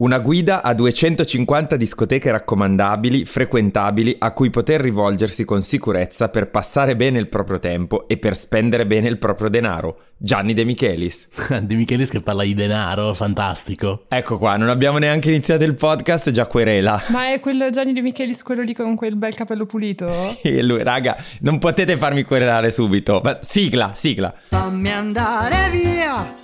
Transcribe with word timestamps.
Una 0.00 0.20
guida 0.20 0.62
a 0.62 0.74
250 0.74 1.74
discoteche 1.74 2.30
raccomandabili, 2.30 3.24
frequentabili, 3.24 4.14
a 4.20 4.30
cui 4.30 4.48
poter 4.48 4.80
rivolgersi 4.80 5.44
con 5.44 5.60
sicurezza 5.60 6.28
per 6.28 6.50
passare 6.50 6.94
bene 6.94 7.18
il 7.18 7.26
proprio 7.26 7.58
tempo 7.58 8.06
e 8.06 8.16
per 8.16 8.36
spendere 8.36 8.86
bene 8.86 9.08
il 9.08 9.18
proprio 9.18 9.48
denaro. 9.48 10.02
Gianni 10.16 10.54
De 10.54 10.62
Michelis. 10.62 11.26
De 11.62 11.74
Michelis 11.74 12.10
che 12.10 12.20
parla 12.20 12.44
di 12.44 12.54
denaro, 12.54 13.12
fantastico. 13.12 14.04
Ecco 14.06 14.38
qua, 14.38 14.56
non 14.56 14.68
abbiamo 14.68 14.98
neanche 14.98 15.30
iniziato 15.30 15.64
il 15.64 15.74
podcast, 15.74 16.30
già 16.30 16.46
querela. 16.46 17.02
Ma 17.08 17.32
è 17.32 17.40
quello 17.40 17.68
Gianni 17.70 17.92
De 17.92 18.00
Michelis, 18.00 18.44
quello 18.44 18.62
lì 18.62 18.74
con 18.74 18.94
quel 18.94 19.16
bel 19.16 19.34
capello 19.34 19.66
pulito? 19.66 20.12
Sì, 20.38 20.62
lui, 20.62 20.84
raga, 20.84 21.16
non 21.40 21.58
potete 21.58 21.96
farmi 21.96 22.22
querelare 22.22 22.70
subito. 22.70 23.20
Ma 23.24 23.38
sigla, 23.40 23.90
sigla. 23.96 24.32
Fammi 24.46 24.92
andare 24.92 25.70
via 25.72 26.34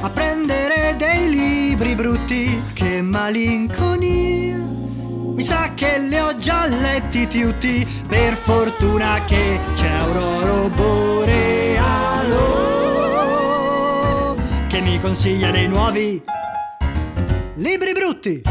a 0.00 0.08
prendere 0.08 0.75
dei 0.96 1.30
libri 1.30 1.94
brutti, 1.94 2.62
che 2.72 3.02
malinconia. 3.02 4.56
Mi 5.36 5.42
sa 5.42 5.72
che 5.74 5.98
li 5.98 6.18
ho 6.18 6.36
già 6.38 6.66
letti 6.66 7.26
tutti, 7.26 7.86
per 8.06 8.34
fortuna 8.34 9.22
che 9.24 9.58
c'è 9.74 9.88
Aurora 9.88 10.68
Borealo 10.70 11.16
che 14.68 14.80
mi 14.80 14.98
consiglia 14.98 15.50
dei 15.50 15.68
nuovi 15.68 16.22
libri 17.54 17.92
brutti. 17.92 18.42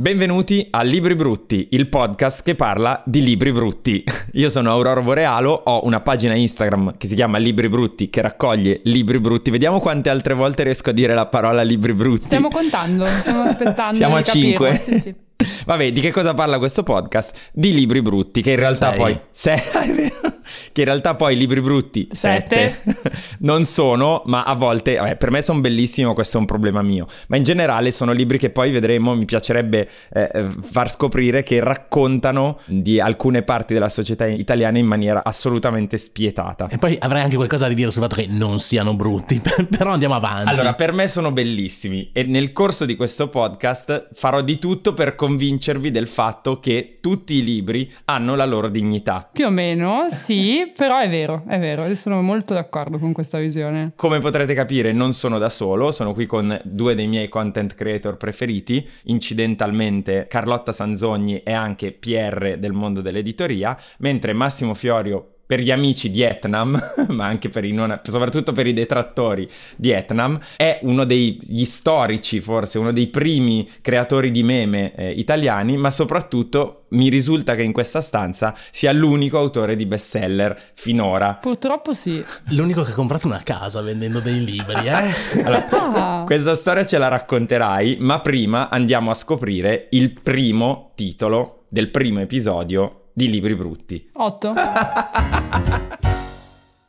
Benvenuti 0.00 0.66
a 0.70 0.80
Libri 0.80 1.14
Brutti, 1.14 1.68
il 1.72 1.86
podcast 1.88 2.42
che 2.42 2.54
parla 2.54 3.02
di 3.04 3.22
libri 3.22 3.52
brutti. 3.52 4.02
Io 4.32 4.48
sono 4.48 4.70
Aurora 4.70 5.02
Borealo, 5.02 5.50
ho 5.50 5.84
una 5.84 6.00
pagina 6.00 6.34
Instagram 6.34 6.96
che 6.96 7.06
si 7.06 7.14
chiama 7.14 7.36
Libri 7.36 7.68
Brutti 7.68 8.08
che 8.08 8.22
raccoglie 8.22 8.80
libri 8.84 9.20
brutti. 9.20 9.50
Vediamo 9.50 9.78
quante 9.78 10.08
altre 10.08 10.32
volte 10.32 10.62
riesco 10.62 10.88
a 10.88 10.94
dire 10.94 11.12
la 11.12 11.26
parola 11.26 11.60
libri 11.60 11.92
brutti. 11.92 12.24
Stiamo 12.24 12.48
contando, 12.48 13.04
stiamo 13.04 13.42
aspettando. 13.42 13.96
Siamo 13.96 14.16
a 14.16 14.22
5. 14.22 14.76
Sì, 14.78 14.98
sì. 14.98 15.14
Vabbè, 15.66 15.92
di 15.92 16.00
che 16.00 16.10
cosa 16.10 16.32
parla 16.32 16.56
questo 16.56 16.82
podcast? 16.82 17.50
Di 17.52 17.74
libri 17.74 18.00
brutti, 18.00 18.40
che 18.40 18.52
in 18.52 18.56
realtà 18.56 18.88
Sei. 18.92 18.98
poi... 18.98 19.20
Se... 19.30 19.52
è 19.52 19.92
vero. 19.92 20.39
Che 20.72 20.80
in 20.80 20.86
realtà 20.86 21.14
poi 21.14 21.36
libri 21.36 21.60
brutti, 21.60 22.08
Sette. 22.10 22.78
sette, 22.82 23.12
non 23.40 23.64
sono, 23.64 24.22
ma 24.26 24.42
a 24.44 24.54
volte, 24.54 24.96
vabbè, 24.96 25.16
per 25.16 25.30
me 25.30 25.42
sono 25.42 25.60
bellissimi, 25.60 26.12
questo 26.14 26.36
è 26.36 26.40
un 26.40 26.46
problema 26.46 26.82
mio. 26.82 27.06
Ma 27.28 27.36
in 27.36 27.42
generale 27.42 27.92
sono 27.92 28.12
libri 28.12 28.38
che 28.38 28.50
poi 28.50 28.70
vedremo, 28.70 29.14
mi 29.14 29.24
piacerebbe 29.24 29.88
eh, 30.12 30.46
far 30.62 30.90
scoprire 30.90 31.42
che 31.42 31.60
raccontano 31.60 32.58
di 32.66 33.00
alcune 33.00 33.42
parti 33.42 33.74
della 33.74 33.88
società 33.88 34.26
italiana 34.26 34.78
in 34.78 34.86
maniera 34.86 35.22
assolutamente 35.24 35.98
spietata. 35.98 36.68
E 36.68 36.78
poi 36.78 36.96
avrei 37.00 37.22
anche 37.22 37.36
qualcosa 37.36 37.68
da 37.68 37.74
dire 37.74 37.90
sul 37.90 38.02
fatto 38.02 38.16
che 38.16 38.26
non 38.28 38.58
siano 38.58 38.94
brutti, 38.94 39.40
però 39.68 39.92
andiamo 39.92 40.14
avanti. 40.14 40.48
Allora, 40.48 40.74
per 40.74 40.92
me 40.92 41.08
sono 41.08 41.32
bellissimi 41.32 42.10
e 42.12 42.22
nel 42.24 42.52
corso 42.52 42.84
di 42.84 42.96
questo 42.96 43.28
podcast 43.28 44.08
farò 44.12 44.40
di 44.40 44.58
tutto 44.58 44.94
per 44.94 45.14
convincervi 45.14 45.90
del 45.90 46.06
fatto 46.06 46.58
che 46.60 46.98
tutti 47.00 47.34
i 47.34 47.44
libri 47.44 47.90
hanno 48.06 48.34
la 48.34 48.44
loro 48.44 48.68
dignità. 48.68 49.28
Più 49.32 49.46
o 49.46 49.50
meno, 49.50 50.06
sì, 50.08 50.39
però 50.74 50.98
è 50.98 51.08
vero, 51.08 51.44
è 51.46 51.58
vero, 51.58 51.86
io 51.86 51.94
sono 51.94 52.22
molto 52.22 52.54
d'accordo 52.54 52.98
con 52.98 53.12
questa 53.12 53.38
visione. 53.38 53.92
Come 53.96 54.20
potrete 54.20 54.54
capire, 54.54 54.92
non 54.92 55.12
sono 55.12 55.38
da 55.38 55.50
solo, 55.50 55.92
sono 55.92 56.12
qui 56.12 56.26
con 56.26 56.60
due 56.64 56.94
dei 56.94 57.06
miei 57.06 57.28
content 57.28 57.74
creator 57.74 58.16
preferiti, 58.16 58.88
incidentalmente 59.04 60.26
Carlotta 60.28 60.72
Sanzogni 60.72 61.42
e 61.42 61.52
anche 61.52 61.92
PR 61.92 62.56
del 62.58 62.72
mondo 62.72 63.00
dell'editoria, 63.00 63.76
mentre 63.98 64.32
Massimo 64.32 64.74
Fiorio 64.74 65.34
per 65.50 65.58
gli 65.58 65.72
amici 65.72 66.12
di 66.12 66.22
Etnam, 66.22 66.80
ma 67.10 67.26
anche 67.26 67.48
per 67.48 67.64
i 67.64 67.72
non, 67.72 68.00
soprattutto 68.04 68.52
per 68.52 68.68
i 68.68 68.72
detrattori 68.72 69.50
di 69.74 69.90
Etnam, 69.90 70.38
è 70.54 70.78
uno 70.82 71.02
degli 71.02 71.64
storici, 71.64 72.40
forse 72.40 72.78
uno 72.78 72.92
dei 72.92 73.08
primi 73.08 73.68
creatori 73.80 74.30
di 74.30 74.44
meme 74.44 74.94
eh, 74.94 75.10
italiani, 75.10 75.76
ma 75.76 75.90
soprattutto 75.90 76.84
mi 76.90 77.08
risulta 77.08 77.56
che 77.56 77.64
in 77.64 77.72
questa 77.72 78.00
stanza 78.00 78.54
sia 78.70 78.92
l'unico 78.92 79.38
autore 79.38 79.74
di 79.74 79.86
bestseller 79.86 80.56
finora. 80.74 81.34
Purtroppo 81.34 81.94
sì. 81.94 82.24
L'unico 82.50 82.84
che 82.84 82.92
ha 82.92 82.94
comprato 82.94 83.26
una 83.26 83.42
casa 83.42 83.82
vendendo 83.82 84.20
dei 84.20 84.44
libri, 84.44 84.86
eh? 84.86 85.48
Ah, 85.92 86.22
Questa 86.24 86.54
storia 86.54 86.86
ce 86.86 86.96
la 86.96 87.08
racconterai, 87.08 87.96
ma 87.98 88.20
prima 88.20 88.68
andiamo 88.68 89.10
a 89.10 89.14
scoprire 89.14 89.88
il 89.90 90.12
primo 90.12 90.92
titolo 90.94 91.64
del 91.68 91.90
primo 91.90 92.20
episodio 92.20 92.99
di 93.12 93.30
Libri 93.30 93.54
Brutti. 93.54 94.10
otto. 94.14 94.54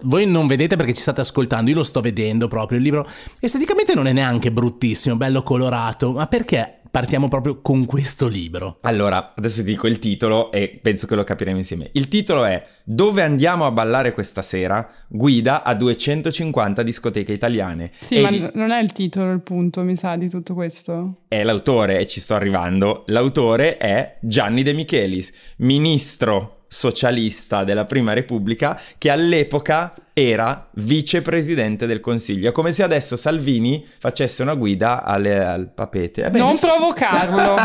Voi 0.03 0.25
non 0.25 0.47
vedete 0.47 0.75
perché 0.75 0.93
ci 0.93 1.01
state 1.01 1.21
ascoltando, 1.21 1.69
io 1.69 1.77
lo 1.77 1.83
sto 1.83 2.01
vedendo 2.01 2.47
proprio. 2.47 2.79
Il 2.79 2.83
libro 2.83 3.07
esteticamente 3.39 3.93
non 3.93 4.07
è 4.07 4.13
neanche 4.13 4.51
bruttissimo, 4.51 5.15
bello 5.15 5.43
colorato, 5.43 6.11
ma 6.13 6.25
perché 6.25 6.80
partiamo 6.91 7.29
proprio 7.29 7.61
con 7.61 7.85
questo 7.85 8.27
libro? 8.27 8.77
Allora, 8.81 9.33
adesso 9.35 9.57
ti 9.57 9.63
dico 9.63 9.87
il 9.87 9.97
titolo 9.97 10.51
e 10.51 10.77
penso 10.81 11.07
che 11.07 11.15
lo 11.15 11.23
capiremo 11.23 11.57
insieme. 11.57 11.89
Il 11.93 12.09
titolo 12.09 12.43
è 12.43 12.63
Dove 12.83 13.21
andiamo 13.23 13.65
a 13.65 13.71
ballare 13.71 14.11
questa 14.11 14.41
sera? 14.41 14.87
Guida 15.07 15.63
a 15.63 15.73
250 15.73 16.83
discoteche 16.83 17.31
italiane. 17.31 17.89
Sì, 17.97 18.15
E 18.17 18.21
ma 18.21 18.29
di- 18.29 18.49
non 18.53 18.71
è 18.71 18.81
il 18.81 18.91
titolo 18.91 19.31
il 19.31 19.41
punto, 19.41 19.81
mi 19.83 19.95
sa, 19.95 20.15
di 20.17 20.29
tutto 20.29 20.53
questo. 20.53 21.21
è 21.29 21.43
l'autore 21.43 21.99
e 21.99 22.05
ci 22.05 22.19
sto 22.19 22.35
arrivando. 22.35 23.03
L'autore 23.07 23.77
è 23.77 24.17
Gianni 24.21 24.61
De 24.63 24.73
Michelis, 24.73 25.31
ministro 25.57 26.60
socialista 26.73 27.65
della 27.65 27.83
Prima 27.83 28.13
Repubblica 28.13 28.79
che 28.97 29.09
all'epoca 29.09 29.93
era 30.13 30.69
vicepresidente 30.75 31.85
del 31.85 31.99
Consiglio. 31.99 32.47
È 32.47 32.51
come 32.53 32.71
se 32.71 32.81
adesso 32.81 33.17
Salvini 33.17 33.85
facesse 33.97 34.41
una 34.41 34.53
guida 34.53 35.03
alle- 35.03 35.43
al 35.43 35.67
papete. 35.67 36.23
Eh 36.23 36.29
beh, 36.29 36.39
Non 36.39 36.57
provocarlo. 36.57 37.55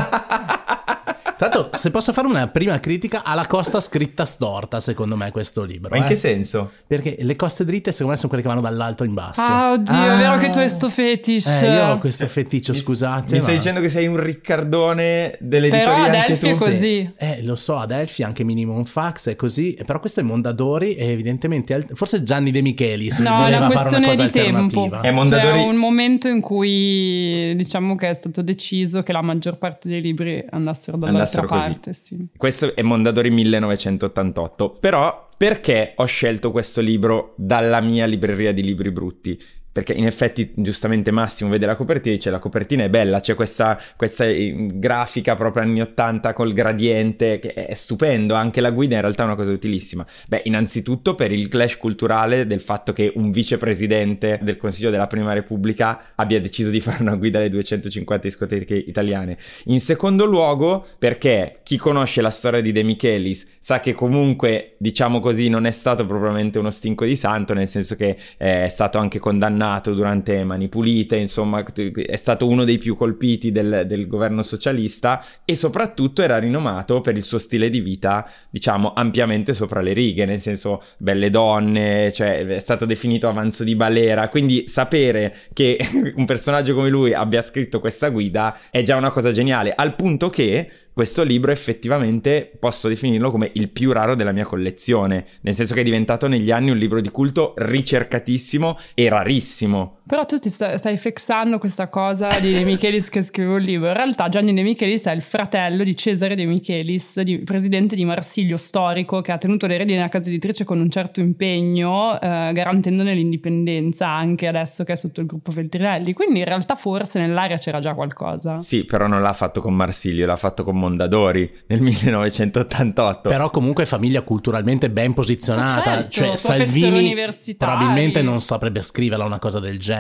Tra 1.37 1.49
l'altro, 1.49 1.77
se 1.77 1.91
posso 1.91 2.13
fare 2.15 2.27
una 2.27 2.49
prima 2.49 2.79
critica, 2.81 3.23
ha 3.23 3.35
la 3.35 3.47
costa 3.47 3.79
scritta 3.81 4.25
storta, 4.25 4.81
secondo 4.81 5.17
me, 5.17 5.31
questo 5.31 5.63
libro. 5.65 5.91
Ma 5.91 5.99
in 5.99 6.05
eh. 6.05 6.07
che 6.07 6.15
senso? 6.15 6.71
Perché 6.87 7.17
le 7.21 7.37
coste 7.37 7.65
dritte, 7.67 7.91
secondo 7.91 8.13
me, 8.13 8.17
sono 8.17 8.29
quelle 8.29 8.43
che 8.43 8.49
vanno 8.49 8.63
dall'alto 8.63 9.05
in 9.05 9.13
basso. 9.13 9.41
Ah, 9.43 9.73
oddio, 9.73 9.93
è 9.95 10.09
Ah. 10.09 10.17
vero 10.17 10.39
che 10.39 10.49
tu 10.51 10.59
hai 10.59 10.69
sto 10.71 10.89
fetish. 10.89 11.61
Eh, 11.63 11.73
io 11.75 11.87
ho 11.93 11.99
questo 11.99 12.27
feticcio, 12.27 12.73
Mi- 12.73 12.79
scusate. 12.79 13.35
Mi 13.35 13.41
stai 13.41 13.53
ma- 13.53 13.59
dicendo 13.59 13.81
che 13.81 13.89
sei 13.91 14.07
un 14.07 14.17
riccardone 14.19 15.37
dell'editoria 15.41 15.85
Però 15.93 16.05
anche 16.05 16.17
Adelphi 16.19 16.39
tu? 16.49 16.55
è 16.55 16.59
così. 16.59 17.13
Eh, 17.17 17.43
lo 17.45 17.55
so, 17.57 17.77
Adelphi, 17.79 18.23
anche 18.23 18.43
Minimum 18.45 18.85
Fax 18.85 19.29
è 19.29 19.37
così, 19.37 19.77
però 19.85 20.01
questo 20.01 20.21
è 20.21 20.23
Mondadori 20.23 20.95
e 20.95 21.11
evidentemente 21.11 21.75
alt- 21.75 21.95
forse 21.95 22.23
Gianni 22.23 22.51
De 22.51 22.63
Michelis 22.63 23.19
No, 23.19 23.35
è 23.37 23.39
voleva 23.43 23.67
una 23.67 23.67
questione 23.67 24.17
di 24.17 24.31
tempo. 24.31 24.91
È 25.03 25.11
Mondadori- 25.11 25.59
C'è 25.61 25.67
un 25.69 25.77
momento 25.77 26.29
in 26.29 26.41
cui 26.41 27.55
diciamo 27.57 27.95
che 27.97 28.09
è 28.09 28.15
stato 28.15 28.41
deciso 28.43 29.03
che 29.03 29.13
la 29.13 29.21
maggior 29.23 29.59
parte 29.59 29.89
dei 29.89 30.01
libri 30.01 30.43
andassero 30.51 30.97
dall'altra 30.97 31.25
Andassero 31.27 31.47
così. 31.47 31.61
parte. 31.61 31.93
Sì. 31.93 32.29
Questo 32.37 32.75
è 32.75 32.83
Mondadori 32.83 33.31
1988. 33.31 34.71
Però 34.81 35.29
perché 35.37 35.93
ho 35.97 36.05
scelto 36.05 36.51
questo 36.51 36.81
libro 36.81 37.35
dalla 37.37 37.81
mia 37.81 38.07
libreria 38.07 38.53
di 38.53 38.63
libri 38.63 38.91
brutti? 38.91 39.39
Perché 39.77 39.93
in 39.93 40.07
effetti, 40.07 40.53
giustamente 40.55 41.11
Massimo 41.11 41.51
vede 41.51 41.67
la 41.67 41.77
copertina 41.77 42.15
e 42.15 42.17
dice 42.17 42.31
la 42.31 42.39
copertina 42.39 42.85
è 42.85 42.89
bella, 42.89 43.21
c'è 43.21 43.35
questa, 43.35 43.79
questa 43.95 44.25
eh, 44.25 44.55
grafica 44.73 45.37
proprio 45.37 45.65
anni 45.65 45.83
80 45.83 46.33
col 46.33 46.55
gradiente 46.55 47.39
che 47.39 47.53
è 47.53 47.75
stupendo, 47.75 48.33
anche 48.33 48.63
la 48.63 48.71
guida 48.71 48.95
in 48.95 49.03
realtà 49.03 49.25
è 49.25 49.27
una 49.27 49.35
cosa 49.35 49.53
utilissima. 49.53 50.07
Beh, 50.29 50.41
innanzitutto 50.45 51.15
per 51.15 51.31
il 51.31 51.49
clash 51.49 51.77
culturale 51.77 52.47
del 52.47 52.61
fatto 52.61 52.95
che 52.95 53.13
un 53.17 53.31
vicepresidente 53.31 54.39
del 54.41 54.57
Consiglio 54.57 54.89
della 54.89 55.09
Prima 55.09 55.35
Repubblica 55.35 56.01
abbia 56.15 56.41
deciso 56.41 56.71
di 56.71 56.81
fare 56.81 57.03
una 57.03 57.17
guida 57.17 57.37
alle 57.37 57.51
250 57.51 58.29
discoteche 58.29 58.75
italiane. 58.75 59.37
In 59.65 59.81
secondo 59.81 60.25
luogo, 60.25 60.87
perché 60.99 61.59
chi 61.63 61.77
conosce 61.77 62.23
la 62.23 62.31
storia 62.31 62.63
di 62.63 62.73
De 62.73 62.83
Michelis 62.83 63.47
sa 63.59 63.81
che 63.81 63.93
comunque, 63.93 64.77
diciamo 64.79 65.21
così, 65.21 65.51
non 65.51 65.67
è 65.67 65.71
stato 65.71 66.07
propriamente 66.07 66.59
uno 66.59 66.71
stinco 66.71 67.05
di 67.05 67.15
santo, 67.15 67.53
nel 67.53 67.69
senso 67.69 67.95
che 67.95 68.17
eh, 68.39 68.65
è 68.65 68.69
stato 68.69 68.97
anche 68.97 69.19
condannato 69.19 69.65
durante 69.93 70.43
Mani 70.45 70.69
Pulite, 70.69 71.17
insomma, 71.17 71.65
è 71.65 72.17
stato 72.17 72.47
uno 72.47 72.65
dei 72.65 72.79
più 72.79 72.97
colpiti 72.97 73.53
del, 73.53 73.85
del 73.87 74.07
governo 74.07 74.43
socialista 74.43 75.23
e 75.45 75.55
soprattutto 75.55 76.23
era 76.23 76.39
rinomato 76.39 77.01
per 77.01 77.17
il 77.17 77.23
suo 77.23 77.39
stile 77.39 77.69
di 77.69 77.81
vita, 77.81 78.29
diciamo, 78.51 78.93
ampiamente 78.95 79.55
sopra 79.55 79.81
le 79.81 79.93
righe, 79.93 80.25
nel 80.25 80.41
senso 80.41 80.83
belle 80.99 81.31
donne, 81.31 82.11
cioè 82.13 82.47
è 82.47 82.59
stato 82.59 82.87
definito 82.87 83.29
avanzo 83.29 83.65
di 83.65 83.77
balera, 83.77 84.29
quindi 84.29 84.69
sapere 84.69 85.35
che 85.53 85.79
un 86.17 86.25
personaggio 86.25 86.75
come 86.75 86.89
lui 86.89 87.13
abbia 87.15 87.43
scritto 87.43 87.81
questa 87.81 88.09
guida 88.09 88.57
è 88.71 88.83
già 88.83 88.97
una 88.97 89.11
cosa 89.11 89.33
geniale, 89.33 89.73
al 89.75 89.95
punto 89.95 90.31
che 90.31 90.71
questo 90.97 91.25
libro 91.25 91.53
effettivamente 91.53 92.51
posso 92.59 92.89
definirlo 92.89 93.31
come 93.31 93.51
il 93.57 93.69
più 93.69 93.93
raro 93.93 94.15
della 94.15 94.33
mia 94.33 94.47
collezione, 94.47 95.27
nel 95.43 95.53
senso 95.53 95.75
che 95.75 95.83
è 95.83 95.85
diventato 95.85 96.27
negli 96.27 96.51
anni 96.51 96.71
un 96.71 96.79
libro 96.79 97.03
di 97.03 97.11
culto 97.11 97.53
ricercatissimo 97.55 98.79
e 98.95 99.07
rarissimo. 99.11 99.96
Però 100.07 100.25
tu 100.25 100.39
ti 100.39 100.49
sta- 100.51 100.79
stai 100.79 100.97
flexando 100.97 101.59
questa 101.59 101.89
cosa 101.89 102.29
di 102.39 102.53
De 102.53 102.63
Michelis 102.63 103.09
che 103.09 103.23
scrive 103.23 103.55
un 103.55 103.61
libro. 103.61 103.89
In 103.89 103.95
realtà 103.95 104.29
Gianni 104.29 104.55
De 104.55 104.63
Michelis 104.63 105.05
è 105.07 105.13
il 105.13 105.21
fratello 105.21 105.83
di 105.83 105.97
Cesare 105.97 106.37
De 106.37 106.45
Michelis, 106.45 107.21
di- 107.23 107.39
presidente 107.39 107.97
di 107.97 108.05
Marsiglio 108.05 108.57
storico, 108.57 109.21
che 109.21 109.33
ha 109.33 109.39
tenuto 109.39 109.67
le 109.67 109.77
redini 109.77 109.97
della 109.97 110.09
casa 110.09 110.29
editrice 110.29 110.65
con 110.65 110.79
un 110.79 110.89
certo 110.91 111.19
impegno, 111.19 112.21
eh, 112.21 112.51
garantendone 112.53 113.15
l'indipendenza 113.15 114.09
anche 114.09 114.47
adesso 114.47 114.85
che 114.85 114.93
è 114.93 114.97
sotto 114.97 115.21
il 115.21 115.27
gruppo 115.27 115.51
Feltrinelli. 115.51 116.13
Quindi 116.13 116.39
in 116.39 116.45
realtà 116.45 116.77
forse 116.77 117.19
nell'aria 117.19 117.59
c'era 117.59 117.81
già 117.81 117.95
qualcosa. 117.95 118.61
Sì, 118.61 118.85
però 118.85 119.09
non 119.09 119.23
l'ha 119.23 119.33
fatto 119.33 119.61
con 119.61 119.75
Marsilio, 119.75 120.25
l'ha 120.25 120.37
fatto 120.37 120.63
con 120.63 120.79
Mondadori 120.79 121.51
nel 121.67 121.81
1988. 121.81 123.29
Però 123.29 123.51
comunque 123.51 123.85
famiglia 123.87 124.23
culturalmente 124.23 124.89
ben 124.89 125.15
posizionata. 125.15 125.75
Ma 125.75 125.83
certo, 125.83 126.11
cioè 126.11 126.37
Salvini 126.37 127.13
probabilmente 127.59 128.23
non 128.23 128.41
saprebbe 128.41 128.83
scriverla 128.83 129.25
una 129.25 129.41
cosa 129.41 129.59
del 129.59 129.79
genere. 129.81 129.95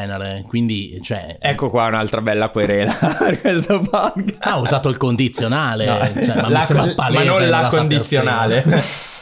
Quindi, 0.46 1.00
cioè. 1.02 1.36
Ecco 1.40 1.70
qua 1.70 1.86
un'altra 1.86 2.20
bella 2.20 2.48
querela 2.48 2.92
per 3.18 3.40
questo 3.40 3.80
podcast. 3.80 4.36
Ha 4.40 4.58
usato 4.58 4.88
il 4.88 4.96
condizionale. 4.96 5.86
No, 5.86 6.22
cioè, 6.22 6.36
ma, 6.36 6.48
la 6.48 6.66
ma 7.10 7.22
non 7.22 7.46
la 7.48 7.68
condizionale. 7.70 8.64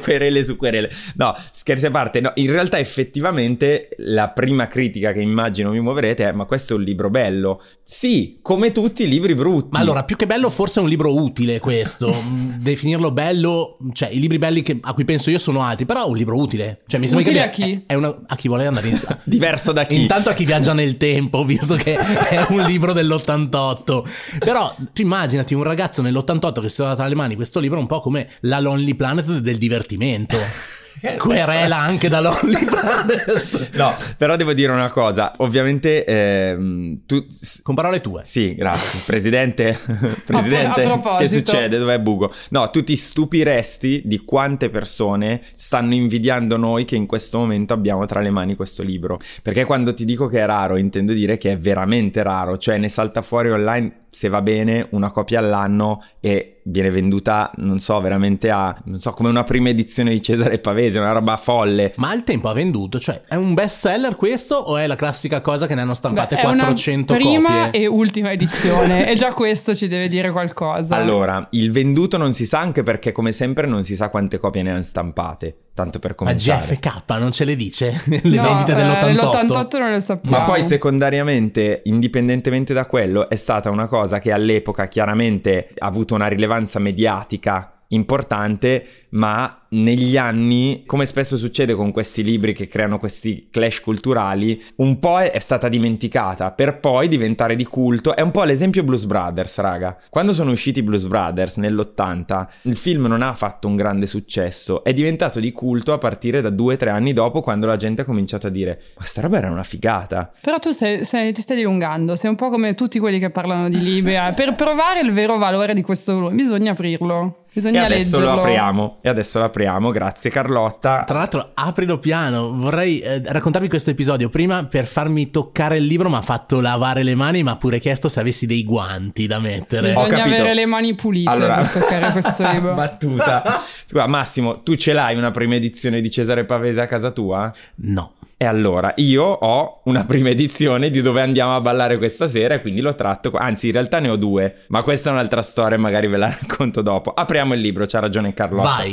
querele 0.00 0.44
su 0.44 0.56
querele. 0.56 0.90
No, 1.16 1.34
scherzi 1.52 1.86
a 1.86 1.90
parte. 1.90 2.20
No, 2.20 2.32
in 2.36 2.50
realtà, 2.50 2.78
effettivamente, 2.78 3.88
la 3.98 4.28
prima 4.30 4.66
critica 4.66 5.12
che 5.12 5.20
immagino 5.20 5.70
mi 5.70 5.80
muoverete 5.80 6.28
è: 6.28 6.32
ma 6.32 6.44
questo 6.44 6.74
è 6.74 6.76
un 6.76 6.82
libro 6.82 7.10
bello. 7.10 7.62
Sì, 7.84 8.38
come 8.42 8.72
tutti 8.72 9.04
i 9.04 9.08
libri 9.08 9.34
brutti. 9.34 9.68
Ma 9.72 9.78
allora, 9.80 10.04
più 10.04 10.16
che 10.16 10.26
bello, 10.26 10.50
forse 10.50 10.80
è 10.80 10.82
un 10.82 10.88
libro 10.88 11.14
utile 11.14 11.58
questo. 11.60 12.14
Mm, 12.28 12.50
Definirlo 12.58 13.10
bello, 13.12 13.78
cioè 13.92 14.08
i 14.10 14.18
libri 14.20 14.38
belli 14.38 14.62
che- 14.62 14.78
a 14.82 14.92
cui 14.92 15.04
penso 15.04 15.30
io 15.30 15.38
sono 15.38 15.62
altri, 15.62 15.86
però 15.86 16.04
è 16.04 16.08
un 16.08 16.16
libro 16.16 16.36
utile. 16.36 16.82
Cioè, 16.86 16.98
mi 17.00 17.06
sembra 17.06 17.30
Utile 17.30 17.42
che 17.44 17.46
a 17.46 17.50
chi? 17.50 17.84
È, 17.86 17.92
è 17.92 17.94
una, 17.94 18.22
a 18.26 18.36
chi 18.36 18.48
vuole 18.48 18.66
andare 18.66 18.88
in 18.88 18.98
diverso 19.24 19.72
da 19.72 19.84
chi? 19.86 20.00
Intanto 20.02 20.28
a 20.30 20.34
chi 20.34 20.44
viaggia 20.44 20.72
nel 20.74 20.96
tempo, 20.96 21.44
visto 21.44 21.76
che 21.76 21.96
è 21.96 22.44
un 22.50 22.60
libro 22.62 22.92
dell'88. 22.92 24.38
Però 24.40 24.74
tu 24.92 25.00
immaginati 25.02 25.54
un 25.54 25.62
ragazzo 25.62 26.02
nell'88 26.02 26.60
che 26.60 26.68
si 26.68 26.76
trova 26.76 26.94
tra 26.96 27.06
le 27.06 27.14
mani 27.14 27.34
questo 27.36 27.60
libro 27.60 27.78
un 27.78 27.86
po' 27.86 28.00
come 28.00 28.28
la 28.40 28.58
Lonely 28.60 28.94
Planet 28.94 29.17
del 29.22 29.58
divertimento. 29.58 30.36
Querela 31.16 31.76
anche 31.76 32.08
da 32.08 32.20
Lonely 32.20 32.64
Planet. 32.66 33.76
No, 33.76 33.94
però 34.16 34.36
devo 34.36 34.52
dire 34.52 34.72
una 34.72 34.90
cosa. 34.90 35.34
Ovviamente, 35.38 36.04
ehm, 36.04 37.00
tu. 37.06 37.24
Con 37.62 37.74
parole 37.74 38.00
tue. 38.00 38.22
Sì, 38.24 38.54
grazie. 38.54 39.00
Presidente, 39.06 39.78
Presidente, 40.26 40.70
a 40.70 40.74
che 40.74 40.82
proposito. 40.82 41.50
succede? 41.50 41.78
Dov'è 41.78 42.00
Bugo? 42.00 42.32
No, 42.50 42.70
tu 42.70 42.82
ti 42.82 42.96
stupiresti 42.96 44.02
di 44.04 44.18
quante 44.24 44.70
persone 44.70 45.40
stanno 45.52 45.94
invidiando 45.94 46.56
noi 46.56 46.84
che 46.84 46.96
in 46.96 47.06
questo 47.06 47.38
momento 47.38 47.72
abbiamo 47.74 48.04
tra 48.06 48.20
le 48.20 48.30
mani 48.30 48.56
questo 48.56 48.82
libro. 48.82 49.20
Perché 49.42 49.64
quando 49.64 49.94
ti 49.94 50.04
dico 50.04 50.26
che 50.26 50.40
è 50.40 50.46
raro, 50.46 50.76
intendo 50.76 51.12
dire 51.12 51.38
che 51.38 51.52
è 51.52 51.58
veramente 51.58 52.22
raro. 52.22 52.58
Cioè, 52.58 52.76
ne 52.78 52.88
salta 52.88 53.22
fuori 53.22 53.50
online, 53.50 54.06
se 54.10 54.28
va 54.28 54.42
bene, 54.42 54.86
una 54.90 55.10
copia 55.10 55.38
all'anno 55.38 56.02
e 56.20 56.60
viene 56.64 56.90
venduta, 56.90 57.50
non 57.56 57.78
so, 57.78 58.00
veramente 58.00 58.50
a, 58.50 58.76
non 58.84 59.00
so, 59.00 59.12
come 59.12 59.28
una 59.28 59.44
prima 59.44 59.68
edizione 59.70 60.10
di 60.10 60.22
Cesare 60.22 60.58
Pavese, 60.58 60.98
una 60.98 61.12
roba 61.12 61.36
folle. 61.36 61.92
Ma 61.96 62.10
al 62.10 62.24
tempo 62.24 62.48
ha 62.48 62.52
venduto, 62.52 62.98
cioè 62.98 63.20
è 63.26 63.34
un 63.34 63.54
best 63.54 63.78
seller 63.80 64.16
questo 64.16 64.54
o 64.54 64.76
è 64.76 64.86
la 64.86 64.96
classica 64.96 65.40
cosa 65.40 65.66
che 65.66 65.74
ne 65.74 65.82
hanno 65.82 65.94
stampate 65.94 66.36
Beh, 66.36 66.42
è 66.42 66.46
una 66.46 66.64
400 66.64 67.14
prima 67.14 67.64
copie? 67.64 67.80
e 67.80 67.86
ultima 67.86 68.32
edizione 68.32 69.08
e 69.08 69.14
già 69.14 69.32
questo 69.32 69.74
ci 69.74 69.88
deve 69.88 70.08
dire 70.08 70.30
qualcosa. 70.30 70.96
Allora, 70.96 71.46
il 71.52 71.70
venduto 71.70 72.16
non 72.16 72.32
si 72.32 72.46
sa 72.46 72.60
anche 72.60 72.82
perché, 72.82 73.12
come 73.12 73.32
sempre, 73.32 73.66
non 73.66 73.82
si 73.82 73.96
sa 73.96 74.10
quante 74.10 74.38
copie 74.38 74.62
ne 74.62 74.70
hanno 74.72 74.82
stampate. 74.82 75.56
Tanto 75.78 76.00
per 76.00 76.10
Ma 76.10 76.16
cominciare. 76.16 76.64
GFK 76.74 77.02
non 77.20 77.30
ce 77.30 77.44
le 77.44 77.54
dice? 77.54 78.00
Le 78.10 78.20
No, 78.36 78.42
vendite 78.42 78.72
eh, 78.72 78.74
dell'88? 78.74 79.04
nell'88 79.06 79.78
non 79.78 79.90
le 79.92 80.00
sappiamo. 80.00 80.36
Ma 80.38 80.42
poi 80.44 80.62
secondariamente, 80.64 81.82
indipendentemente 81.84 82.74
da 82.74 82.84
quello, 82.86 83.28
è 83.28 83.36
stata 83.36 83.70
una 83.70 83.86
cosa 83.86 84.18
che 84.18 84.32
all'epoca 84.32 84.88
chiaramente 84.88 85.68
ha 85.78 85.86
avuto 85.86 86.14
una 86.16 86.26
rilevanza 86.26 86.80
mediatica 86.80 87.74
importante, 87.88 88.84
ma 89.10 89.62
negli 89.70 90.16
anni, 90.16 90.84
come 90.86 91.04
spesso 91.04 91.36
succede 91.36 91.74
con 91.74 91.92
questi 91.92 92.22
libri 92.22 92.54
che 92.54 92.66
creano 92.66 92.98
questi 92.98 93.48
clash 93.50 93.80
culturali, 93.80 94.62
un 94.76 94.98
po' 94.98 95.18
è 95.18 95.38
stata 95.38 95.68
dimenticata 95.68 96.52
per 96.52 96.80
poi 96.80 97.08
diventare 97.08 97.54
di 97.54 97.64
culto. 97.64 98.16
È 98.16 98.22
un 98.22 98.30
po' 98.30 98.44
l'esempio 98.44 98.82
Blues 98.82 99.04
Brothers, 99.04 99.58
raga. 99.58 99.96
Quando 100.08 100.32
sono 100.32 100.50
usciti 100.52 100.82
Blues 100.82 101.06
Brothers 101.06 101.56
nell'80, 101.56 102.46
il 102.62 102.76
film 102.76 103.06
non 103.06 103.20
ha 103.22 103.34
fatto 103.34 103.68
un 103.68 103.76
grande 103.76 104.06
successo, 104.06 104.82
è 104.84 104.92
diventato 104.92 105.38
di 105.40 105.52
culto 105.52 105.92
a 105.92 105.98
partire 105.98 106.40
da 106.40 106.50
due 106.50 106.74
o 106.74 106.76
tre 106.76 106.90
anni 106.90 107.12
dopo, 107.12 107.40
quando 107.42 107.66
la 107.66 107.76
gente 107.76 108.02
ha 108.02 108.04
cominciato 108.04 108.46
a 108.46 108.50
dire: 108.50 108.80
Ma 108.98 109.04
sta 109.04 109.20
roba 109.20 109.38
era 109.38 109.50
una 109.50 109.62
figata. 109.64 110.32
Però 110.40 110.58
tu 110.58 110.70
sei- 110.70 111.04
sei- 111.04 111.32
ti 111.32 111.40
stai 111.42 111.56
dilungando, 111.56 112.16
sei 112.16 112.30
un 112.30 112.36
po' 112.36 112.48
come 112.48 112.74
tutti 112.74 112.98
quelli 112.98 113.18
che 113.18 113.30
parlano 113.30 113.68
di 113.68 113.80
libri. 113.82 114.14
eh. 114.14 114.32
Per 114.34 114.54
provare 114.54 115.00
il 115.00 115.12
vero 115.12 115.36
valore 115.36 115.74
di 115.74 115.82
questo 115.82 116.30
bisogna 116.30 116.72
aprirlo, 116.72 117.44
E 117.58 117.70
bisogna 117.70 117.84
adesso 117.84 118.16
leggerlo. 118.16 118.34
lo 118.34 118.40
apriamo. 118.40 118.98
E 119.00 119.08
adesso 119.08 119.38
lo 119.38 119.44
apriamo. 119.46 119.90
Grazie, 119.90 120.30
Carlotta. 120.30 121.04
Tra 121.06 121.18
l'altro, 121.18 121.50
aprilo 121.54 121.98
piano. 121.98 122.52
Vorrei 122.52 123.00
eh, 123.00 123.22
raccontarvi 123.24 123.68
questo 123.68 123.90
episodio. 123.90 124.28
Prima, 124.28 124.64
per 124.66 124.86
farmi 124.86 125.30
toccare 125.30 125.76
il 125.78 125.84
libro, 125.84 126.08
mi 126.08 126.16
ha 126.16 126.22
fatto 126.22 126.60
lavare 126.60 127.02
le 127.02 127.14
mani, 127.14 127.42
ma 127.42 127.52
ha 127.52 127.56
pure 127.56 127.78
chiesto 127.78 128.08
se 128.08 128.20
avessi 128.20 128.46
dei 128.46 128.64
guanti 128.64 129.26
da 129.26 129.38
mettere. 129.38 129.94
Ho 129.94 130.02
Bisogna 130.02 130.18
capito. 130.22 130.34
avere 130.36 130.54
le 130.54 130.66
mani 130.66 130.94
pulite 130.94 131.30
Allora, 131.30 131.56
per 131.56 131.68
toccare 131.68 132.12
questo 132.12 132.48
libro. 132.52 132.74
battuta. 132.74 133.42
Scusa, 133.86 134.06
Massimo, 134.06 134.62
tu 134.62 134.74
ce 134.76 134.92
l'hai 134.92 135.16
una 135.16 135.30
prima 135.30 135.54
edizione 135.56 136.00
di 136.00 136.10
Cesare 136.10 136.44
Pavese 136.44 136.80
a 136.80 136.86
casa 136.86 137.10
tua? 137.10 137.52
No. 137.76 138.12
E 138.40 138.44
allora, 138.44 138.92
io 138.98 139.24
ho 139.24 139.80
una 139.86 140.04
prima 140.04 140.28
edizione 140.28 140.90
di 140.90 141.00
dove 141.00 141.20
andiamo 141.20 141.56
a 141.56 141.60
ballare 141.60 141.98
questa 141.98 142.28
sera 142.28 142.54
e 142.54 142.60
quindi 142.60 142.80
lo 142.80 142.94
tratto. 142.94 143.32
Anzi, 143.34 143.66
in 143.66 143.72
realtà 143.72 143.98
ne 143.98 144.10
ho 144.10 144.16
due, 144.16 144.58
ma 144.68 144.84
questa 144.84 145.10
è 145.10 145.12
un'altra 145.12 145.42
storia, 145.42 145.76
magari 145.76 146.06
ve 146.06 146.18
la 146.18 146.28
racconto 146.40 146.80
dopo. 146.80 147.12
Apriamo 147.12 147.54
il 147.54 147.60
libro, 147.60 147.84
c'ha 147.84 147.98
ragione 147.98 148.32
Carlotta. 148.34 148.62
Vai. 148.76 148.92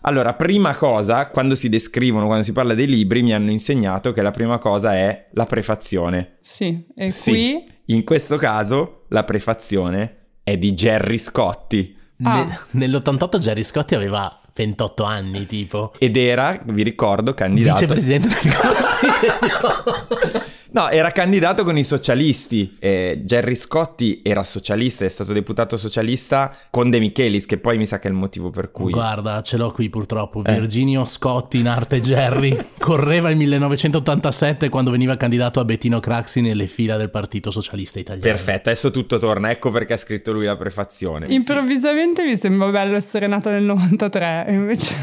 Allora, 0.00 0.34
prima 0.34 0.74
cosa, 0.74 1.28
quando 1.28 1.54
si 1.54 1.68
descrivono, 1.68 2.26
quando 2.26 2.42
si 2.42 2.50
parla 2.52 2.74
dei 2.74 2.88
libri, 2.88 3.22
mi 3.22 3.32
hanno 3.32 3.52
insegnato 3.52 4.12
che 4.12 4.22
la 4.22 4.32
prima 4.32 4.58
cosa 4.58 4.96
è 4.96 5.28
la 5.34 5.46
prefazione. 5.46 6.38
Sì, 6.40 6.84
e 6.96 7.10
Sì, 7.10 7.30
qui 7.30 7.72
in 7.86 8.02
questo 8.02 8.38
caso 8.38 9.04
la 9.10 9.22
prefazione 9.22 10.16
è 10.42 10.56
di 10.56 10.74
Gerry 10.74 11.18
Scotti 11.18 11.98
Ah. 12.22 12.44
Ne- 12.44 12.86
nell'88 12.86 13.38
Jerry 13.38 13.62
Scotti 13.62 13.94
aveva 13.94 14.39
28 14.54 15.02
anni, 15.04 15.46
tipo. 15.46 15.92
ed 15.98 16.16
era, 16.16 16.60
vi 16.64 16.82
ricordo, 16.82 17.34
candidato 17.34 17.80
Vicepresidente 17.80 18.28
del 18.28 18.36
Consiglio. 18.54 20.44
No, 20.72 20.88
era 20.88 21.10
candidato 21.10 21.64
con 21.64 21.76
i 21.76 21.82
socialisti. 21.82 22.76
Eh, 22.78 23.22
Gerry 23.24 23.54
Scotti 23.56 24.20
era 24.22 24.44
socialista, 24.44 25.04
è 25.04 25.08
stato 25.08 25.32
deputato 25.32 25.76
socialista 25.76 26.54
con 26.70 26.90
De 26.90 27.00
Michelis, 27.00 27.46
che 27.46 27.58
poi 27.58 27.76
mi 27.76 27.86
sa 27.86 27.98
che 27.98 28.08
è 28.08 28.10
il 28.10 28.16
motivo 28.16 28.50
per 28.50 28.70
cui 28.70 28.92
Guarda, 28.92 29.40
ce 29.42 29.56
l'ho 29.56 29.72
qui 29.72 29.88
purtroppo. 29.88 30.44
Eh. 30.44 30.52
Virginio 30.52 31.04
Scotti 31.04 31.58
in 31.58 31.68
arte 31.68 32.00
Jerry. 32.00 32.56
Correva 32.78 33.30
il 33.30 33.36
1987 33.36 34.68
quando 34.68 34.90
veniva 34.90 35.16
candidato 35.16 35.58
a 35.60 35.64
Bettino 35.64 35.98
Craxi 35.98 36.40
nelle 36.40 36.66
fila 36.66 36.96
del 36.96 37.10
Partito 37.10 37.50
Socialista 37.50 37.98
Italiano. 37.98 38.26
Perfetto, 38.26 38.68
adesso 38.68 38.90
tutto 38.90 39.18
torna. 39.18 39.50
Ecco 39.50 39.70
perché 39.70 39.94
ha 39.94 39.98
scritto 39.98 40.32
lui 40.32 40.44
la 40.44 40.56
prefazione. 40.56 41.26
improvvisamente 41.28 42.24
mi 42.24 42.36
sembra 42.36 42.70
bello 42.70 42.94
essere 42.94 43.26
nata 43.26 43.50
nel 43.50 43.64
93 43.64 44.44
e 44.46 44.52
invece 44.52 44.94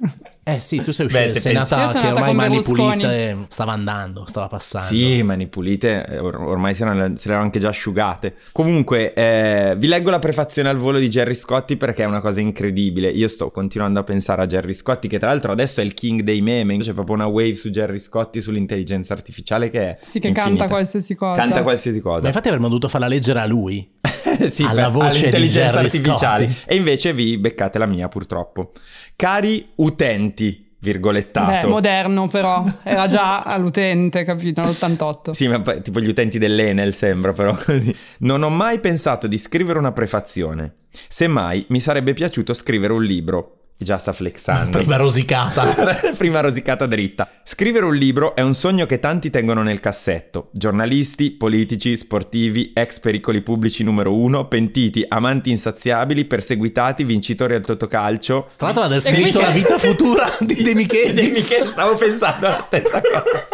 Eh 0.42 0.58
sì, 0.58 0.80
tu 0.80 0.90
sei 0.90 1.06
Beh, 1.06 1.12
uscito, 1.26 1.32
se 1.34 1.40
sei 1.40 1.52
pensi- 1.54 1.70
nata 1.70 1.84
Io 1.84 1.90
sono 1.90 2.00
che 2.00 2.06
nata 2.08 2.20
ormai 2.28 2.34
mani 2.48 2.62
pulite 2.62 3.46
stava 3.48 3.72
andando, 3.72 4.24
stava 4.26 4.48
passando. 4.48 4.86
Sì, 4.86 5.22
mani 5.22 5.46
pulite, 5.46 6.04
eh, 6.06 6.18
or- 6.18 6.40
ormai 6.40 6.74
se, 6.74 6.84
ne, 6.86 7.12
se 7.16 7.26
le 7.28 7.32
erano 7.34 7.42
anche 7.44 7.60
già 7.60 7.68
asciugate. 7.68 8.34
Comunque, 8.52 9.12
eh, 9.12 9.74
vi 9.76 9.86
leggo 9.86 10.10
la 10.10 10.18
prefazione 10.18 10.68
al 10.70 10.76
volo 10.78 10.98
di 10.98 11.08
Gerry 11.10 11.34
Scotti 11.34 11.76
perché 11.76 12.02
è 12.02 12.06
una 12.06 12.20
cosa 12.20 12.40
incredibile. 12.40 13.08
Io 13.10 13.28
sto 13.28 13.50
continuando 13.50 14.00
a 14.00 14.02
pensare 14.02 14.42
a 14.42 14.46
Gerry 14.46 14.72
Scotti, 14.72 15.08
che 15.08 15.18
tra 15.18 15.28
l'altro 15.28 15.52
adesso 15.52 15.82
è 15.82 15.84
il 15.84 15.94
king 15.94 16.22
dei 16.22 16.40
meme. 16.40 16.78
C'è 16.78 16.94
proprio 16.94 17.14
una 17.14 17.26
wave 17.26 17.54
su 17.54 17.70
Gerry 17.70 17.98
Scotti 17.98 18.40
sull'intelligenza 18.40 19.12
artificiale 19.12 19.68
che 19.70 19.80
è. 19.80 19.98
sì 20.00 20.18
che 20.18 20.28
infinita. 20.28 20.42
canta 20.56 20.68
qualsiasi 20.68 21.14
cosa. 21.14 21.40
Canta 21.40 21.62
qualsiasi 21.62 22.00
cosa. 22.00 22.22
Ma 22.22 22.28
infatti 22.28 22.48
avremmo 22.48 22.66
dovuto 22.68 22.88
farla 22.88 23.06
leggere 23.08 23.40
a 23.40 23.46
lui. 23.46 23.98
sì, 24.50 24.62
alla 24.62 24.84
per- 24.84 24.90
voce 24.90 25.08
di 25.10 25.18
all'intelligenza 25.18 25.70
Gerry 25.70 25.84
artificiale. 25.84 26.50
Scotti. 26.50 26.70
E 26.72 26.76
invece 26.76 27.12
vi 27.12 27.36
beccate 27.38 27.78
la 27.78 27.86
mia, 27.86 28.08
purtroppo. 28.08 28.72
Cari 29.20 29.68
utenti, 29.74 30.76
virgolettato. 30.78 31.66
Beh, 31.66 31.70
moderno 31.70 32.26
però, 32.26 32.64
era 32.82 33.06
già 33.06 33.42
all'utente, 33.42 34.24
capito, 34.24 34.62
nell'88. 34.62 35.32
Sì, 35.32 35.46
ma 35.46 35.60
tipo 35.60 36.00
gli 36.00 36.08
utenti 36.08 36.38
dell'Enel 36.38 36.94
sembra 36.94 37.34
però 37.34 37.54
così. 37.54 37.94
Non 38.20 38.42
ho 38.42 38.48
mai 38.48 38.80
pensato 38.80 39.26
di 39.26 39.36
scrivere 39.36 39.78
una 39.78 39.92
prefazione. 39.92 40.76
Semmai 41.06 41.66
mi 41.68 41.80
sarebbe 41.80 42.14
piaciuto 42.14 42.54
scrivere 42.54 42.94
un 42.94 43.04
libro. 43.04 43.59
Già 43.82 43.96
sta 43.96 44.12
flexando. 44.12 44.76
Prima 44.76 44.96
rosicata. 44.96 45.64
Prima 46.18 46.40
rosicata 46.40 46.84
dritta. 46.84 47.26
Scrivere 47.42 47.86
un 47.86 47.96
libro 47.96 48.34
è 48.36 48.42
un 48.42 48.52
sogno 48.52 48.84
che 48.84 48.98
tanti 48.98 49.30
tengono 49.30 49.62
nel 49.62 49.80
cassetto. 49.80 50.50
Giornalisti, 50.52 51.30
politici, 51.30 51.96
sportivi, 51.96 52.72
ex 52.74 53.00
pericoli 53.00 53.40
pubblici 53.40 53.82
numero 53.82 54.14
uno, 54.14 54.46
pentiti, 54.48 55.02
amanti 55.08 55.48
insaziabili, 55.48 56.26
perseguitati, 56.26 57.04
vincitori 57.04 57.54
al 57.54 57.64
totocalcio. 57.64 58.48
Tra 58.54 58.66
l'altro 58.66 58.82
ha 58.82 58.88
descritto 58.88 59.40
la 59.40 59.48
vita 59.48 59.78
futura 59.78 60.26
di 60.40 60.62
De 60.62 60.74
Michelis. 60.74 61.14
De 61.14 61.22
Michelis, 61.22 61.70
stavo 61.70 61.94
pensando 61.94 62.48
alla 62.48 62.62
stessa 62.62 63.00
cosa. 63.00 63.48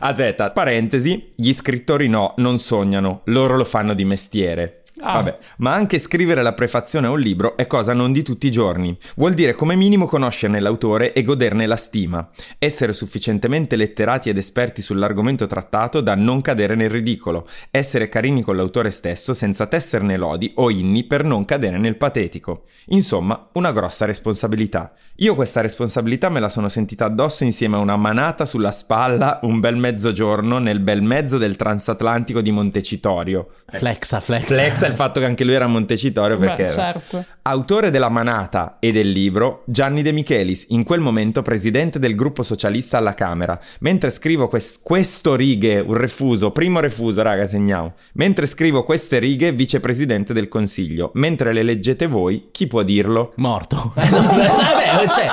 Aspetta, 0.00 0.52
parentesi, 0.52 1.32
gli 1.34 1.52
scrittori 1.52 2.08
no, 2.08 2.32
non 2.38 2.58
sognano, 2.58 3.20
loro 3.24 3.58
lo 3.58 3.64
fanno 3.64 3.92
di 3.92 4.06
mestiere. 4.06 4.83
Ah. 5.06 5.12
Vabbè, 5.12 5.36
ma 5.58 5.74
anche 5.74 5.98
scrivere 5.98 6.42
la 6.42 6.54
prefazione 6.54 7.08
a 7.08 7.10
un 7.10 7.20
libro 7.20 7.58
è 7.58 7.66
cosa 7.66 7.92
non 7.92 8.10
di 8.10 8.22
tutti 8.22 8.46
i 8.46 8.50
giorni. 8.50 8.96
Vuol 9.16 9.34
dire 9.34 9.52
come 9.52 9.74
minimo 9.74 10.06
conoscerne 10.06 10.60
l'autore 10.60 11.12
e 11.12 11.22
goderne 11.22 11.66
la 11.66 11.76
stima. 11.76 12.26
Essere 12.58 12.94
sufficientemente 12.94 13.76
letterati 13.76 14.30
ed 14.30 14.38
esperti 14.38 14.80
sull'argomento 14.80 15.44
trattato 15.44 16.00
da 16.00 16.14
non 16.14 16.40
cadere 16.40 16.74
nel 16.74 16.88
ridicolo. 16.88 17.46
Essere 17.70 18.08
carini 18.08 18.40
con 18.40 18.56
l'autore 18.56 18.90
stesso 18.90 19.34
senza 19.34 19.66
tesserne 19.66 20.16
lodi 20.16 20.52
o 20.56 20.70
inni 20.70 21.04
per 21.04 21.22
non 21.22 21.44
cadere 21.44 21.76
nel 21.76 21.98
patetico. 21.98 22.64
Insomma, 22.86 23.50
una 23.52 23.72
grossa 23.72 24.06
responsabilità. 24.06 24.94
Io 25.18 25.36
questa 25.36 25.60
responsabilità 25.60 26.28
me 26.28 26.40
la 26.40 26.48
sono 26.48 26.68
sentita 26.68 27.04
addosso 27.04 27.44
insieme 27.44 27.76
a 27.76 27.78
una 27.78 27.96
manata 27.96 28.44
sulla 28.44 28.72
spalla 28.72 29.38
un 29.42 29.60
bel 29.60 29.76
mezzogiorno 29.76 30.58
nel 30.58 30.80
bel 30.80 31.02
mezzo 31.02 31.38
del 31.38 31.54
transatlantico 31.54 32.40
di 32.40 32.50
Montecitorio. 32.50 33.48
Flexa, 33.68 34.18
flexa. 34.18 34.54
Flexa 34.54 34.86
il 34.88 34.94
fatto 34.94 35.20
che 35.20 35.26
anche 35.26 35.44
lui 35.44 35.54
era 35.54 35.66
a 35.66 35.68
Montecitorio 35.68 36.36
perché 36.36 36.64
Beh, 36.64 36.68
certo. 36.68 37.24
Autore 37.46 37.90
della 37.90 38.08
manata 38.08 38.78
e 38.80 38.90
del 38.90 39.10
libro, 39.10 39.64
Gianni 39.66 40.00
De 40.00 40.12
Michelis, 40.12 40.64
in 40.70 40.82
quel 40.82 41.00
momento 41.00 41.42
presidente 41.42 41.98
del 41.98 42.14
gruppo 42.14 42.42
socialista 42.42 42.96
alla 42.96 43.12
Camera. 43.12 43.60
Mentre 43.80 44.08
scrivo 44.08 44.48
quest- 44.48 44.80
questo 44.82 45.34
righe, 45.34 45.78
un 45.80 45.92
refuso, 45.92 46.52
primo 46.52 46.80
refuso, 46.80 47.20
raga, 47.20 47.46
segniamo. 47.46 47.92
Mentre 48.14 48.46
scrivo 48.46 48.82
queste 48.82 49.18
righe, 49.18 49.52
vicepresidente 49.52 50.32
del 50.32 50.48
Consiglio. 50.48 51.10
Mentre 51.16 51.52
le 51.52 51.62
leggete 51.62 52.06
voi, 52.06 52.48
chi 52.50 52.66
può 52.66 52.82
dirlo? 52.82 53.34
Morto. 53.36 53.92
Eh, 54.04 54.08
no, 54.10 55.00
beh, 55.00 55.08
cioè, 55.10 55.28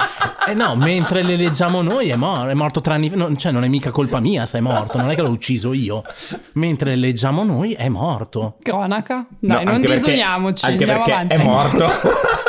eh 0.49 0.53
no, 0.53 0.75
mentre 0.75 1.21
le 1.23 1.35
leggiamo 1.35 1.81
noi 1.81 2.09
è, 2.09 2.15
mor- 2.15 2.47
è 2.49 2.53
morto 2.53 2.81
tre 2.81 2.95
anni 2.95 3.09
fa. 3.09 3.15
Non, 3.15 3.37
cioè, 3.37 3.51
non 3.51 3.63
è 3.63 3.67
mica 3.67 3.91
colpa 3.91 4.19
mia 4.19 4.45
se 4.45 4.57
è 4.57 4.61
morto, 4.61 4.97
non 4.97 5.11
è 5.11 5.15
che 5.15 5.21
l'ho 5.21 5.29
ucciso 5.29 5.71
io. 5.71 6.01
Mentre 6.53 6.91
le 6.91 6.95
leggiamo 6.97 7.43
noi 7.43 7.73
è 7.73 7.87
morto. 7.89 8.55
Cronaca? 8.61 9.27
Dai, 9.39 9.63
No, 9.63 9.71
non 9.71 9.81
perché- 9.81 9.95
disuniamoci, 9.97 10.65
Anche 10.65 10.83
andiamo 10.83 11.03
perché 11.03 11.11
avanti. 11.13 11.35
è 11.35 11.43
morto. 11.43 11.85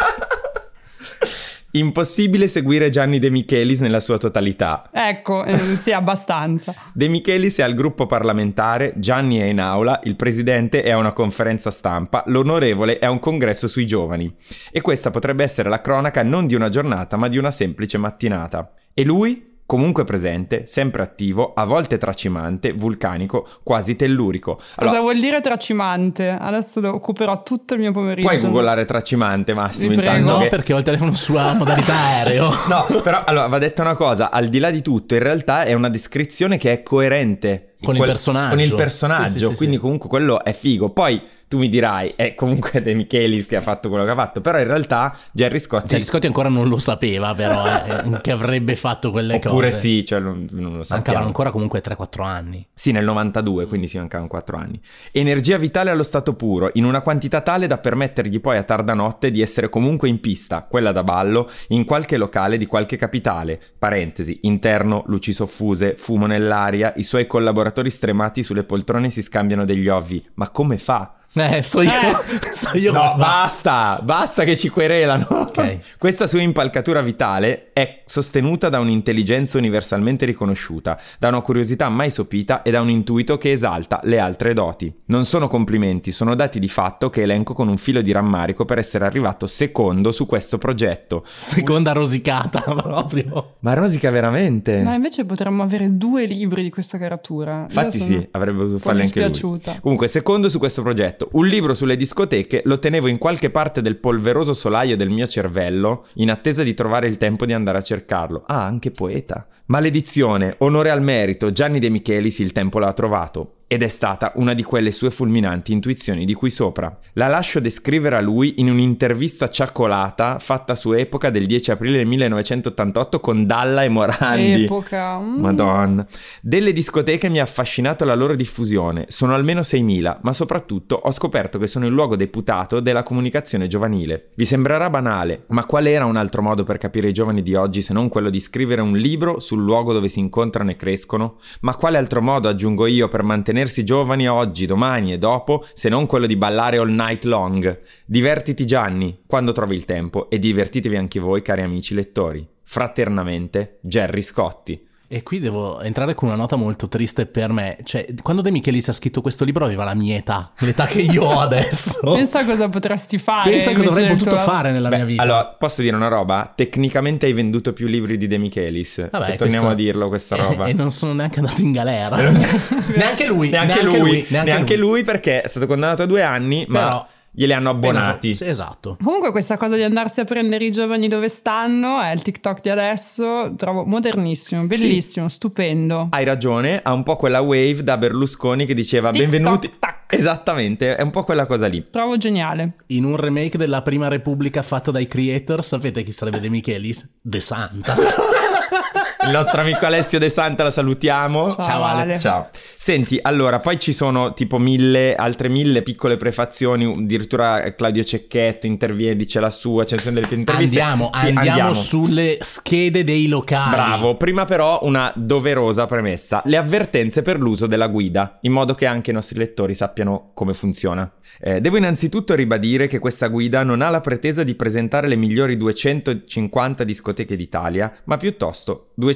Impossibile 1.74 2.48
seguire 2.48 2.90
Gianni 2.90 3.18
De 3.18 3.30
Michelis 3.30 3.80
nella 3.80 4.00
sua 4.00 4.18
totalità. 4.18 4.90
Ecco, 4.92 5.42
eh, 5.44 5.56
sì, 5.56 5.90
abbastanza. 5.90 6.74
De 6.92 7.08
Michelis 7.08 7.58
è 7.58 7.62
al 7.62 7.72
gruppo 7.72 8.04
parlamentare, 8.04 8.92
Gianni 8.96 9.38
è 9.38 9.44
in 9.44 9.58
aula, 9.58 9.98
il 10.04 10.16
presidente 10.16 10.82
è 10.82 10.90
a 10.90 10.98
una 10.98 11.14
conferenza 11.14 11.70
stampa, 11.70 12.24
l'onorevole 12.26 12.98
è 12.98 13.06
a 13.06 13.10
un 13.10 13.18
congresso 13.18 13.68
sui 13.68 13.86
giovani. 13.86 14.34
E 14.70 14.82
questa 14.82 15.10
potrebbe 15.10 15.44
essere 15.44 15.70
la 15.70 15.80
cronaca 15.80 16.22
non 16.22 16.46
di 16.46 16.54
una 16.54 16.68
giornata, 16.68 17.16
ma 17.16 17.28
di 17.28 17.38
una 17.38 17.50
semplice 17.50 17.96
mattinata. 17.96 18.74
E 18.92 19.04
lui? 19.04 19.51
Comunque 19.72 20.04
presente, 20.04 20.64
sempre 20.66 21.00
attivo, 21.00 21.54
a 21.54 21.64
volte 21.64 21.96
tracimante, 21.96 22.74
vulcanico, 22.74 23.48
quasi 23.62 23.96
tellurico. 23.96 24.56
Cosa 24.56 24.72
Allora, 24.76 25.00
vuol 25.00 25.18
dire 25.18 25.40
tracimante? 25.40 26.28
Adesso 26.28 26.80
lo- 26.80 26.92
occuperò 26.96 27.42
tutto 27.42 27.72
il 27.72 27.80
mio 27.80 27.90
pomeriggio. 27.90 28.28
puoi 28.28 28.38
googolare 28.38 28.84
tracimante, 28.84 29.54
Massimo, 29.54 29.94
intanto 29.94 30.30
No, 30.32 30.38
che... 30.40 30.48
perché 30.48 30.74
ho 30.74 30.76
il 30.76 30.84
telefono 30.84 31.14
sulla 31.14 31.54
modalità 31.54 31.94
aereo. 31.94 32.50
No, 32.68 33.00
però 33.02 33.24
allora 33.24 33.46
va 33.46 33.56
detta 33.56 33.80
una 33.80 33.94
cosa, 33.94 34.30
al 34.30 34.48
di 34.48 34.58
là 34.58 34.70
di 34.70 34.82
tutto, 34.82 35.14
in 35.14 35.22
realtà 35.22 35.62
è 35.62 35.72
una 35.72 35.88
descrizione 35.88 36.58
che 36.58 36.70
è 36.72 36.82
coerente 36.82 37.76
Con 37.82 37.96
il 37.96 38.02
personaggio. 38.02 38.50
Con 38.50 38.60
il 38.60 38.74
personaggio, 38.74 39.26
Sì, 39.28 39.38
sì, 39.38 39.46
sì, 39.48 39.54
quindi 39.54 39.76
sì. 39.76 39.80
comunque 39.80 40.10
quello 40.10 40.44
è 40.44 40.52
figo. 40.52 40.90
Poi 40.90 41.18
tu 41.52 41.58
mi 41.58 41.68
dirai, 41.68 42.14
è 42.16 42.34
comunque 42.34 42.80
De 42.80 42.94
Michelis 42.94 43.44
che 43.44 43.56
ha 43.56 43.60
fatto 43.60 43.90
quello 43.90 44.06
che 44.06 44.12
ha 44.12 44.14
fatto, 44.14 44.40
però 44.40 44.58
in 44.58 44.66
realtà 44.66 45.14
Gerry 45.32 45.58
Scotti 45.58 45.88
Cioè, 45.88 46.00
Scotti 46.00 46.26
ancora 46.26 46.48
non 46.48 46.66
lo 46.66 46.78
sapeva, 46.78 47.34
però, 47.34 47.62
eh, 48.16 48.20
che 48.22 48.30
avrebbe 48.30 48.74
fatto 48.74 49.10
quelle 49.10 49.34
oppure 49.34 49.68
cose. 49.68 49.78
sì, 49.78 50.02
cioè 50.02 50.18
non, 50.18 50.48
non 50.52 50.78
lo 50.78 50.82
sappiamo. 50.82 51.02
Mancavano 51.02 51.26
ancora 51.26 51.50
comunque 51.50 51.82
3-4 51.82 52.22
anni. 52.22 52.66
Sì, 52.72 52.90
nel 52.90 53.04
92, 53.04 53.66
quindi 53.66 53.86
si 53.86 53.98
mancavano 53.98 54.30
4 54.30 54.56
anni. 54.56 54.80
Energia 55.12 55.58
vitale 55.58 55.90
allo 55.90 56.02
stato 56.02 56.32
puro, 56.32 56.70
in 56.72 56.86
una 56.86 57.02
quantità 57.02 57.42
tale 57.42 57.66
da 57.66 57.76
permettergli 57.76 58.40
poi 58.40 58.56
a 58.56 58.62
tarda 58.62 58.94
notte 58.94 59.30
di 59.30 59.42
essere 59.42 59.68
comunque 59.68 60.08
in 60.08 60.20
pista, 60.20 60.62
quella 60.62 60.90
da 60.90 61.04
ballo, 61.04 61.50
in 61.68 61.84
qualche 61.84 62.16
locale 62.16 62.56
di 62.56 62.64
qualche 62.64 62.96
capitale. 62.96 63.60
Parentesi, 63.78 64.38
interno, 64.44 65.02
luci 65.04 65.34
soffuse, 65.34 65.96
fumo 65.98 66.24
nell'aria, 66.24 66.94
i 66.96 67.02
suoi 67.02 67.26
collaboratori 67.26 67.90
stremati 67.90 68.42
sulle 68.42 68.64
poltrone 68.64 69.10
si 69.10 69.20
scambiano 69.20 69.66
degli 69.66 69.88
ovvi. 69.88 70.24
Ma 70.36 70.48
come 70.48 70.78
fa? 70.78 71.16
Eh, 71.34 71.62
so 71.62 71.80
io. 71.80 71.90
so 72.52 72.76
io 72.76 72.92
No, 72.92 73.14
basta, 73.16 74.00
basta 74.02 74.44
che 74.44 74.54
ci 74.54 74.68
querelano. 74.68 75.26
Ok. 75.30 75.96
Questa 75.98 76.26
sua 76.26 76.42
impalcatura 76.42 77.00
vitale 77.00 77.70
è 77.72 78.02
sostenuta 78.04 78.68
da 78.68 78.80
un'intelligenza 78.80 79.56
universalmente 79.56 80.26
riconosciuta, 80.26 80.98
da 81.18 81.28
una 81.28 81.40
curiosità 81.40 81.88
mai 81.88 82.10
sopita 82.10 82.62
e 82.62 82.70
da 82.70 82.82
un 82.82 82.90
intuito 82.90 83.38
che 83.38 83.52
esalta 83.52 84.00
le 84.04 84.18
altre 84.18 84.52
doti. 84.52 84.92
Non 85.06 85.24
sono 85.24 85.48
complimenti, 85.48 86.10
sono 86.10 86.34
dati 86.34 86.58
di 86.58 86.68
fatto 86.68 87.08
che 87.08 87.22
elenco 87.22 87.54
con 87.54 87.68
un 87.68 87.78
filo 87.78 88.02
di 88.02 88.12
rammarico 88.12 88.66
per 88.66 88.76
essere 88.76 89.06
arrivato 89.06 89.46
secondo 89.46 90.12
su 90.12 90.26
questo 90.26 90.58
progetto. 90.58 91.22
Seconda 91.24 91.92
rosicata 91.92 92.60
proprio. 92.76 93.54
Ma 93.60 93.72
rosica 93.72 94.10
veramente? 94.10 94.82
Ma 94.82 94.94
invece 94.94 95.24
potremmo 95.24 95.62
avere 95.62 95.96
due 95.96 96.26
libri 96.26 96.62
di 96.62 96.70
questa 96.70 96.98
caratura. 96.98 97.62
Infatti 97.62 97.98
sì, 97.98 98.28
avrebbe 98.32 98.58
potuto 98.58 98.78
farle 98.78 99.02
anche 99.02 99.26
lui. 99.26 99.60
Comunque, 99.80 100.08
secondo 100.08 100.50
su 100.50 100.58
questo 100.58 100.82
progetto, 100.82 101.21
un 101.32 101.46
libro 101.46 101.74
sulle 101.74 101.96
discoteche 101.96 102.62
lo 102.64 102.78
tenevo 102.78 103.06
in 103.06 103.18
qualche 103.18 103.50
parte 103.50 103.82
del 103.82 103.96
polveroso 103.96 104.54
solaio 104.54 104.96
del 104.96 105.10
mio 105.10 105.26
cervello, 105.26 106.06
in 106.14 106.30
attesa 106.30 106.62
di 106.62 106.74
trovare 106.74 107.06
il 107.06 107.16
tempo 107.16 107.46
di 107.46 107.52
andare 107.52 107.78
a 107.78 107.82
cercarlo. 107.82 108.44
Ah, 108.46 108.64
anche 108.64 108.90
poeta. 108.90 109.46
Maledizione, 109.66 110.56
onore 110.58 110.90
al 110.90 111.02
merito, 111.02 111.52
Gianni 111.52 111.78
De 111.78 111.88
Michelis 111.88 112.38
il 112.40 112.52
tempo 112.52 112.78
l'ha 112.78 112.92
trovato. 112.92 113.54
Ed 113.72 113.82
è 113.82 113.88
stata 113.88 114.32
una 114.34 114.52
di 114.52 114.62
quelle 114.62 114.90
sue 114.90 115.10
fulminanti 115.10 115.72
intuizioni 115.72 116.26
di 116.26 116.34
cui 116.34 116.50
sopra. 116.50 116.94
La 117.14 117.26
lascio 117.28 117.58
descrivere 117.58 118.16
a 118.16 118.20
lui 118.20 118.56
in 118.58 118.68
un'intervista 118.68 119.48
ciaccolata 119.48 120.38
fatta 120.38 120.74
su 120.74 120.92
Epoca 120.92 121.30
del 121.30 121.46
10 121.46 121.70
aprile 121.70 121.96
del 121.96 122.06
1988 122.06 123.20
con 123.20 123.46
Dalla 123.46 123.82
e 123.82 123.88
Morandi. 123.88 124.64
Epoca. 124.64 125.18
mm. 125.18 125.40
Madonna. 125.40 126.06
Delle 126.42 126.74
discoteche 126.74 127.30
mi 127.30 127.38
ha 127.38 127.44
affascinato 127.44 128.04
la 128.04 128.14
loro 128.14 128.36
diffusione. 128.36 129.06
Sono 129.08 129.32
almeno 129.32 129.60
6.000, 129.60 130.18
ma 130.20 130.32
soprattutto 130.34 130.94
ho 130.96 131.10
scoperto 131.10 131.56
che 131.56 131.66
sono 131.66 131.86
il 131.86 131.94
luogo 131.94 132.14
deputato 132.14 132.78
della 132.80 133.02
comunicazione 133.02 133.68
giovanile. 133.68 134.32
Vi 134.34 134.44
sembrerà 134.44 134.90
banale, 134.90 135.44
ma 135.46 135.64
qual 135.64 135.86
era 135.86 136.04
un 136.04 136.16
altro 136.16 136.42
modo 136.42 136.62
per 136.64 136.76
capire 136.76 137.08
i 137.08 137.14
giovani 137.14 137.40
di 137.40 137.54
oggi 137.54 137.80
se 137.80 137.94
non 137.94 138.10
quello 138.10 138.28
di 138.28 138.38
scrivere 138.38 138.82
un 138.82 138.98
libro 138.98 139.40
sul 139.40 139.62
luogo 139.62 139.94
dove 139.94 140.10
si 140.10 140.18
incontrano 140.18 140.72
e 140.72 140.76
crescono? 140.76 141.38
Ma 141.60 141.74
quale 141.74 141.96
altro 141.96 142.20
modo 142.20 142.50
aggiungo 142.50 142.84
io 142.84 143.08
per 143.08 143.22
mantenersi 143.62 143.84
giovani 143.84 144.28
oggi, 144.28 144.66
domani 144.66 145.12
e 145.12 145.18
dopo 145.18 145.64
se 145.72 145.88
non 145.88 146.06
quello 146.06 146.26
di 146.26 146.36
ballare 146.36 146.78
all 146.78 146.90
night 146.90 147.24
long? 147.24 147.80
Divertiti 148.04 148.66
Gianni, 148.66 149.20
quando 149.26 149.52
trovi 149.52 149.76
il 149.76 149.84
tempo, 149.84 150.28
e 150.28 150.38
divertitevi 150.38 150.96
anche 150.96 151.20
voi, 151.20 151.42
cari 151.42 151.62
amici 151.62 151.94
lettori. 151.94 152.46
Fraternamente, 152.64 153.78
Gerry 153.82 154.22
Scotti. 154.22 154.88
E 155.14 155.22
qui 155.22 155.40
devo 155.40 155.78
entrare 155.82 156.14
con 156.14 156.28
una 156.28 156.38
nota 156.38 156.56
molto 156.56 156.88
triste 156.88 157.26
per 157.26 157.52
me. 157.52 157.76
Cioè, 157.84 158.06
quando 158.22 158.40
De 158.40 158.50
Michelis 158.50 158.88
ha 158.88 158.94
scritto 158.94 159.20
questo 159.20 159.44
libro 159.44 159.66
aveva 159.66 159.84
la 159.84 159.92
mia 159.92 160.16
età, 160.16 160.52
l'età 160.60 160.86
che 160.86 161.02
io 161.02 161.24
ho 161.24 161.38
adesso. 161.40 161.98
Pensa 162.14 162.46
cosa 162.46 162.70
potresti 162.70 163.18
fare. 163.18 163.50
Pensa 163.50 163.74
cosa 163.74 163.90
avrei 163.90 164.08
potuto 164.08 164.30
tuo- 164.30 164.38
fare 164.38 164.72
nella 164.72 164.88
Beh, 164.88 164.96
mia 164.96 165.04
vita. 165.04 165.20
Allora, 165.22 165.44
posso 165.48 165.82
dire 165.82 165.94
una 165.94 166.08
roba? 166.08 166.50
Tecnicamente 166.56 167.26
hai 167.26 167.34
venduto 167.34 167.74
più 167.74 167.86
libri 167.88 168.16
di 168.16 168.26
De 168.26 168.38
Michelis. 168.38 169.08
Vabbè, 169.10 169.32
e 169.32 169.36
torniamo 169.36 169.66
questo- 169.66 169.68
a 169.68 169.74
dirlo 169.74 170.08
questa 170.08 170.36
roba. 170.40 170.64
E, 170.64 170.72
non 170.72 170.90
sono 170.90 171.12
neanche 171.12 171.40
andato 171.40 171.60
in 171.60 171.72
galera. 171.72 172.16
neanche 172.96 173.26
lui. 173.26 173.50
neanche, 173.50 173.82
lui, 173.82 174.26
neanche, 174.30 174.76
lui. 174.76 175.02
perché 175.02 175.42
è 175.42 175.48
stato 175.48 175.66
condannato 175.66 176.04
a 176.04 176.06
due 176.06 176.22
anni, 176.22 176.64
ma 176.68 176.78
Però- 176.78 177.06
glieli 177.32 177.52
hanno 177.54 177.70
abbonati. 177.70 178.34
Sì, 178.34 178.44
esatto. 178.44 178.96
Comunque 179.02 179.30
questa 179.30 179.56
cosa 179.56 179.74
di 179.74 179.82
andarsi 179.82 180.20
a 180.20 180.24
prendere 180.24 180.64
i 180.66 180.70
giovani 180.70 181.08
dove 181.08 181.28
stanno, 181.28 182.00
è 182.00 182.12
il 182.12 182.22
TikTok 182.22 182.60
di 182.60 182.68
adesso, 182.68 183.52
trovo 183.56 183.84
modernissimo, 183.84 184.66
bellissimo, 184.66 185.28
stupendo. 185.28 186.08
Hai 186.10 186.24
ragione, 186.24 186.80
ha 186.82 186.92
un 186.92 187.02
po' 187.02 187.16
quella 187.16 187.40
wave 187.40 187.82
da 187.82 187.96
Berlusconi 187.96 188.66
che 188.66 188.74
diceva 188.74 189.10
Tic-toc, 189.10 189.30
benvenuti. 189.30 189.72
tac. 189.78 190.00
Esattamente, 190.14 190.94
è 190.94 191.00
un 191.02 191.10
po' 191.10 191.24
quella 191.24 191.46
cosa 191.46 191.66
lì. 191.68 191.86
Trovo 191.90 192.18
geniale. 192.18 192.74
In 192.88 193.04
un 193.04 193.16
remake 193.16 193.56
della 193.56 193.80
Prima 193.80 194.08
Repubblica 194.08 194.60
fatto 194.60 194.90
dai 194.90 195.06
creator, 195.06 195.64
sapete 195.64 196.02
chi 196.02 196.12
sarebbe 196.12 196.38
De 196.38 196.50
Michelis? 196.50 197.18
De 197.22 197.40
Santa. 197.40 197.94
Il 199.24 199.30
nostro 199.30 199.60
amico 199.60 199.86
Alessio 199.86 200.18
De 200.18 200.28
Santa 200.28 200.64
la 200.64 200.72
salutiamo. 200.72 201.54
Ciao, 201.54 201.84
Ale. 201.84 202.18
Ciao. 202.18 202.48
Senti, 202.52 203.20
allora, 203.22 203.60
poi 203.60 203.78
ci 203.78 203.92
sono 203.92 204.34
tipo 204.34 204.58
mille, 204.58 205.14
altre 205.14 205.48
mille 205.48 205.82
piccole 205.82 206.16
prefazioni, 206.16 206.84
addirittura 206.84 207.72
Claudio 207.74 208.02
Cecchetto 208.02 208.66
interviene, 208.66 209.14
dice 209.14 209.38
la 209.38 209.50
sua, 209.50 209.84
ce 209.84 209.94
ne 209.94 210.02
sono 210.02 210.14
delle 210.16 210.26
interviste. 210.34 210.80
Andiamo, 210.80 211.10
Sì, 211.14 211.26
andiamo, 211.26 211.74
sulle 211.74 212.38
schede 212.40 213.04
dei 213.04 213.28
locali. 213.28 213.70
Bravo, 213.70 214.16
prima 214.16 214.44
però 214.44 214.80
una 214.82 215.12
doverosa 215.14 215.86
premessa, 215.86 216.42
le 216.44 216.56
avvertenze 216.56 217.22
per 217.22 217.38
l'uso 217.38 217.68
della 217.68 217.86
guida, 217.86 218.38
in 218.40 218.50
modo 218.50 218.74
che 218.74 218.86
anche 218.86 219.12
i 219.12 219.14
nostri 219.14 219.38
lettori 219.38 219.74
sappiano 219.74 220.32
come 220.34 220.52
funziona. 220.52 221.08
Eh, 221.40 221.60
devo 221.60 221.76
innanzitutto 221.76 222.34
ribadire 222.34 222.88
che 222.88 222.98
questa 222.98 223.28
guida 223.28 223.62
non 223.62 223.82
ha 223.82 223.88
la 223.88 224.00
pretesa 224.00 224.42
di 224.42 224.56
presentare 224.56 225.06
le 225.06 225.16
migliori 225.16 225.56
250 225.56 226.82
discoteche 226.82 227.36
d'Italia, 227.36 227.92
ma 228.04 228.16
piuttosto 228.16 228.88
250 228.94 229.10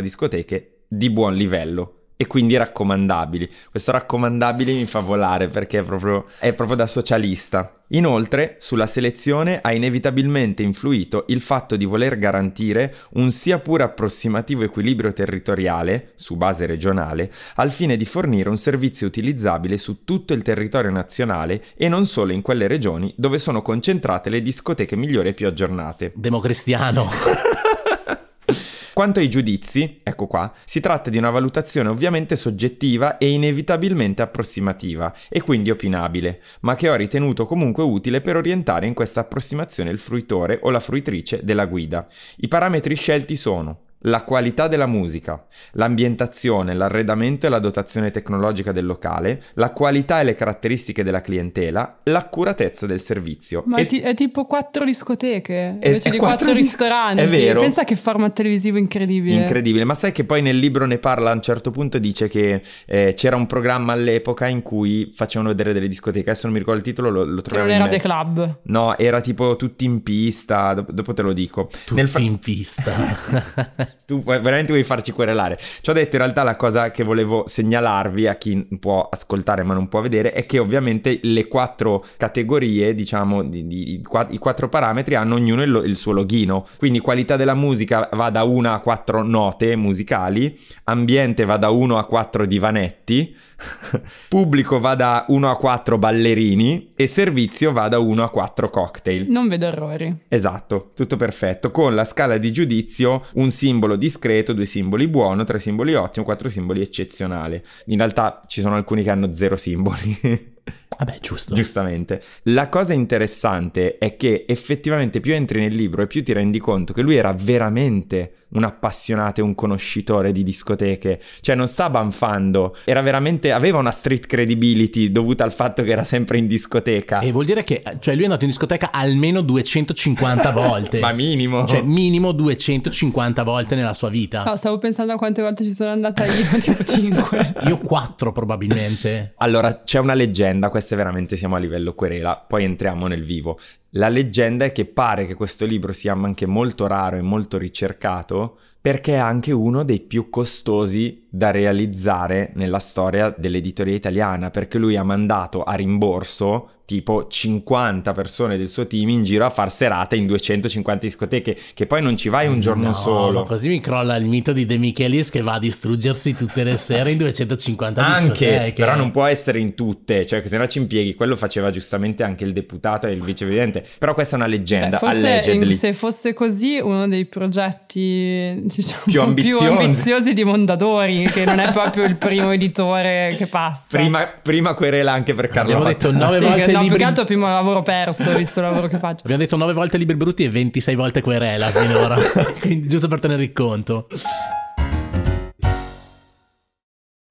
discoteche 0.00 0.84
di 0.88 1.10
buon 1.10 1.34
livello. 1.34 1.98
E 2.16 2.28
quindi 2.28 2.56
raccomandabili. 2.56 3.50
Questo 3.70 3.90
raccomandabile 3.90 4.72
mi 4.72 4.84
fa 4.84 5.00
volare 5.00 5.48
perché 5.48 5.80
è 5.80 5.82
proprio, 5.82 6.26
è 6.38 6.52
proprio 6.52 6.76
da 6.76 6.86
socialista. 6.86 7.82
Inoltre, 7.88 8.56
sulla 8.60 8.86
selezione 8.86 9.58
ha 9.60 9.72
inevitabilmente 9.72 10.62
influito 10.62 11.24
il 11.28 11.40
fatto 11.40 11.74
di 11.74 11.84
voler 11.84 12.16
garantire 12.16 12.94
un 13.14 13.32
sia 13.32 13.58
pure 13.58 13.82
approssimativo 13.82 14.62
equilibrio 14.62 15.12
territoriale, 15.12 16.12
su 16.14 16.36
base 16.36 16.66
regionale, 16.66 17.32
al 17.56 17.72
fine 17.72 17.96
di 17.96 18.04
fornire 18.04 18.48
un 18.48 18.58
servizio 18.58 19.08
utilizzabile 19.08 19.76
su 19.76 20.04
tutto 20.04 20.34
il 20.34 20.42
territorio 20.42 20.92
nazionale 20.92 21.64
e 21.76 21.88
non 21.88 22.06
solo 22.06 22.32
in 22.32 22.42
quelle 22.42 22.68
regioni 22.68 23.12
dove 23.16 23.38
sono 23.38 23.60
concentrate 23.60 24.30
le 24.30 24.40
discoteche 24.40 24.96
migliori 24.96 25.30
e 25.30 25.34
più 25.34 25.48
aggiornate. 25.48 26.12
Democristiano. 26.14 27.10
Quanto 28.94 29.18
ai 29.18 29.28
giudizi, 29.28 29.98
ecco 30.04 30.28
qua, 30.28 30.52
si 30.64 30.78
tratta 30.78 31.10
di 31.10 31.18
una 31.18 31.30
valutazione 31.30 31.88
ovviamente 31.88 32.36
soggettiva 32.36 33.18
e 33.18 33.32
inevitabilmente 33.32 34.22
approssimativa 34.22 35.12
e 35.28 35.42
quindi 35.42 35.70
opinabile, 35.70 36.40
ma 36.60 36.76
che 36.76 36.88
ho 36.88 36.94
ritenuto 36.94 37.44
comunque 37.44 37.82
utile 37.82 38.20
per 38.20 38.36
orientare 38.36 38.86
in 38.86 38.94
questa 38.94 39.18
approssimazione 39.18 39.90
il 39.90 39.98
fruitore 39.98 40.60
o 40.62 40.70
la 40.70 40.78
fruitrice 40.78 41.40
della 41.42 41.66
guida. 41.66 42.06
I 42.36 42.46
parametri 42.46 42.94
scelti 42.94 43.34
sono 43.34 43.83
la 44.06 44.22
qualità 44.24 44.68
della 44.68 44.86
musica, 44.86 45.44
l'ambientazione, 45.72 46.74
l'arredamento 46.74 47.46
e 47.46 47.48
la 47.48 47.58
dotazione 47.58 48.10
tecnologica 48.10 48.72
del 48.72 48.84
locale, 48.86 49.42
la 49.54 49.70
qualità 49.72 50.20
e 50.20 50.24
le 50.24 50.34
caratteristiche 50.34 51.02
della 51.02 51.20
clientela, 51.20 52.00
l'accuratezza 52.04 52.86
del 52.86 53.00
servizio. 53.00 53.62
Ma 53.66 53.78
E- 53.78 53.82
è, 53.82 53.86
ti- 53.86 54.00
è 54.00 54.14
tipo 54.14 54.44
quattro 54.44 54.84
discoteche 54.84 55.78
È- 55.80 55.86
invece 55.86 56.08
è 56.08 56.12
di 56.12 56.18
quattro 56.18 56.36
quattro 56.44 56.54
dis- 56.54 56.64
ristoranti. 56.66 57.22
è 57.22 57.26
vero. 57.28 57.60
Pensa 57.60 57.84
che 57.84 57.96
format 57.96 58.32
televisivo 58.34 58.76
incredibile. 58.78 59.40
Incredibile, 59.40 59.84
ma 59.84 59.94
sai 59.94 60.12
che 60.12 60.24
poi 60.24 60.42
nel 60.42 60.58
libro 60.58 60.84
ne 60.86 60.98
parla 60.98 61.30
a 61.30 61.34
un 61.34 61.42
certo 61.42 61.70
punto, 61.70 61.98
dice 61.98 62.28
che 62.28 62.60
eh, 62.86 63.12
c'era 63.16 63.36
un 63.36 63.46
programma 63.46 63.92
all'epoca 63.92 64.46
in 64.46 64.62
cui 64.62 65.12
facevano 65.14 65.48
vedere 65.50 65.72
delle 65.72 65.88
discoteche, 65.88 66.30
adesso 66.30 66.44
non 66.46 66.52
mi 66.52 66.58
ricordo 66.58 66.80
il 66.80 66.86
titolo, 66.86 67.10
lo, 67.10 67.24
lo 67.24 67.40
troviamo 67.40 67.70
non 67.70 67.78
in 67.80 67.86
era 67.86 67.96
The. 67.96 68.00
Club. 68.00 68.58
No, 68.64 68.98
era 68.98 69.20
tipo 69.20 69.56
tutti 69.56 69.84
in 69.84 70.02
pista, 70.02 70.74
dop- 70.74 70.90
dopo 70.90 71.14
te 71.14 71.22
lo 71.22 71.32
dico. 71.32 71.68
Tutti 71.68 71.94
Nel 71.94 72.08
fra- 72.08 72.20
in 72.20 72.38
pista. 72.38 72.92
tu 74.06 74.22
veramente 74.22 74.72
vuoi 74.72 74.84
farci 74.84 75.12
querelare. 75.12 75.58
Ci 75.58 75.88
ho 75.90 75.92
detto 75.92 76.16
in 76.16 76.22
realtà 76.22 76.42
la 76.42 76.56
cosa 76.56 76.90
che 76.90 77.04
volevo 77.04 77.44
segnalarvi 77.46 78.26
a 78.26 78.34
chi 78.34 78.66
può 78.78 79.08
ascoltare 79.10 79.62
ma 79.62 79.74
non 79.74 79.88
può 79.88 80.00
vedere 80.00 80.32
è 80.32 80.46
che 80.46 80.58
ovviamente 80.58 81.18
le 81.22 81.46
quattro 81.46 82.04
categorie, 82.16 82.94
diciamo, 82.94 83.42
di, 83.42 83.66
di- 83.66 83.94
i 83.94 84.02
qua- 84.02 84.26
i 84.30 84.38
quattro 84.38 84.68
parametri 84.68 85.14
hanno 85.14 85.34
ognuno 85.34 85.62
il, 85.62 85.82
il 85.86 85.96
suo 85.96 86.12
loghino. 86.12 86.66
Quindi 86.78 86.98
qualità 86.98 87.36
della 87.36 87.54
musica 87.54 88.08
va 88.12 88.30
da 88.30 88.44
1 88.44 88.72
a 88.72 88.80
4 88.80 89.22
note 89.22 89.76
musicali, 89.76 90.58
ambiente 90.84 91.44
va 91.44 91.56
da 91.56 91.70
1 91.70 91.96
a 91.96 92.04
4 92.04 92.46
divanetti, 92.46 93.34
pubblico 94.28 94.80
va 94.80 94.94
da 94.94 95.24
1 95.28 95.50
a 95.50 95.56
4 95.56 95.98
ballerini 95.98 96.90
e 96.94 97.06
servizio 97.06 97.72
va 97.72 97.88
da 97.88 97.98
1 97.98 98.22
a 98.22 98.30
4 98.30 98.68
cocktail. 98.68 99.30
Non 99.30 99.48
vedo 99.48 99.66
errori. 99.66 100.14
Esatto, 100.28 100.90
tutto 100.94 101.16
perfetto. 101.16 101.70
Con 101.70 101.94
la 101.94 102.04
scala 102.04 102.36
di 102.38 102.52
giudizio 102.52 103.24
un 103.34 103.50
simbolo 103.50 103.83
discreto, 103.96 104.52
due 104.52 104.66
simboli 104.66 105.08
buono, 105.08 105.44
tre 105.44 105.58
simboli 105.58 105.94
ottimo, 105.94 106.24
quattro 106.24 106.48
simboli 106.48 106.80
eccezionale. 106.80 107.62
In 107.86 107.98
realtà 107.98 108.42
ci 108.46 108.60
sono 108.60 108.74
alcuni 108.74 109.02
che 109.02 109.10
hanno 109.10 109.32
zero 109.32 109.56
simboli. 109.56 110.52
Vabbè, 110.98 111.18
giusto. 111.20 111.54
Giustamente. 111.54 112.22
La 112.44 112.68
cosa 112.68 112.92
interessante 112.92 113.98
è 113.98 114.16
che 114.16 114.44
effettivamente 114.48 115.20
più 115.20 115.34
entri 115.34 115.60
nel 115.60 115.74
libro 115.74 116.02
e 116.02 116.06
più 116.06 116.22
ti 116.22 116.32
rendi 116.32 116.58
conto 116.58 116.92
che 116.92 117.02
lui 117.02 117.16
era 117.16 117.32
veramente 117.32 118.43
un 118.54 118.64
appassionato 118.64 119.40
e 119.40 119.42
un 119.42 119.54
conoscitore 119.54 120.32
di 120.32 120.42
discoteche. 120.42 121.20
Cioè 121.40 121.54
non 121.54 121.68
sta 121.68 121.90
banfando, 121.90 122.74
era 122.84 123.00
veramente 123.00 123.52
aveva 123.52 123.78
una 123.78 123.90
street 123.90 124.26
credibility 124.26 125.10
dovuta 125.10 125.44
al 125.44 125.52
fatto 125.52 125.82
che 125.82 125.90
era 125.90 126.04
sempre 126.04 126.38
in 126.38 126.46
discoteca. 126.46 127.20
E 127.20 127.32
vuol 127.32 127.44
dire 127.44 127.62
che 127.62 127.82
cioè 128.00 128.14
lui 128.14 128.22
è 128.22 128.26
andato 128.26 128.44
in 128.44 128.50
discoteca 128.50 128.90
almeno 128.92 129.40
250 129.40 130.50
volte. 130.52 131.00
Ma 131.00 131.12
minimo. 131.12 131.64
Cioè 131.66 131.82
minimo 131.82 132.32
250 132.32 133.42
volte 133.42 133.74
nella 133.74 133.94
sua 133.94 134.08
vita. 134.08 134.44
No, 134.44 134.56
stavo 134.56 134.78
pensando 134.78 135.12
a 135.12 135.16
quante 135.16 135.42
volte 135.42 135.64
ci 135.64 135.72
sono 135.72 135.90
andata 135.90 136.24
io, 136.24 136.58
tipo 136.58 136.82
5. 136.82 137.54
Io 137.66 137.78
4 137.78 138.32
probabilmente. 138.32 139.34
Allora, 139.38 139.82
c'è 139.82 139.98
una 139.98 140.14
leggenda, 140.14 140.68
questa 140.68 140.94
è 140.94 140.96
veramente 140.96 141.36
siamo 141.36 141.56
a 141.56 141.58
livello 141.58 141.94
querela, 141.94 142.44
poi 142.46 142.64
entriamo 142.64 143.06
nel 143.06 143.22
vivo. 143.22 143.58
La 143.96 144.08
leggenda 144.08 144.64
è 144.64 144.72
che 144.72 144.86
pare 144.86 145.24
che 145.24 145.34
questo 145.34 145.66
libro 145.66 145.92
sia 145.92 146.14
anche 146.14 146.46
molto 146.46 146.88
raro 146.88 147.16
e 147.16 147.22
molto 147.22 147.58
ricercato 147.58 148.58
perché 148.80 149.14
è 149.14 149.18
anche 149.18 149.52
uno 149.52 149.84
dei 149.84 150.00
più 150.00 150.30
costosi 150.30 151.26
da 151.30 151.52
realizzare 151.52 152.50
nella 152.56 152.80
storia 152.80 153.32
dell'editoria 153.34 153.94
italiana, 153.94 154.50
perché 154.50 154.78
lui 154.78 154.96
ha 154.96 155.04
mandato 155.04 155.62
a 155.62 155.74
rimborso 155.74 156.70
tipo 156.86 157.26
50 157.28 158.12
persone 158.12 158.56
del 158.58 158.68
suo 158.68 158.86
team 158.86 159.08
in 159.08 159.24
giro 159.24 159.46
a 159.46 159.50
far 159.50 159.70
serate 159.70 160.16
in 160.16 160.26
250 160.26 161.06
discoteche, 161.06 161.56
che 161.72 161.86
poi 161.86 162.02
non 162.02 162.16
ci 162.16 162.28
vai 162.28 162.46
un 162.46 162.60
giorno 162.60 162.88
No, 162.88 162.92
solo. 162.92 163.40
ma 163.40 163.46
così 163.46 163.68
mi 163.68 163.80
crolla 163.80 164.16
il 164.16 164.26
mito 164.26 164.52
di 164.52 164.66
De 164.66 164.76
Michelis 164.76 165.30
che 165.30 165.40
va 165.40 165.54
a 165.54 165.58
distruggersi 165.58 166.34
tutte 166.34 166.62
le 166.62 166.76
sere 166.76 167.10
in 167.12 167.18
250 167.18 168.04
Anche, 168.04 168.22
discoteche. 168.46 168.72
però 168.74 168.96
non 168.96 169.10
può 169.10 169.24
essere 169.24 169.58
in 169.60 169.74
tutte, 169.74 170.26
cioè 170.26 170.42
che 170.42 170.48
se 170.48 170.58
no 170.58 170.66
ci 170.66 170.78
impieghi, 170.78 171.14
quello 171.14 171.36
faceva 171.36 171.70
giustamente 171.70 172.22
anche 172.22 172.44
il 172.44 172.52
deputato 172.52 173.06
e 173.06 173.12
il 173.12 173.22
vicepresidente, 173.22 173.84
però 173.98 174.12
questa 174.14 174.36
è 174.36 174.38
una 174.38 174.48
leggenda, 174.48 174.98
Beh, 174.98 175.06
forse 175.06 175.26
allegedly. 175.32 175.70
in- 175.72 175.78
se 175.78 175.92
fosse 175.94 176.34
così 176.34 176.78
uno 176.82 177.08
dei 177.08 177.24
progetti 177.24 178.60
diciamo, 178.64 179.02
Più 179.06 179.20
ambiziosi. 179.22 179.64
ambiziosi 179.66 180.32
di 180.34 180.44
Mondadori, 180.44 181.24
che 181.30 181.44
non 181.44 181.58
è 181.58 181.72
proprio 181.72 182.04
il 182.04 182.16
primo 182.16 182.50
editore 182.52 183.34
che 183.36 183.46
passa. 183.46 183.96
Prima, 183.96 184.26
prima 184.26 184.74
querela 184.74 185.12
anche 185.12 185.34
per 185.34 185.48
Carlo 185.48 185.72
Abbiamo 185.72 185.84
detto 185.84 186.12
Mattei. 186.12 186.26
nove 186.26 186.38
Sì, 186.38 186.44
volte 186.44 186.72
no, 186.74 186.80
più 186.80 186.88
libri 186.88 186.98
che 186.98 187.04
altro 187.08 187.24
primo 187.24 187.48
lavoro 187.48 187.82
perso, 187.82 188.34
visto 188.36 188.60
il 188.60 188.66
lavoro 188.66 188.86
che 188.86 188.98
faccio. 188.98 189.22
Abbiamo 189.24 189.42
detto 189.42 189.56
9 189.56 189.72
volte 189.72 189.98
libri 189.98 190.16
brutti 190.16 190.44
e 190.44 190.50
26 190.50 190.94
volte 190.94 191.20
querela 191.20 191.68
finora. 191.68 192.16
Quindi 192.60 192.88
giusto 192.88 193.08
per 193.08 193.20
tenere 193.20 193.42
il 193.42 193.52
conto. 193.52 194.08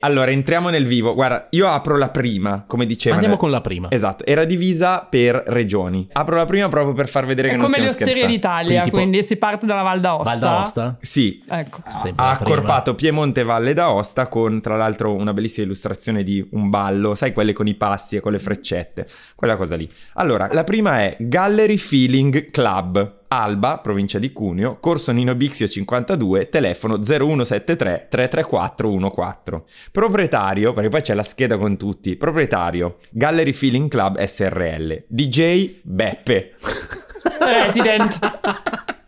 Allora, 0.03 0.31
entriamo 0.31 0.69
nel 0.69 0.85
vivo. 0.85 1.13
Guarda, 1.13 1.47
io 1.51 1.67
apro 1.67 1.97
la 1.97 2.09
prima, 2.09 2.63
come 2.67 2.85
diceva. 2.85 3.15
Andiamo 3.15 3.37
con 3.37 3.49
la 3.49 3.61
prima. 3.61 3.87
Esatto, 3.89 4.25
era 4.25 4.43
divisa 4.45 5.07
per 5.09 5.43
regioni. 5.47 6.07
Apro 6.11 6.35
la 6.35 6.45
prima 6.45 6.67
proprio 6.67 6.93
per 6.93 7.07
far 7.07 7.25
vedere 7.25 7.47
È 7.47 7.51
che 7.51 7.57
non 7.57 7.65
come 7.65 7.77
le 7.79 7.91
stiamo 7.91 8.11
osterie 8.11 8.35
scherzando. 8.35 8.57
d'Italia, 8.65 8.81
Quindi 8.81 8.97
quindi, 8.97 9.17
tipo- 9.19 9.27
si 9.33 9.37
parte 9.37 9.65
dalla 9.65 9.81
Val 9.81 9.99
d'Aosta. 10.01 10.29
Val 10.29 10.39
d'Aosta? 10.39 10.97
Sì, 11.01 11.41
Ecco. 11.49 11.79
Sempre 11.87 12.23
ha 12.25 12.31
accorpato 12.31 12.95
Piemonte 12.95 13.41
e 13.41 13.43
Valle 13.43 13.73
d'Aosta 13.73 14.27
con 14.27 14.59
tra 14.61 14.75
l'altro 14.75 15.13
una 15.13 15.33
bellissima 15.33 15.65
illustrazione 15.65 16.23
di 16.23 16.45
un 16.51 16.69
ballo, 16.69 17.15
sai 17.15 17.31
quelle 17.31 17.53
con 17.53 17.67
i 17.67 17.75
passi 17.75 18.15
e 18.17 18.19
con 18.19 18.31
le 18.33 18.39
freccette, 18.39 19.07
quella 19.35 19.55
cosa 19.55 19.75
lì. 19.75 19.89
Allora, 20.15 20.47
la 20.51 20.63
prima 20.63 20.99
è 20.99 21.15
Gallery 21.19 21.77
Feeling 21.77 22.51
Club. 22.51 23.21
Alba, 23.41 23.79
provincia 23.79 24.19
di 24.19 24.31
Cuneo, 24.31 24.77
corso 24.79 25.11
Nino 25.11 25.33
Bixio 25.33 25.67
52, 25.67 26.49
telefono 26.49 26.97
0173 26.97 28.07
334 28.07 29.09
14. 29.09 29.63
Proprietario, 29.91 30.71
perché 30.73 30.89
poi 30.89 31.01
c'è 31.01 31.15
la 31.15 31.23
scheda 31.23 31.57
con 31.57 31.75
tutti, 31.75 32.15
proprietario 32.15 32.97
Gallery 33.09 33.53
Feeling 33.53 33.89
Club 33.89 34.21
SRL, 34.21 35.05
DJ 35.07 35.79
Beppe. 35.81 36.53
Resident. 37.65 38.19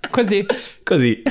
Così. 0.10 0.44
Così. 0.84 1.22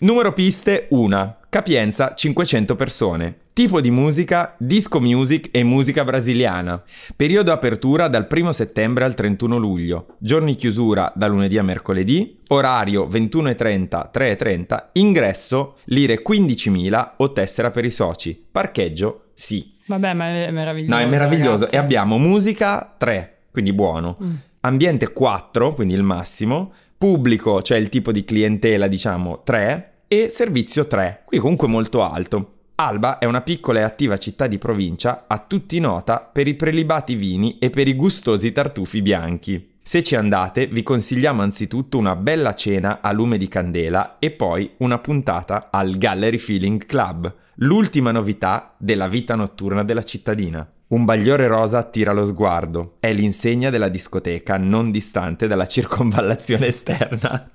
Numero 0.00 0.32
piste 0.32 0.86
1. 0.90 1.36
Capienza 1.50 2.14
500 2.14 2.74
persone. 2.74 3.36
Tipo 3.54 3.80
di 3.80 3.92
musica 3.92 4.56
disco 4.58 5.00
music 5.00 5.50
e 5.52 5.62
musica 5.62 6.02
brasiliana. 6.02 6.82
Periodo 7.14 7.52
apertura 7.52 8.08
dal 8.08 8.26
1 8.28 8.50
settembre 8.50 9.04
al 9.04 9.14
31 9.14 9.56
luglio. 9.58 10.16
Giorni 10.18 10.56
chiusura 10.56 11.12
da 11.14 11.28
lunedì 11.28 11.56
a 11.56 11.62
mercoledì. 11.62 12.40
Orario 12.48 13.06
21.30 13.06 14.10
3.30. 14.12 14.84
Ingresso 14.94 15.76
lire 15.84 16.20
15.000 16.28 17.10
o 17.18 17.32
tessera 17.32 17.70
per 17.70 17.84
i 17.84 17.92
soci. 17.92 18.44
Parcheggio 18.50 19.26
sì. 19.34 19.72
Vabbè, 19.86 20.14
ma 20.14 20.26
è 20.26 20.50
meraviglioso. 20.50 20.92
No, 20.92 21.00
è 21.00 21.06
meraviglioso. 21.06 21.52
ragazzi. 21.52 21.74
E 21.76 21.78
abbiamo 21.78 22.18
musica 22.18 22.92
3, 22.98 23.36
quindi 23.52 23.72
buono. 23.72 24.16
Ambiente 24.62 25.12
4, 25.12 25.74
quindi 25.74 25.94
il 25.94 26.02
massimo. 26.02 26.72
Pubblico, 26.98 27.62
cioè 27.62 27.78
il 27.78 27.88
tipo 27.88 28.10
di 28.10 28.24
clientela, 28.24 28.88
diciamo, 28.88 29.42
3. 29.44 29.92
e 30.08 30.28
servizio 30.30 30.86
3, 30.86 31.22
qui 31.24 31.38
comunque 31.38 31.68
molto 31.68 32.02
alto. 32.02 32.53
Alba 32.76 33.18
è 33.18 33.24
una 33.24 33.40
piccola 33.40 33.78
e 33.78 33.82
attiva 33.82 34.18
città 34.18 34.48
di 34.48 34.58
provincia, 34.58 35.26
a 35.28 35.38
tutti 35.38 35.78
nota 35.78 36.18
per 36.18 36.48
i 36.48 36.54
prelibati 36.54 37.14
vini 37.14 37.58
e 37.58 37.70
per 37.70 37.86
i 37.86 37.94
gustosi 37.94 38.50
tartufi 38.50 39.00
bianchi. 39.00 39.74
Se 39.80 40.02
ci 40.02 40.16
andate, 40.16 40.66
vi 40.66 40.82
consigliamo 40.82 41.40
anzitutto 41.40 41.98
una 41.98 42.16
bella 42.16 42.54
cena 42.54 43.00
a 43.00 43.12
lume 43.12 43.38
di 43.38 43.46
candela 43.46 44.16
e 44.18 44.32
poi 44.32 44.72
una 44.78 44.98
puntata 44.98 45.68
al 45.70 45.96
Gallery 45.96 46.38
Feeling 46.38 46.84
Club, 46.84 47.32
l'ultima 47.56 48.10
novità 48.10 48.74
della 48.76 49.06
vita 49.06 49.36
notturna 49.36 49.84
della 49.84 50.02
cittadina. 50.02 50.68
Un 50.88 51.04
bagliore 51.04 51.46
rosa 51.46 51.78
attira 51.78 52.12
lo 52.12 52.24
sguardo, 52.24 52.96
è 52.98 53.12
l'insegna 53.12 53.70
della 53.70 53.88
discoteca 53.88 54.56
non 54.56 54.90
distante 54.90 55.46
dalla 55.46 55.66
circonvallazione 55.66 56.66
esterna. 56.66 57.50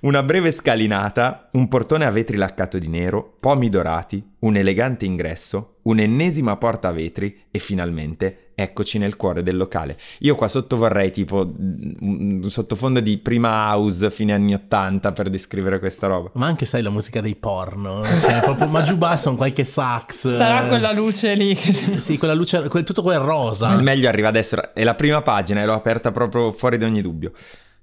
Una 0.00 0.22
breve 0.22 0.50
scalinata, 0.50 1.48
un 1.52 1.68
portone 1.68 2.04
a 2.04 2.10
vetri 2.10 2.36
laccato 2.36 2.78
di 2.78 2.88
nero, 2.88 3.34
pomi 3.40 3.68
dorati, 3.68 4.24
un 4.40 4.56
elegante 4.56 5.04
ingresso, 5.04 5.76
un'ennesima 5.82 6.56
porta 6.56 6.88
a 6.88 6.92
vetri 6.92 7.44
e 7.50 7.58
finalmente 7.58 8.52
eccoci 8.54 8.98
nel 8.98 9.16
cuore 9.16 9.42
del 9.42 9.56
locale. 9.56 9.96
Io 10.20 10.34
qua 10.34 10.48
sotto 10.48 10.76
vorrei 10.76 11.10
tipo 11.10 11.52
un 11.58 12.44
sottofondo 12.48 13.00
di 13.00 13.18
prima 13.18 13.70
house 13.70 14.10
fine 14.10 14.32
anni 14.32 14.54
80 14.54 15.12
per 15.12 15.28
descrivere 15.28 15.78
questa 15.78 16.06
roba. 16.06 16.30
Ma 16.34 16.46
anche 16.46 16.64
sai 16.66 16.82
la 16.82 16.90
musica 16.90 17.20
dei 17.20 17.36
porno, 17.36 18.02
cioè 18.04 18.40
proprio 18.42 18.68
ma 18.68 18.82
giù 18.82 18.96
basso 18.96 19.30
un 19.30 19.36
qualche 19.36 19.64
sax. 19.64 20.34
Sarà 20.36 20.66
quella 20.66 20.92
luce 20.92 21.34
lì. 21.34 21.54
sì, 21.54 22.16
quella 22.16 22.34
luce, 22.34 22.68
quel, 22.68 22.84
tutto 22.84 23.02
quel 23.02 23.18
rosa. 23.18 23.72
Il 23.74 23.82
meglio 23.82 24.08
arriva 24.08 24.28
adesso, 24.28 24.74
è 24.74 24.84
la 24.84 24.94
prima 24.94 25.20
pagina 25.22 25.62
e 25.62 25.66
l'ho 25.66 25.74
aperta 25.74 26.10
proprio 26.10 26.50
fuori 26.52 26.78
da 26.78 26.86
ogni 26.86 27.02
dubbio 27.02 27.32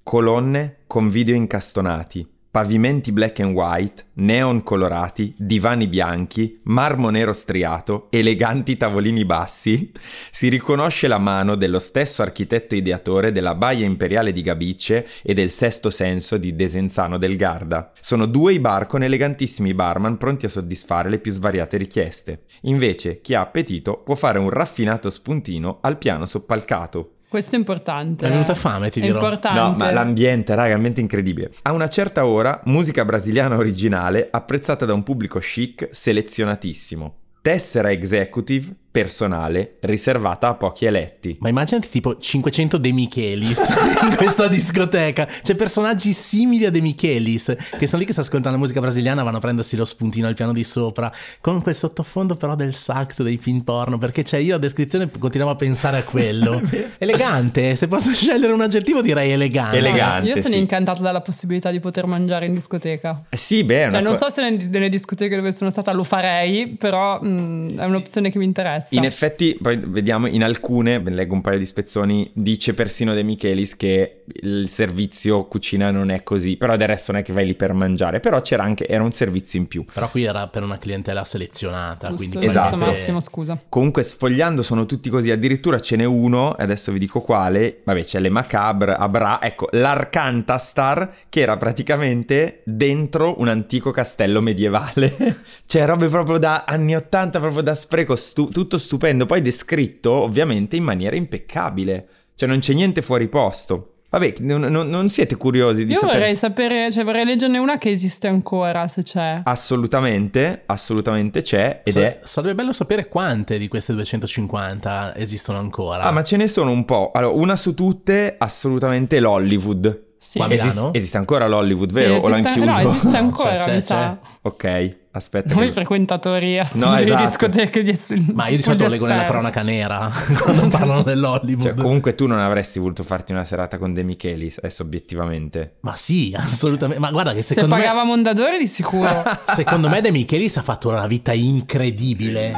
colonne 0.04 0.80
con 0.86 1.08
video 1.08 1.34
incastonati, 1.34 2.28
pavimenti 2.50 3.10
black 3.10 3.40
and 3.40 3.54
white, 3.54 4.04
neon 4.16 4.62
colorati, 4.62 5.34
divani 5.36 5.88
bianchi, 5.88 6.60
marmo 6.64 7.08
nero 7.08 7.32
striato, 7.32 8.08
eleganti 8.10 8.76
tavolini 8.76 9.24
bassi, 9.24 9.90
si 10.30 10.50
riconosce 10.50 11.08
la 11.08 11.16
mano 11.16 11.54
dello 11.56 11.78
stesso 11.78 12.20
architetto 12.20 12.76
ideatore 12.76 13.32
della 13.32 13.54
Baia 13.54 13.86
Imperiale 13.86 14.30
di 14.30 14.42
Gabicce 14.42 15.06
e 15.22 15.32
del 15.32 15.48
Sesto 15.48 15.88
Senso 15.88 16.36
di 16.36 16.54
Desenzano 16.54 17.16
del 17.16 17.36
Garda. 17.36 17.90
Sono 17.98 18.26
due 18.26 18.52
i 18.52 18.60
bar 18.60 18.86
con 18.86 19.02
elegantissimi 19.02 19.72
barman 19.72 20.18
pronti 20.18 20.44
a 20.44 20.50
soddisfare 20.50 21.08
le 21.08 21.18
più 21.18 21.32
svariate 21.32 21.78
richieste. 21.78 22.42
Invece, 22.64 23.22
chi 23.22 23.32
ha 23.32 23.40
appetito 23.40 24.02
può 24.04 24.14
fare 24.14 24.38
un 24.38 24.50
raffinato 24.50 25.08
spuntino 25.08 25.78
al 25.80 25.96
piano 25.96 26.26
soppalcato. 26.26 27.14
Questo 27.28 27.56
è 27.56 27.58
importante. 27.58 28.26
È 28.26 28.30
venuta 28.30 28.54
fame, 28.54 28.90
ti 28.90 29.00
è 29.00 29.02
dirò. 29.02 29.16
importante. 29.16 29.60
No, 29.60 29.74
ma 29.78 29.90
l'ambiente, 29.90 30.54
raga, 30.54 30.74
ambiente 30.74 31.00
incredibile. 31.00 31.50
A 31.62 31.72
una 31.72 31.88
certa 31.88 32.26
ora, 32.26 32.60
musica 32.66 33.04
brasiliana 33.04 33.56
originale 33.56 34.28
apprezzata 34.30 34.84
da 34.84 34.94
un 34.94 35.02
pubblico 35.02 35.38
chic 35.38 35.88
selezionatissimo. 35.90 37.16
Tessera 37.42 37.90
executive 37.90 38.74
personale 38.94 39.78
riservata 39.80 40.46
a 40.46 40.54
pochi 40.54 40.84
eletti. 40.84 41.36
Ma 41.40 41.48
immaginati 41.48 41.88
tipo 41.88 42.16
500 42.16 42.78
De 42.78 42.92
Michelis 42.92 43.58
in 44.08 44.14
questa 44.14 44.46
discoteca. 44.46 45.26
C'è 45.42 45.56
personaggi 45.56 46.12
simili 46.12 46.64
a 46.64 46.70
De 46.70 46.80
Michelis 46.80 47.56
che 47.76 47.88
sono 47.88 48.02
lì 48.02 48.06
che 48.06 48.12
si 48.12 48.20
ascoltano 48.20 48.54
la 48.54 48.60
musica 48.60 48.78
brasiliana, 48.78 49.24
vanno 49.24 49.38
a 49.38 49.40
prendersi 49.40 49.74
lo 49.74 49.84
spuntino 49.84 50.28
al 50.28 50.34
piano 50.34 50.52
di 50.52 50.62
sopra, 50.62 51.12
con 51.40 51.60
quel 51.60 51.74
sottofondo 51.74 52.36
però 52.36 52.54
del 52.54 52.72
sax, 52.72 53.22
dei 53.22 53.36
film 53.36 53.62
porno, 53.62 53.98
perché 53.98 54.22
cioè 54.22 54.38
io 54.38 54.54
a 54.54 54.58
descrizione 54.58 55.10
continuavo 55.18 55.54
a 55.54 55.56
pensare 55.56 55.98
a 55.98 56.04
quello. 56.04 56.62
elegante, 56.98 57.74
se 57.74 57.88
posso 57.88 58.12
scegliere 58.12 58.52
un 58.52 58.60
aggettivo 58.60 59.02
direi 59.02 59.32
elegante. 59.32 59.78
Elegante. 59.78 60.28
Io 60.28 60.36
sono 60.36 60.54
sì. 60.54 60.60
incantato 60.60 61.02
dalla 61.02 61.20
possibilità 61.20 61.72
di 61.72 61.80
poter 61.80 62.06
mangiare 62.06 62.46
in 62.46 62.54
discoteca. 62.54 63.24
Eh 63.28 63.36
Sì, 63.36 63.64
beh, 63.64 63.88
Cioè, 63.90 64.00
non 64.02 64.12
co- 64.12 64.18
so 64.18 64.30
se 64.30 64.40
nelle, 64.40 64.64
nelle 64.68 64.88
discoteche 64.88 65.34
dove 65.34 65.50
sono 65.50 65.70
stata 65.70 65.90
lo 65.90 66.04
farei, 66.04 66.68
però 66.68 67.20
mh, 67.20 67.80
è 67.80 67.84
un'opzione 67.86 68.30
che 68.30 68.38
mi 68.38 68.44
interessa. 68.44 68.82
In 68.90 69.04
effetti, 69.04 69.58
poi 69.60 69.80
vediamo 69.82 70.26
in 70.26 70.42
alcune, 70.42 71.02
leggo 71.04 71.34
un 71.34 71.40
paio 71.40 71.58
di 71.58 71.66
spezzoni, 71.66 72.30
dice 72.34 72.74
persino 72.74 73.14
De 73.14 73.22
Michelis 73.22 73.76
che 73.76 74.22
il 74.26 74.68
servizio 74.68 75.46
cucina 75.46 75.90
non 75.90 76.10
è 76.10 76.22
così, 76.22 76.56
però 76.56 76.76
del 76.76 76.88
resto 76.88 77.12
non 77.12 77.20
è 77.20 77.24
che 77.24 77.32
vai 77.32 77.46
lì 77.46 77.54
per 77.54 77.72
mangiare, 77.72 78.20
però 78.20 78.40
c'era 78.40 78.62
anche, 78.62 78.86
era 78.86 79.02
un 79.02 79.12
servizio 79.12 79.58
in 79.58 79.66
più. 79.66 79.84
Però 79.92 80.08
qui 80.08 80.24
era 80.24 80.46
per 80.48 80.62
una 80.62 80.78
clientela 80.78 81.24
selezionata, 81.24 82.08
Giusto, 82.08 82.38
quindi 82.38 82.46
Esatto. 82.46 82.76
Massimo, 82.76 83.20
scusa. 83.20 83.58
Comunque 83.68 84.02
sfogliando 84.02 84.62
sono 84.62 84.86
tutti 84.86 85.10
così, 85.10 85.30
addirittura 85.30 85.80
ce 85.80 85.96
n'è 85.96 86.04
uno, 86.04 86.56
e 86.56 86.62
adesso 86.62 86.92
vi 86.92 86.98
dico 86.98 87.20
quale, 87.20 87.80
vabbè 87.84 88.04
c'è 88.04 88.20
le 88.20 88.28
Macabre, 88.28 88.94
Abra, 88.94 89.40
ecco, 89.40 89.68
l'Arcantastar 89.72 91.14
che 91.28 91.40
era 91.40 91.56
praticamente 91.56 92.62
dentro 92.64 93.40
un 93.40 93.48
antico 93.48 93.90
castello 93.90 94.40
medievale, 94.40 95.14
cioè 95.66 95.86
robe 95.86 96.08
proprio 96.08 96.38
da 96.38 96.64
anni 96.66 96.94
80, 96.94 97.40
proprio 97.40 97.62
da 97.62 97.74
spreco, 97.74 98.16
stu- 98.16 98.50
tutto 98.50 98.73
stupendo, 98.78 99.26
poi 99.26 99.40
descritto 99.42 100.10
ovviamente 100.12 100.76
in 100.76 100.84
maniera 100.84 101.16
impeccabile, 101.16 102.06
cioè 102.34 102.48
non 102.48 102.58
c'è 102.60 102.72
niente 102.74 103.02
fuori 103.02 103.28
posto. 103.28 103.88
Vabbè, 104.14 104.34
non, 104.42 104.60
non- 104.60 104.88
non 104.88 105.08
siete 105.10 105.36
curiosi 105.36 105.84
di 105.84 105.90
Io 105.92 105.98
sapere? 105.98 106.18
vorrei 106.18 106.36
sapere, 106.36 106.92
cioè 106.92 107.02
vorrei 107.02 107.24
leggerne 107.24 107.58
una 107.58 107.78
che 107.78 107.90
esiste 107.90 108.28
ancora, 108.28 108.86
se 108.86 109.02
c'è. 109.02 109.40
Assolutamente, 109.42 110.62
assolutamente 110.66 111.42
c'è 111.42 111.80
ed 111.82 111.96
è... 111.96 112.20
Sarebbe 112.22 112.54
bello 112.54 112.72
sapere 112.72 113.08
quante 113.08 113.58
di 113.58 113.66
queste 113.66 113.92
250 113.92 115.16
esistono 115.16 115.58
ancora. 115.58 116.04
Ah, 116.04 116.12
ma 116.12 116.22
ce 116.22 116.36
ne 116.36 116.46
sono 116.46 116.70
un 116.70 116.84
po'. 116.84 117.10
Allora, 117.12 117.34
una 117.34 117.56
su 117.56 117.74
tutte, 117.74 118.36
assolutamente 118.38 119.18
l'Hollywood. 119.18 120.03
Sì. 120.24 120.38
Qua 120.38 120.48
a 120.48 120.52
Esiste, 120.54 120.88
esiste 120.92 121.16
ancora 121.18 121.46
l'Hollywood, 121.46 121.90
Sì, 121.92 121.94
vero? 122.00 122.16
o 122.16 122.28
l'hanno 122.28 122.48
chiuso? 122.50 122.64
No, 122.64 122.78
esiste 122.88 123.16
ancora, 123.18 123.56
C'è, 123.58 123.64
c'è, 123.64 123.74
mi 123.74 123.80
sa. 123.82 124.18
ok, 124.40 124.96
aspetta. 125.12 125.54
Noi 125.54 125.66
che- 125.66 125.72
frequentatori 125.72 126.58
assidui 126.58 126.88
No, 126.88 126.96
di 126.96 127.02
esatto. 127.02 127.24
discoteche 127.24 127.82
di 127.82 127.98
Ma 128.32 128.48
io 128.48 128.56
di 128.56 128.62
solito 128.62 128.86
leggo 128.88 129.04
nella 129.06 129.24
cronaca 129.24 129.60
nera 129.62 130.10
quando 130.42 130.66
parlano 130.68 131.02
dell'Hollywood. 131.02 131.66
Cioè, 131.66 131.74
comunque 131.74 132.14
tu 132.14 132.26
non 132.26 132.38
avresti 132.38 132.78
voluto 132.78 133.02
farti 133.02 133.32
una 133.32 133.44
serata 133.44 133.76
con 133.76 133.92
De 133.92 134.02
Michelis, 134.02 134.56
adesso 134.58 134.82
obiettivamente. 134.82 135.74
Ma 135.80 135.94
sì, 135.94 136.32
assolutamente. 136.36 137.00
Ma 137.00 137.10
guarda 137.10 137.34
che 137.34 137.42
Se 137.42 137.52
secondo 137.54 137.74
me, 137.76 137.82
pagava 137.82 138.04
Mondadori 138.04 138.56
di 138.58 138.66
sicuro. 138.66 139.10
secondo 139.46 139.88
me 139.90 140.00
De 140.00 140.10
Michelis 140.10 140.56
ha 140.56 140.62
fatto 140.62 140.88
una 140.88 141.06
vita 141.06 141.32
incredibile. 141.34 142.52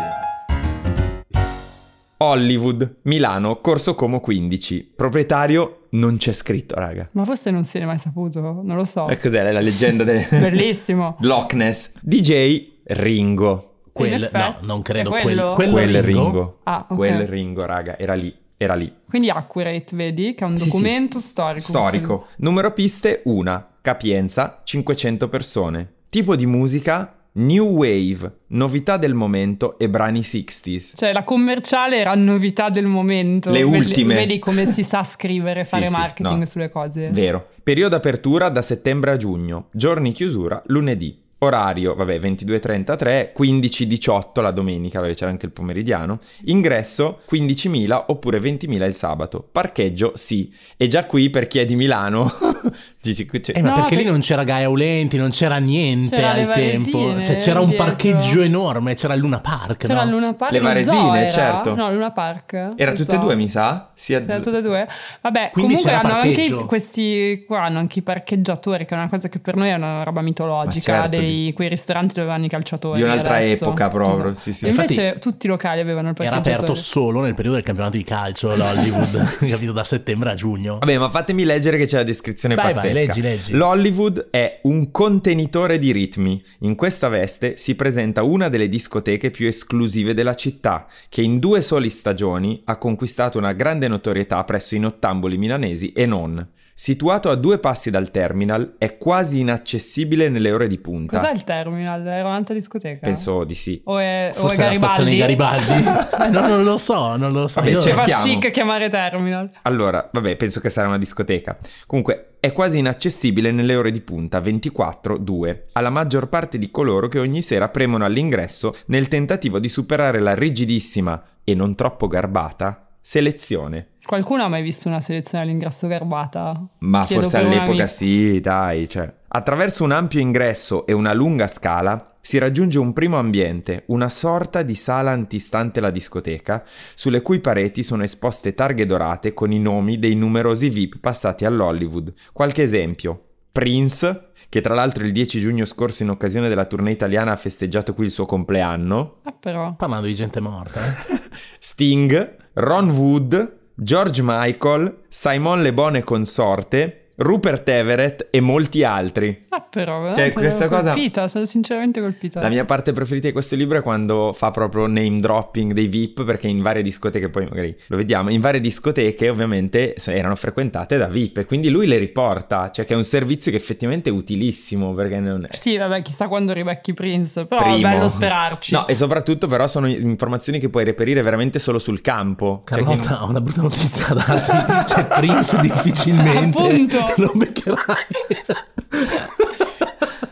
Hollywood, 2.18 2.96
Milano, 3.02 3.60
Corso 3.60 3.94
Como 3.94 4.20
15. 4.20 4.92
Proprietario 4.96 5.86
non 5.90 6.16
c'è 6.16 6.32
scritto, 6.32 6.74
raga. 6.76 7.08
Ma 7.12 7.24
forse 7.24 7.50
non 7.50 7.64
si 7.64 7.78
è 7.78 7.84
mai 7.84 7.98
saputo, 7.98 8.40
non 8.40 8.76
lo 8.76 8.84
so. 8.84 9.08
E 9.08 9.18
cos'è 9.18 9.50
la 9.52 9.60
leggenda 9.60 10.04
del... 10.04 10.26
Bellissimo. 10.30 11.16
Loch 11.20 11.52
Ness. 11.54 11.92
DJ 12.00 12.72
Ringo. 12.84 13.72
Quel, 13.92 14.28
no, 14.32 14.56
non 14.60 14.82
credo. 14.82 15.08
è 15.08 15.22
Quel, 15.22 15.22
quello? 15.22 15.54
quello 15.54 15.72
Quel 15.72 16.02
Ringo? 16.02 16.22
Ringo. 16.24 16.58
Ah, 16.64 16.86
ok. 16.88 16.96
Quel 16.96 17.26
Ringo, 17.26 17.64
raga, 17.64 17.98
era 17.98 18.14
lì. 18.14 18.34
Era 18.58 18.74
lì. 18.74 18.90
Quindi 19.08 19.28
accurate, 19.30 19.94
vedi? 19.96 20.34
Che 20.34 20.44
è 20.44 20.46
un 20.46 20.56
Sì, 20.56 20.64
sì. 20.64 20.70
documento 20.70 21.18
storico. 21.18 21.60
Storico. 21.66 22.26
Numero 22.38 22.72
piste 22.72 23.20
1. 23.24 23.66
Capienza 23.82 24.60
500 24.64 25.28
persone. 25.28 25.92
Tipo 26.08 26.36
di 26.36 26.46
musica 26.46 27.15
New 27.38 27.66
Wave, 27.66 28.38
novità 28.48 28.96
del 28.96 29.12
momento 29.12 29.78
e 29.78 29.90
brani 29.90 30.20
60s. 30.20 30.92
Cioè, 30.94 31.12
la 31.12 31.22
commerciale 31.22 31.98
era 31.98 32.14
novità 32.14 32.70
del 32.70 32.86
momento. 32.86 33.50
Le 33.50 33.62
Vedi- 33.62 33.76
ultime. 33.76 34.14
Vedi 34.14 34.38
come 34.38 34.64
si 34.64 34.82
sa 34.82 35.04
scrivere, 35.04 35.62
Sì, 35.62 35.68
fare 35.68 35.86
sì, 35.86 35.92
marketing 35.92 36.38
no. 36.40 36.46
sulle 36.46 36.70
cose. 36.70 37.10
Vero. 37.10 37.48
Periodo 37.62 37.96
apertura 37.96 38.48
da 38.48 38.62
settembre 38.62 39.10
a 39.10 39.16
giugno. 39.16 39.68
Giorni 39.72 40.12
chiusura 40.12 40.62
lunedì. 40.66 41.24
Orario, 41.38 41.94
vabbè, 41.94 42.16
22.33, 42.18 43.32
15.18 43.36 44.40
la 44.40 44.50
domenica, 44.52 45.00
perché 45.00 45.16
c'era 45.16 45.30
anche 45.30 45.44
il 45.44 45.52
pomeridiano. 45.52 46.18
Ingresso 46.44 47.20
15.000 47.30 48.04
oppure 48.06 48.38
20.000 48.38 48.86
il 48.86 48.94
sabato. 48.94 49.46
Parcheggio 49.52 50.12
sì. 50.14 50.50
E 50.78 50.86
già 50.86 51.04
qui 51.04 51.28
per 51.28 51.46
chi 51.46 51.58
è 51.58 51.66
di 51.66 51.76
Milano... 51.76 52.32
dici, 53.10 53.26
cioè- 53.42 53.56
Eh, 53.56 53.62
ma 53.62 53.68
No, 53.70 53.74
perché 53.76 53.94
lì 53.96 54.02
per- 54.02 54.12
non 54.12 54.20
c'era 54.20 54.44
Gaia 54.44 54.66
Aulenti, 54.66 55.16
non 55.16 55.30
c'era 55.30 55.56
niente 55.58 56.16
C'era 56.16 56.30
al 56.32 56.52
tempo. 56.52 57.22
Cioè, 57.22 57.36
c'era 57.36 57.60
un 57.60 57.68
dietro. 57.68 57.84
parcheggio 57.86 58.42
enorme, 58.42 58.94
c'era 58.94 59.14
il 59.14 59.20
Luna 59.20 59.40
Park. 59.40 59.86
C'era 59.86 60.04
no? 60.04 60.10
Luna 60.10 60.34
Park. 60.34 60.52
Le 60.52 60.60
Varesine, 60.60 61.20
era? 61.20 61.30
certo. 61.30 61.74
No, 61.74 61.90
Luna 61.92 62.10
Park. 62.12 62.72
Era 62.76 62.92
tutte 62.92 63.14
e 63.16 63.18
due, 63.18 63.34
mi 63.36 63.48
sa? 63.48 63.90
Sia 63.94 64.20
C'erano 64.20 64.40
tutte 64.42 64.58
e 64.58 64.62
due. 64.62 64.88
Vabbè, 65.22 65.50
Quindi 65.52 65.74
comunque 65.76 65.92
hanno 65.92 66.14
anche 66.14 66.28
parcheggio. 66.34 66.66
questi. 66.66 67.44
Qua 67.46 67.62
hanno 67.64 67.78
anche 67.78 67.98
i 67.98 68.02
parcheggiatori, 68.02 68.84
che 68.86 68.94
è 68.94 68.98
una 68.98 69.08
cosa 69.08 69.28
che 69.28 69.38
per 69.38 69.56
noi 69.56 69.68
è 69.68 69.74
una 69.74 70.02
roba 70.02 70.20
mitologica. 70.20 71.02
Certo, 71.02 71.16
dei, 71.18 71.52
quei 71.54 71.68
ristoranti 71.68 72.14
dove 72.14 72.26
vanno 72.26 72.44
i 72.44 72.48
calciatori. 72.48 72.98
Di 72.98 73.02
un'altra 73.04 73.36
adesso. 73.36 73.64
epoca 73.64 73.88
proprio, 73.88 74.14
Esatto. 74.30 74.34
sì, 74.34 74.52
sì. 74.52 74.66
E 74.66 74.68
invece 74.70 75.02
Infatti, 75.02 75.20
tutti 75.20 75.46
i 75.46 75.48
locali 75.48 75.80
avevano 75.80 76.08
il 76.10 76.14
Era 76.18 76.30
parcheggiatore. 76.30 76.54
aperto 76.72 76.74
solo 76.82 77.20
nel 77.20 77.34
periodo 77.34 77.56
del 77.56 77.64
campionato 77.64 77.96
di 77.96 78.04
calcio 78.04 78.54
l'Hollywood, 78.54 79.38
capito? 79.50 79.72
Da 79.72 79.84
settembre 79.84 80.30
a 80.30 80.34
giugno. 80.34 80.78
Vabbè, 80.78 80.98
ma 80.98 81.08
fatemi 81.08 81.44
leggere 81.44 81.76
che 81.78 81.86
c'è 81.86 81.96
la 81.96 82.02
descrizione 82.04 82.54
pazzesca. 82.54 82.92
Leggi, 83.00 83.20
leggi. 83.20 83.52
L'Hollywood 83.52 84.28
è 84.30 84.60
un 84.62 84.90
contenitore 84.90 85.78
di 85.78 85.92
ritmi. 85.92 86.42
In 86.60 86.74
questa 86.74 87.08
veste 87.08 87.56
si 87.56 87.74
presenta 87.74 88.22
una 88.22 88.48
delle 88.48 88.68
discoteche 88.68 89.30
più 89.30 89.46
esclusive 89.46 90.14
della 90.14 90.34
città, 90.34 90.86
che 91.08 91.22
in 91.22 91.38
due 91.38 91.60
soli 91.60 91.90
stagioni 91.90 92.62
ha 92.64 92.76
conquistato 92.78 93.38
una 93.38 93.52
grande 93.52 93.88
notorietà 93.88 94.42
presso 94.44 94.74
i 94.74 94.78
nottamboli 94.78 95.36
milanesi 95.36 95.92
e 95.92 96.06
non. 96.06 96.48
Situato 96.78 97.30
a 97.30 97.36
due 97.36 97.58
passi 97.58 97.88
dal 97.88 98.10
terminal, 98.10 98.74
è 98.76 98.98
quasi 98.98 99.38
inaccessibile 99.38 100.28
nelle 100.28 100.52
ore 100.52 100.66
di 100.68 100.76
punta. 100.76 101.16
Cos'è 101.18 101.32
il 101.32 101.42
terminal? 101.42 102.06
Era 102.06 102.28
un'altra 102.28 102.54
discoteca? 102.54 102.98
Penso 103.06 103.44
di 103.44 103.54
sì. 103.54 103.80
O 103.84 103.96
è, 103.98 104.30
o 104.34 104.36
è 104.36 104.38
Forse 104.38 104.62
è 104.62 104.66
la 104.68 104.74
stazione 104.74 105.10
di 105.10 105.16
Garibaldi. 105.16 105.72
Eh, 106.26 106.28
no, 106.28 106.46
non 106.46 106.64
lo 106.64 106.76
so, 106.76 107.16
non 107.16 107.32
lo 107.32 107.46
so. 107.46 107.60
Vabbè, 107.60 107.72
Io- 107.72 107.78
c'è- 107.78 107.92
Fa 107.92 108.02
chic 108.02 108.50
chiamare 108.50 108.88
terminal. 108.88 109.48
Allora, 109.62 110.08
vabbè, 110.12 110.36
penso 110.36 110.60
che 110.60 110.68
sarà 110.70 110.88
una 110.88 110.98
discoteca. 110.98 111.56
Comunque, 111.86 112.35
è 112.46 112.52
quasi 112.52 112.78
inaccessibile 112.78 113.50
nelle 113.50 113.74
ore 113.74 113.90
di 113.90 114.00
punta 114.00 114.38
24-2 114.38 115.62
alla 115.72 115.90
maggior 115.90 116.28
parte 116.28 116.58
di 116.58 116.70
coloro 116.70 117.08
che 117.08 117.18
ogni 117.18 117.42
sera 117.42 117.68
premono 117.68 118.04
all'ingresso 118.04 118.72
nel 118.86 119.08
tentativo 119.08 119.58
di 119.58 119.68
superare 119.68 120.20
la 120.20 120.32
rigidissima 120.32 121.20
e 121.42 121.54
non 121.54 121.74
troppo 121.74 122.06
garbata 122.06 122.86
selezione. 123.00 123.88
Qualcuno 124.04 124.44
ha 124.44 124.48
mai 124.48 124.62
visto 124.62 124.86
una 124.86 125.00
selezione 125.00 125.42
all'ingresso 125.42 125.88
garbata? 125.88 126.56
Ma 126.78 127.04
Chiedo 127.04 127.22
forse 127.22 127.38
all'epoca 127.38 127.88
sì, 127.88 128.38
dai, 128.40 128.88
cioè. 128.88 129.12
Attraverso 129.26 129.82
un 129.82 129.90
ampio 129.90 130.20
ingresso 130.20 130.86
e 130.86 130.92
una 130.92 131.12
lunga 131.12 131.48
scala 131.48 132.15
si 132.26 132.38
raggiunge 132.38 132.80
un 132.80 132.92
primo 132.92 133.18
ambiente, 133.18 133.84
una 133.86 134.08
sorta 134.08 134.62
di 134.62 134.74
sala 134.74 135.12
antistante 135.12 135.78
la 135.78 135.92
discoteca, 135.92 136.64
sulle 136.96 137.22
cui 137.22 137.38
pareti 137.38 137.84
sono 137.84 138.02
esposte 138.02 138.52
targhe 138.52 138.84
dorate 138.84 139.32
con 139.32 139.52
i 139.52 139.60
nomi 139.60 140.00
dei 140.00 140.16
numerosi 140.16 140.68
VIP 140.68 140.98
passati 140.98 141.44
all'Hollywood. 141.44 142.12
Qualche 142.32 142.64
esempio. 142.64 143.26
Prince, 143.52 144.30
che 144.48 144.60
tra 144.60 144.74
l'altro 144.74 145.04
il 145.04 145.12
10 145.12 145.38
giugno 145.38 145.64
scorso 145.64 146.02
in 146.02 146.10
occasione 146.10 146.48
della 146.48 146.64
tournée 146.64 146.92
italiana 146.92 147.30
ha 147.30 147.36
festeggiato 147.36 147.94
qui 147.94 148.06
il 148.06 148.10
suo 148.10 148.26
compleanno. 148.26 149.18
Ah, 149.22 149.30
però. 149.30 149.76
Parlando 149.76 150.08
di 150.08 150.14
gente 150.14 150.40
morta. 150.40 150.80
eh. 150.80 151.20
Sting, 151.60 152.36
Ron 152.54 152.90
Wood, 152.90 153.58
George 153.76 154.20
Michael, 154.24 155.02
Simon 155.06 155.62
Le 155.62 155.72
Bon 155.72 155.94
e 155.94 156.02
consorte, 156.02 157.05
Rupert 157.16 157.68
Everett 157.68 158.26
e 158.30 158.40
molti 158.40 158.84
altri. 158.84 159.44
Ah, 159.48 159.66
però. 159.68 160.14
Cioè, 160.14 160.32
questa 160.32 160.66
sono 160.66 160.76
cosa- 160.76 160.92
colpita, 160.92 161.28
sono 161.28 161.46
sinceramente 161.46 162.00
colpita. 162.00 162.40
La 162.40 162.48
mia 162.48 162.64
parte 162.64 162.92
preferita 162.92 163.26
di 163.26 163.32
questo 163.32 163.56
libro 163.56 163.78
è 163.78 163.82
quando 163.82 164.32
fa 164.34 164.50
proprio 164.50 164.86
name 164.86 165.20
dropping 165.20 165.72
dei 165.72 165.86
VIP, 165.86 166.24
perché 166.24 166.46
in 166.48 166.60
varie 166.60 166.82
discoteche, 166.82 167.28
poi 167.30 167.46
magari 167.48 167.74
lo 167.86 167.96
vediamo, 167.96 168.30
in 168.30 168.40
varie 168.40 168.60
discoteche 168.60 169.28
ovviamente 169.30 169.94
erano 170.08 170.34
frequentate 170.36 170.96
da 170.98 171.06
VIP, 171.08 171.38
e 171.38 171.44
quindi 171.46 171.68
lui 171.68 171.86
le 171.86 171.96
riporta, 171.98 172.70
cioè 172.70 172.84
che 172.84 172.92
è 172.92 172.96
un 172.96 173.04
servizio 173.04 173.50
che 173.50 173.56
effettivamente 173.56 174.10
è 174.10 174.12
utilissimo, 174.12 174.92
perché 174.92 175.18
non 175.18 175.46
è... 175.50 175.56
Sì, 175.56 175.76
vabbè, 175.76 176.02
chissà 176.02 176.28
quando 176.28 176.52
ribecchi 176.52 176.92
Prince, 176.92 177.46
però 177.46 177.62
Primo. 177.62 177.76
è 177.88 177.92
bello 177.92 178.08
sperarci. 178.08 178.74
No, 178.74 178.86
e 178.86 178.94
soprattutto 178.94 179.46
però 179.46 179.66
sono 179.66 179.86
informazioni 179.88 180.58
che 180.58 180.68
puoi 180.68 180.84
reperire 180.84 181.22
veramente 181.22 181.58
solo 181.58 181.78
sul 181.78 182.00
campo. 182.02 182.62
Cioè 182.68 182.78
che- 182.78 182.84
Carlotta, 182.84 183.24
ho 183.24 183.28
una 183.30 183.40
brutta 183.40 183.62
notizia 183.62 184.12
da. 184.14 184.22
C'è 184.86 185.04
Prince 185.06 185.58
difficilmente 185.60 186.58
Appunto. 186.60 187.04
Lo 187.16 187.32
beccherai. 187.34 188.06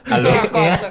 Allora- 0.08 0.34
Sono 0.34 0.48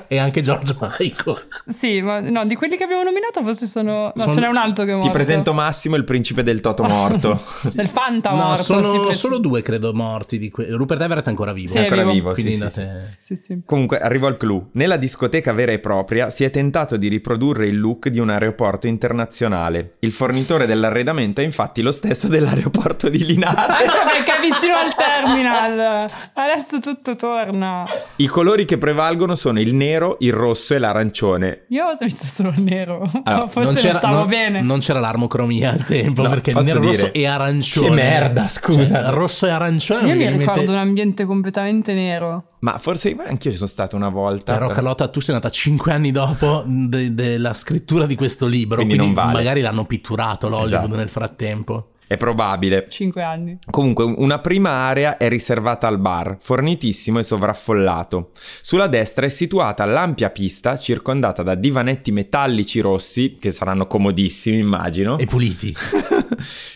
e, 0.07 0.15
e 0.15 0.17
anche 0.17 0.41
George 0.41 0.75
Michael. 0.79 1.47
Sì, 1.67 2.01
ma 2.01 2.19
no, 2.19 2.45
di 2.45 2.55
quelli 2.55 2.75
che 2.77 2.83
abbiamo 2.83 3.03
nominato 3.03 3.41
forse 3.43 3.65
sono... 3.65 4.11
No, 4.15 4.21
Sono- 4.21 4.33
ce 4.33 4.39
n'è 4.39 4.47
un 4.47 4.57
altro 4.57 4.83
che 4.85 4.91
è 4.91 4.93
morto. 4.93 5.07
Ti 5.09 5.13
presento 5.13 5.53
Massimo, 5.53 5.95
il 5.95 6.03
principe 6.03 6.43
del 6.43 6.61
Toto 6.61 6.83
morto. 6.83 7.41
Del 7.73 7.87
Fanta 7.87 8.29
No, 8.31 8.35
morto. 8.35 8.63
sono 8.63 8.91
sì, 8.91 8.99
preci- 8.99 9.19
solo 9.19 9.37
due, 9.37 9.61
credo, 9.61 9.93
morti. 9.93 10.37
Di 10.37 10.49
que- 10.49 10.67
Rupert 10.69 11.01
Everett 11.01 11.25
è 11.25 11.29
ancora 11.29 11.53
vivo. 11.53 11.67
Sì, 11.69 11.77
è 11.77 11.81
ancora 11.81 12.01
vivo. 12.03 12.13
vivo, 12.13 12.35
sì, 12.35 12.41
Quindi 12.41 12.59
sì, 12.65 12.69
sì. 12.71 12.79
andate... 12.81 13.15
Sì, 13.17 13.35
sì. 13.35 13.61
Comunque, 13.65 13.99
arrivo 13.99 14.27
al 14.27 14.37
clou. 14.37 14.69
Nella 14.73 14.97
discoteca 14.97 15.53
vera 15.53 15.71
e 15.71 15.79
propria 15.79 16.29
si 16.29 16.43
è 16.43 16.49
tentato 16.49 16.97
di 16.97 17.07
riprodurre 17.07 17.67
il 17.67 17.79
look 17.79 18.07
di 18.09 18.19
un 18.19 18.29
aeroporto 18.29 18.87
internazionale. 18.87 19.95
Il 19.99 20.11
fornitore 20.11 20.65
dell'arredamento 20.65 21.41
è 21.41 21.43
infatti 21.43 21.81
lo 21.81 21.91
stesso 21.91 22.27
dell'aeroporto 22.27 23.09
di 23.09 23.25
Linate. 23.25 23.51
Ah, 23.63 24.11
perché 24.11 24.37
è 24.37 24.41
vicino 24.41 24.75
al 24.75 24.93
terminal. 24.95 26.09
Adesso 26.33 26.79
tutto 26.79 27.15
torna. 27.15 27.85
I 28.17 28.27
colori 28.27 28.65
che 28.65 28.77
prevalgono 28.77 29.35
sono 29.35 29.59
il 29.59 29.72
nero, 29.73 30.17
il 30.19 30.33
rosso 30.33 30.73
e 30.73 30.77
l'arancione. 30.79 31.65
Io 31.69 31.85
ho 31.85 31.91
visto 31.99 32.25
solo 32.25 32.53
il 32.55 32.61
nero. 32.61 33.09
Allora, 33.23 33.47
Forse 33.53 33.83
ne 33.87 33.93
stavo 33.97 34.17
non- 34.19 34.27
bene. 34.27 34.61
non 34.61 34.79
c'era 34.79 34.99
l'armocromia 34.99 35.71
al 35.71 35.83
tempo 35.85 36.21
No, 36.23 36.29
perché 36.29 36.51
posso 36.51 36.65
nero, 36.65 36.79
rosso 36.81 37.05
dire- 37.07 37.11
e 37.11 37.25
arancione. 37.25 37.87
Che 37.87 37.93
merda, 37.93 38.47
scusa. 38.47 38.85
Cioè, 39.03 39.09
rosso 39.13 39.45
e 39.47 39.49
arancione. 39.49 40.07
Io 40.07 40.15
non 40.15 40.33
mi 40.33 40.37
ricordo 40.37 40.71
un 40.71 40.77
ambiente 40.77 41.25
completamente 41.25 41.93
nero. 41.93 42.45
Ma 42.59 42.77
forse 42.77 43.13
ma 43.13 43.23
anch'io 43.25 43.51
ci 43.51 43.57
sono 43.57 43.67
stato 43.69 43.95
una 43.95 44.09
volta. 44.09 44.53
Però 44.53 44.67
Carlotta, 44.69 45.07
tu 45.09 45.19
sei 45.19 45.35
nata 45.35 45.49
cinque 45.49 45.91
anni 45.91 46.11
dopo 46.11 46.63
de- 46.65 47.13
della 47.13 47.53
scrittura 47.53 48.05
di 48.05 48.15
questo 48.15 48.47
libro, 48.47 48.77
Quindi 48.77 48.95
quindi, 48.95 49.13
non 49.13 49.23
vale. 49.25 49.37
magari 49.37 49.59
l'hanno 49.61 49.85
pitturato 49.85 50.47
l'Hollywood 50.47 50.83
Esatto. 50.83 50.95
nel 50.95 51.09
frattempo. 51.09 51.87
È 52.07 52.17
probabile. 52.17 52.87
Cinque 52.89 53.23
anni. 53.23 53.57
Comunque, 53.69 54.03
una 54.03 54.39
prima 54.39 54.69
area 54.69 55.17
è 55.17 55.29
riservata 55.29 55.87
al 55.87 55.99
bar, 55.99 56.37
fornitissimo 56.39 57.19
e 57.19 57.23
sovraffollato. 57.23 58.31
Sulla 58.61 58.87
destra 58.87 59.25
è 59.25 59.29
situata 59.29 59.85
l'ampia 59.85 60.29
pista 60.29 60.77
circondata 60.77 61.43
da 61.43 61.55
divanetti 61.55 62.11
metallici 62.11 62.79
rossi, 62.79 63.37
che 63.39 63.51
saranno 63.51 63.87
comodissimi, 63.87 64.57
immagino, 64.57 65.17
E 65.17 65.25
puliti. 65.25 65.73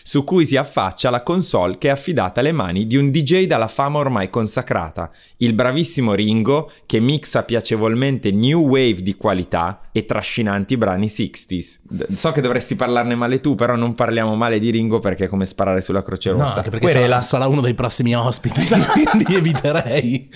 su 0.02 0.24
cui 0.24 0.46
si 0.46 0.56
affaccia 0.56 1.10
la 1.10 1.22
console 1.22 1.76
che 1.78 1.88
è 1.88 1.90
affidata 1.90 2.40
alle 2.40 2.52
mani 2.52 2.86
di 2.86 2.96
un 2.96 3.10
DJ 3.10 3.44
dalla 3.46 3.68
fama 3.68 3.98
ormai 3.98 4.30
consacrata, 4.30 5.10
il 5.38 5.52
bravissimo 5.52 6.14
Ringo, 6.14 6.70
che 6.86 7.00
mixa 7.00 7.42
piacevolmente 7.44 8.30
new 8.30 8.66
wave 8.66 9.02
di 9.02 9.14
qualità 9.14 9.82
e 9.92 10.04
trascinanti 10.06 10.76
brani 10.76 11.06
60s. 11.06 11.78
D- 11.82 12.06
So 12.14 12.32
che 12.32 12.40
dovresti 12.40 12.74
parlarne 12.74 13.14
male 13.14 13.40
tu, 13.40 13.54
però 13.54 13.76
non 13.76 13.94
parliamo 13.94 14.34
male 14.34 14.58
di 14.58 14.70
Ringo 14.70 14.98
perché 14.98 15.17
è 15.24 15.28
come 15.28 15.46
sparare 15.46 15.80
sulla 15.80 16.02
Croce 16.02 16.32
No, 16.32 16.38
Rossa. 16.38 16.56
anche 16.58 16.70
perché 16.70 16.86
Querela. 16.86 17.20
sarà, 17.20 17.44
sarà 17.44 17.46
uno 17.48 17.60
dei 17.60 17.74
prossimi 17.74 18.14
ospiti, 18.14 18.60
quindi 19.12 19.34
eviterei. 19.36 20.28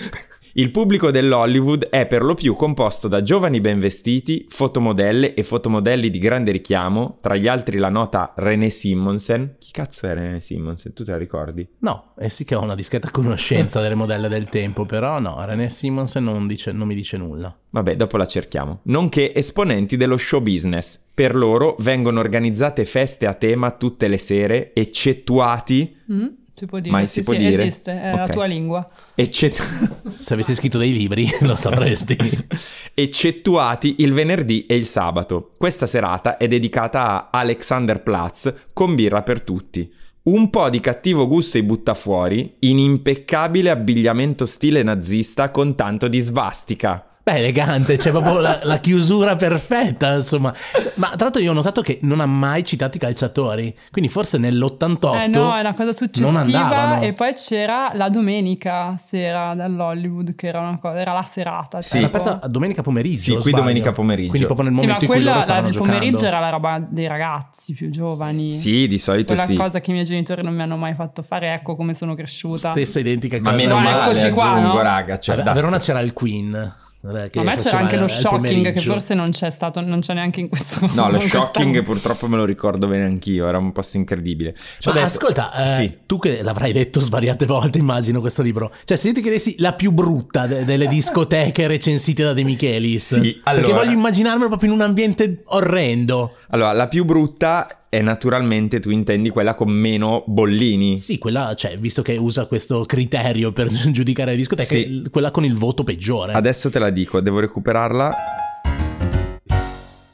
Il 0.55 0.69
pubblico 0.69 1.09
dell'Hollywood 1.09 1.85
è 1.85 2.05
per 2.05 2.21
lo 2.21 2.35
più 2.35 2.53
composto 2.53 3.07
da 3.07 3.23
giovani 3.23 3.59
ben 3.59 3.79
vestiti, 3.79 4.45
fotomodelle 4.47 5.33
e 5.33 5.41
fotomodelli 5.41 6.11
di 6.11 6.19
grande 6.19 6.51
richiamo, 6.51 7.17
tra 7.21 7.35
gli 7.35 7.47
altri 7.47 7.79
la 7.79 7.89
nota 7.89 8.35
René 8.35 8.69
Simonsen. 8.69 9.55
Chi 9.57 9.71
cazzo 9.71 10.05
è 10.05 10.13
René 10.13 10.39
Simonsen? 10.39 10.93
Tu 10.93 11.03
te 11.03 11.09
la 11.09 11.17
ricordi? 11.17 11.67
No, 11.79 12.13
eh 12.19 12.29
sì 12.29 12.43
che 12.43 12.53
ho 12.53 12.61
una 12.61 12.75
discreta 12.75 13.09
conoscenza 13.09 13.81
delle 13.81 13.95
modelle 13.95 14.27
del 14.27 14.47
tempo, 14.47 14.85
però 14.85 15.17
no, 15.17 15.43
René 15.43 15.71
Simonsen 15.71 16.23
non, 16.23 16.45
dice- 16.45 16.71
non 16.71 16.85
mi 16.85 16.93
dice 16.93 17.17
nulla. 17.17 17.57
Vabbè, 17.71 17.95
dopo 17.95 18.17
la 18.17 18.27
cerchiamo. 18.27 18.81
Nonché 18.83 19.33
esponenti 19.33 19.97
dello 19.97 20.17
show 20.17 20.39
business. 20.39 21.01
Per 21.15 21.35
loro 21.35 21.75
vengono 21.79 22.19
organizzate 22.19 22.85
feste 22.85 23.25
a 23.25 23.33
tema 23.33 23.71
tutte 23.71 24.07
le 24.07 24.19
sere, 24.19 24.71
eccettuati... 24.75 25.97
Mm? 26.11 26.25
Si 26.55 26.65
può 26.67 26.79
dire. 26.79 26.91
Ma 26.95 27.01
sì, 27.05 27.07
si 27.07 27.23
può 27.23 27.33
sì, 27.33 27.39
dire? 27.39 27.53
esiste, 27.63 27.99
è 28.01 28.15
la 28.15 28.23
Ok. 28.23 28.29
tua 28.31 28.45
lingua. 28.45 28.87
eccet- 29.15 30.17
Se 30.19 30.33
avessi 30.33 30.53
scritto 30.53 30.77
dei 30.77 30.93
libri 30.93 31.27
lo 31.41 31.55
sapresti. 31.55 32.15
eccettuati 32.93 33.95
il 33.99 34.13
venerdì 34.13 34.65
e 34.65 34.75
il 34.75 34.85
sabato. 34.85 35.51
Questa 35.57 35.85
serata 35.87 36.37
è 36.37 36.47
dedicata 36.47 37.29
a 37.31 37.39
Alexanderplatz 37.39 38.53
con 38.73 38.95
birra 38.95 39.23
per 39.23 39.41
tutti. 39.41 39.91
Un 40.23 40.49
po' 40.49 40.69
di 40.69 40.79
cattivo 40.79 41.27
gusto 41.27 41.57
i 41.57 41.63
butta 41.63 41.93
fuori, 41.93 42.55
in 42.59 42.77
impeccabile 42.79 43.69
abbigliamento 43.69 44.45
stile 44.45 44.81
nazista 44.83 45.51
con 45.51 45.75
tanto 45.75 46.07
di 46.07 46.19
svastica. 46.19 47.12
Beh, 47.25 47.37
elegante, 47.37 47.95
c'è 47.95 48.11
proprio 48.11 48.41
la, 48.41 48.59
la 48.63 48.79
chiusura 48.79 49.37
perfetta, 49.37 50.13
insomma. 50.13 50.53
Ma 50.95 51.07
tra 51.11 51.23
l'altro 51.23 51.41
io 51.41 51.51
ho 51.51 51.53
notato 51.53 51.81
che 51.81 51.99
non 52.01 52.19
ha 52.19 52.25
mai 52.25 52.65
citato 52.65 52.97
i 52.97 52.99
calciatori, 52.99 53.73
quindi 53.91 54.11
forse 54.11 54.37
nell'88 54.37 55.21
Eh 55.21 55.27
no, 55.27 55.55
è 55.55 55.61
una 55.61 55.71
cosa 55.71 55.83
non 55.85 55.93
successiva. 55.93 56.99
E 56.99 57.13
poi 57.13 57.33
c'era 57.35 57.91
la 57.93 58.09
domenica 58.09 58.97
sera 58.97 59.53
dall'Hollywood, 59.55 60.35
che 60.35 60.47
era 60.47 60.59
una 60.59 60.77
cosa, 60.77 60.99
era 60.99 61.13
la 61.13 61.23
serata. 61.23 61.81
Sì. 61.81 61.99
Era 61.99 62.07
tipo. 62.07 62.17
aperta 62.17 62.47
domenica 62.47 62.81
pomeriggio. 62.81 63.21
Sì, 63.21 63.35
qui 63.37 63.51
domenica 63.53 63.93
pomeriggio. 63.93 64.29
Quindi 64.29 64.45
proprio 64.47 64.69
nel 64.69 64.79
Sì, 64.79 64.85
ma 64.85 64.91
momento 64.93 65.05
in 65.05 65.09
cui 65.09 65.23
quella 65.23 65.39
loro 65.39 65.53
la 65.63 65.69
giocando. 65.69 65.93
pomeriggio 65.93 66.25
era 66.25 66.39
la 66.41 66.49
roba 66.49 66.85
dei 66.85 67.07
ragazzi 67.07 67.71
più 67.71 67.89
giovani. 67.89 68.51
Sì, 68.51 68.85
di 68.87 68.99
solito 68.99 69.33
Quella 69.33 69.47
sì. 69.47 69.55
cosa 69.55 69.79
che 69.79 69.91
i 69.91 69.93
miei 69.93 70.05
genitori 70.05 70.41
non 70.43 70.53
mi 70.53 70.61
hanno 70.61 70.75
mai 70.75 70.93
fatto 70.93 71.21
fare, 71.21 71.53
ecco 71.53 71.77
come 71.77 71.93
sono 71.93 72.15
cresciuta. 72.15 72.71
Stessa 72.71 72.99
identica 72.99 73.37
Ma 73.39 73.51
cosa. 73.51 73.55
meno 73.55 73.75
Ma 73.75 73.81
male, 73.81 74.01
eccoci 74.01 74.29
qua, 74.31 74.51
aggiungo, 74.51 74.73
no? 74.73 74.81
raga. 74.81 75.17
Cioè, 75.19 75.39
a, 75.39 75.53
Verona 75.53 75.77
c'era 75.79 76.01
il 76.01 76.11
Queen. 76.11 76.81
Che 77.29 77.39
A 77.39 77.43
me 77.43 77.55
c'era 77.57 77.79
anche 77.79 77.97
lo 77.97 78.07
shocking, 78.07 78.71
che 78.71 78.79
forse 78.79 79.13
non 79.13 79.29
c'è 79.31 79.49
stato, 79.49 79.81
non 79.81 79.99
c'è 79.99 80.13
neanche 80.13 80.39
in 80.39 80.47
questo 80.47 80.79
No, 80.93 81.11
lo 81.11 81.19
shocking 81.19 81.83
purtroppo 81.83 82.27
me 82.29 82.37
lo 82.37 82.45
ricordo 82.45 82.87
bene 82.87 83.03
anch'io, 83.03 83.45
era 83.45 83.57
un 83.57 83.73
posto 83.73 83.97
incredibile. 83.97 84.53
Ci 84.79 84.87
ho 84.87 84.93
Ma 84.93 84.99
detto- 85.01 85.05
ascolta, 85.07 85.51
eh, 85.53 85.75
Sì. 85.81 85.97
tu 86.05 86.17
che 86.17 86.41
l'avrai 86.41 86.71
letto 86.71 87.01
svariate 87.01 87.45
volte, 87.45 87.77
immagino 87.77 88.21
questo 88.21 88.41
libro. 88.41 88.71
Cioè, 88.85 88.95
se 88.95 89.07
io 89.09 89.13
ti 89.13 89.21
chiedessi 89.21 89.55
la 89.57 89.73
più 89.73 89.91
brutta 89.91 90.47
de- 90.47 90.63
delle 90.63 90.87
discoteche 90.87 91.67
recensite 91.67 92.23
da 92.23 92.31
De 92.31 92.43
Michelis, 92.43 93.15
Sì, 93.15 93.19
perché 93.19 93.41
allora- 93.43 93.73
voglio 93.83 93.91
immaginarmelo 93.97 94.47
proprio 94.47 94.69
in 94.69 94.75
un 94.75 94.81
ambiente 94.81 95.41
orrendo. 95.47 96.35
Allora, 96.51 96.71
la 96.71 96.87
più 96.87 97.03
brutta 97.03 97.82
è 97.93 98.01
naturalmente, 98.01 98.79
tu 98.79 98.89
intendi 98.89 99.29
quella 99.29 99.53
con 99.53 99.69
meno 99.69 100.23
bollini. 100.25 100.97
Sì, 100.97 101.19
quella, 101.19 101.53
cioè, 101.53 101.77
visto 101.77 102.01
che 102.01 102.17
usa 102.17 102.47
questo 102.47 102.85
criterio 102.85 103.51
per 103.51 103.67
giudicare 103.91 104.31
le 104.31 104.37
discoteche, 104.37 104.83
Sì. 104.83 105.05
quella 105.11 105.29
con 105.29 105.45
il 105.45 105.55
voto 105.55 105.83
peggiore. 105.83 106.33
Adesso 106.33 106.71
te 106.71 106.79
la 106.79 106.89
dico, 106.89 107.21
devo 107.21 107.39
recuperarla. 107.39 108.15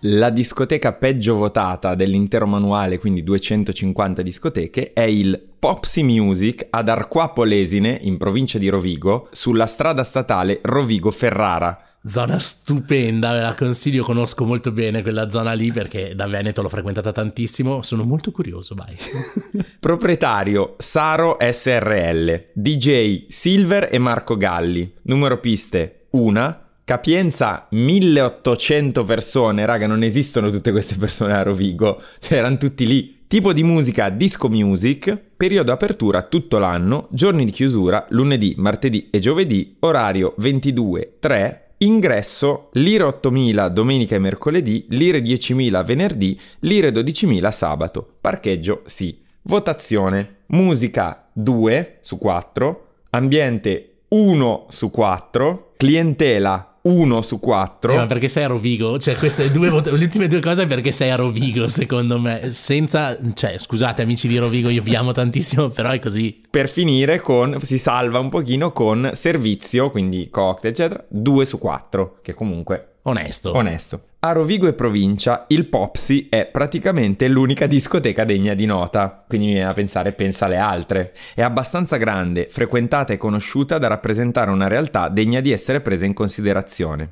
La 0.04 0.30
discoteca 0.30 0.92
peggio 0.92 1.36
votata 1.36 1.96
dell'intero 1.96 2.46
manuale, 2.46 3.00
quindi 3.00 3.24
250 3.24 4.22
discoteche, 4.22 4.92
è 4.92 5.02
il 5.04 5.42
Popsy 5.58 6.04
Music 6.04 6.68
ad 6.70 6.90
Arquapo 6.90 7.46
Lesine, 7.46 7.98
in 8.02 8.18
provincia 8.18 8.58
di 8.58 8.68
Rovigo, 8.68 9.30
sulla 9.32 9.66
strada 9.66 10.04
statale 10.04 10.60
Rovigo-Ferrara. 10.62 11.89
Zona 12.08 12.40
stupenda, 12.40 13.34
ve 13.34 13.42
la 13.42 13.56
consiglio, 13.56 14.04
conosco 14.04 14.46
molto 14.46 14.72
bene 14.72 15.02
quella 15.02 15.30
zona 15.30 15.52
lì 15.52 15.72
perché 15.72 16.16
da 16.16 16.28
Veneto 16.28 16.62
l'ho 16.62 16.70
frequentata 16.70 17.12
tantissimo, 17.12 17.82
sono 17.82 18.04
molto 18.04 18.32
curioso, 18.32 18.74
vai. 18.74 18.96
Proprietario 19.80 20.76
Saro 20.78 21.38
SRL, 21.40 22.52
DJ 22.54 23.26
Silver 23.28 23.90
e 23.92 23.98
Marco 23.98 24.38
Galli, 24.38 24.94
numero 25.04 25.40
piste 25.40 26.08
1, 26.12 26.62
Capienza 26.86 27.68
1800 27.70 29.04
persone, 29.04 29.66
raga, 29.66 29.86
non 29.86 30.02
esistono 30.02 30.50
tutte 30.50 30.72
queste 30.72 30.96
persone 30.96 31.34
a 31.34 31.44
Rovigo, 31.44 32.02
cioè 32.18 32.40
erano 32.40 32.58
tutti 32.58 32.88
lì. 32.88 33.18
Tipo 33.28 33.54
di 33.54 33.62
musica 33.62 34.10
disco 34.10 34.50
music, 34.50 35.16
periodo 35.38 35.72
apertura 35.72 36.24
tutto 36.24 36.58
l'anno, 36.58 37.08
giorni 37.12 37.46
di 37.46 37.52
chiusura 37.52 38.08
lunedì, 38.10 38.56
martedì 38.58 39.10
e 39.12 39.20
giovedì, 39.20 39.76
orario 39.82 40.34
22-3, 40.40 41.68
ingresso 41.80 42.70
lire 42.74 43.04
8000 43.04 43.70
domenica 43.70 44.16
e 44.16 44.20
mercoledì, 44.20 44.86
lire 44.90 45.20
10.000 45.22 45.84
venerdì, 45.86 46.40
lire 46.60 46.92
12.000 46.92 47.52
sabato, 47.52 48.16
parcheggio 48.22 48.82
sì. 48.86 49.22
Votazione, 49.44 50.38
musica 50.48 51.30
2 51.32 51.98
su 52.02 52.18
4, 52.18 52.88
ambiente 53.12 54.02
1 54.10 54.66
su 54.70 54.92
4, 54.92 55.74
clientela 55.78 56.69
1 56.90 57.22
su 57.22 57.40
4. 57.40 57.94
Eh, 57.94 57.96
ma 57.96 58.06
perché 58.06 58.28
sei 58.28 58.44
a 58.44 58.48
Rovigo? 58.48 58.98
Cioè, 58.98 59.16
queste 59.16 59.52
due 59.52 59.70
vot- 59.72 59.88
le 59.88 60.04
ultime 60.04 60.28
due 60.28 60.40
cose 60.40 60.66
perché 60.68 60.92
sei 60.92 61.12
a 61.12 61.16
Rovigo, 61.16 61.68
secondo 61.68 62.20
me. 62.20 62.52
Senza, 62.52 63.18
cioè, 63.34 63.58
scusate, 63.58 64.02
amici 64.02 64.28
di 64.28 64.38
Rovigo, 64.38 64.70
io 64.70 64.82
vi 64.82 64.96
amo 64.96 65.12
tantissimo, 65.12 65.68
però 65.74 65.92
è 65.92 66.00
così. 66.00 66.42
Per 66.50 66.68
finire 66.68 67.20
con, 67.20 67.58
si 67.62 67.78
salva 67.78 68.20
un 68.20 68.30
pochino 68.30 68.72
con 68.72 69.12
servizio, 69.14 69.90
quindi 69.90 70.30
cocktail, 70.30 70.74
eccetera, 70.74 71.06
2 71.08 71.46
su 71.46 71.58
4, 71.60 72.20
che 72.22 72.34
comunque 72.34 72.90
Onesto. 73.04 73.56
Onesto. 73.56 74.02
A 74.22 74.34
Rovigo 74.34 74.68
e 74.68 74.74
provincia 74.74 75.46
il 75.48 75.68
Popsy 75.68 76.28
è 76.28 76.46
praticamente 76.46 77.30
l'unica 77.30 77.68
discoteca 77.68 78.26
degna 78.26 78.54
di 78.54 78.66
nota, 78.66 79.24
quindi 79.26 79.46
mi 79.46 79.54
viene 79.54 79.70
a 79.70 79.74
pensare 79.74 80.12
pensa 80.12 80.44
alle 80.44 80.58
altre. 80.58 81.14
È 81.34 81.42
abbastanza 81.42 81.96
grande, 81.96 82.48
frequentata 82.50 83.14
e 83.14 83.18
conosciuta 83.18 83.78
da 83.78 83.88
rappresentare 83.88 84.52
una 84.52 84.68
realtà 84.68 85.08
degna 85.08 85.40
di 85.40 85.54
essere 85.54 85.80
presa 85.80 86.04
in 86.04 86.12
considerazione. 86.12 87.12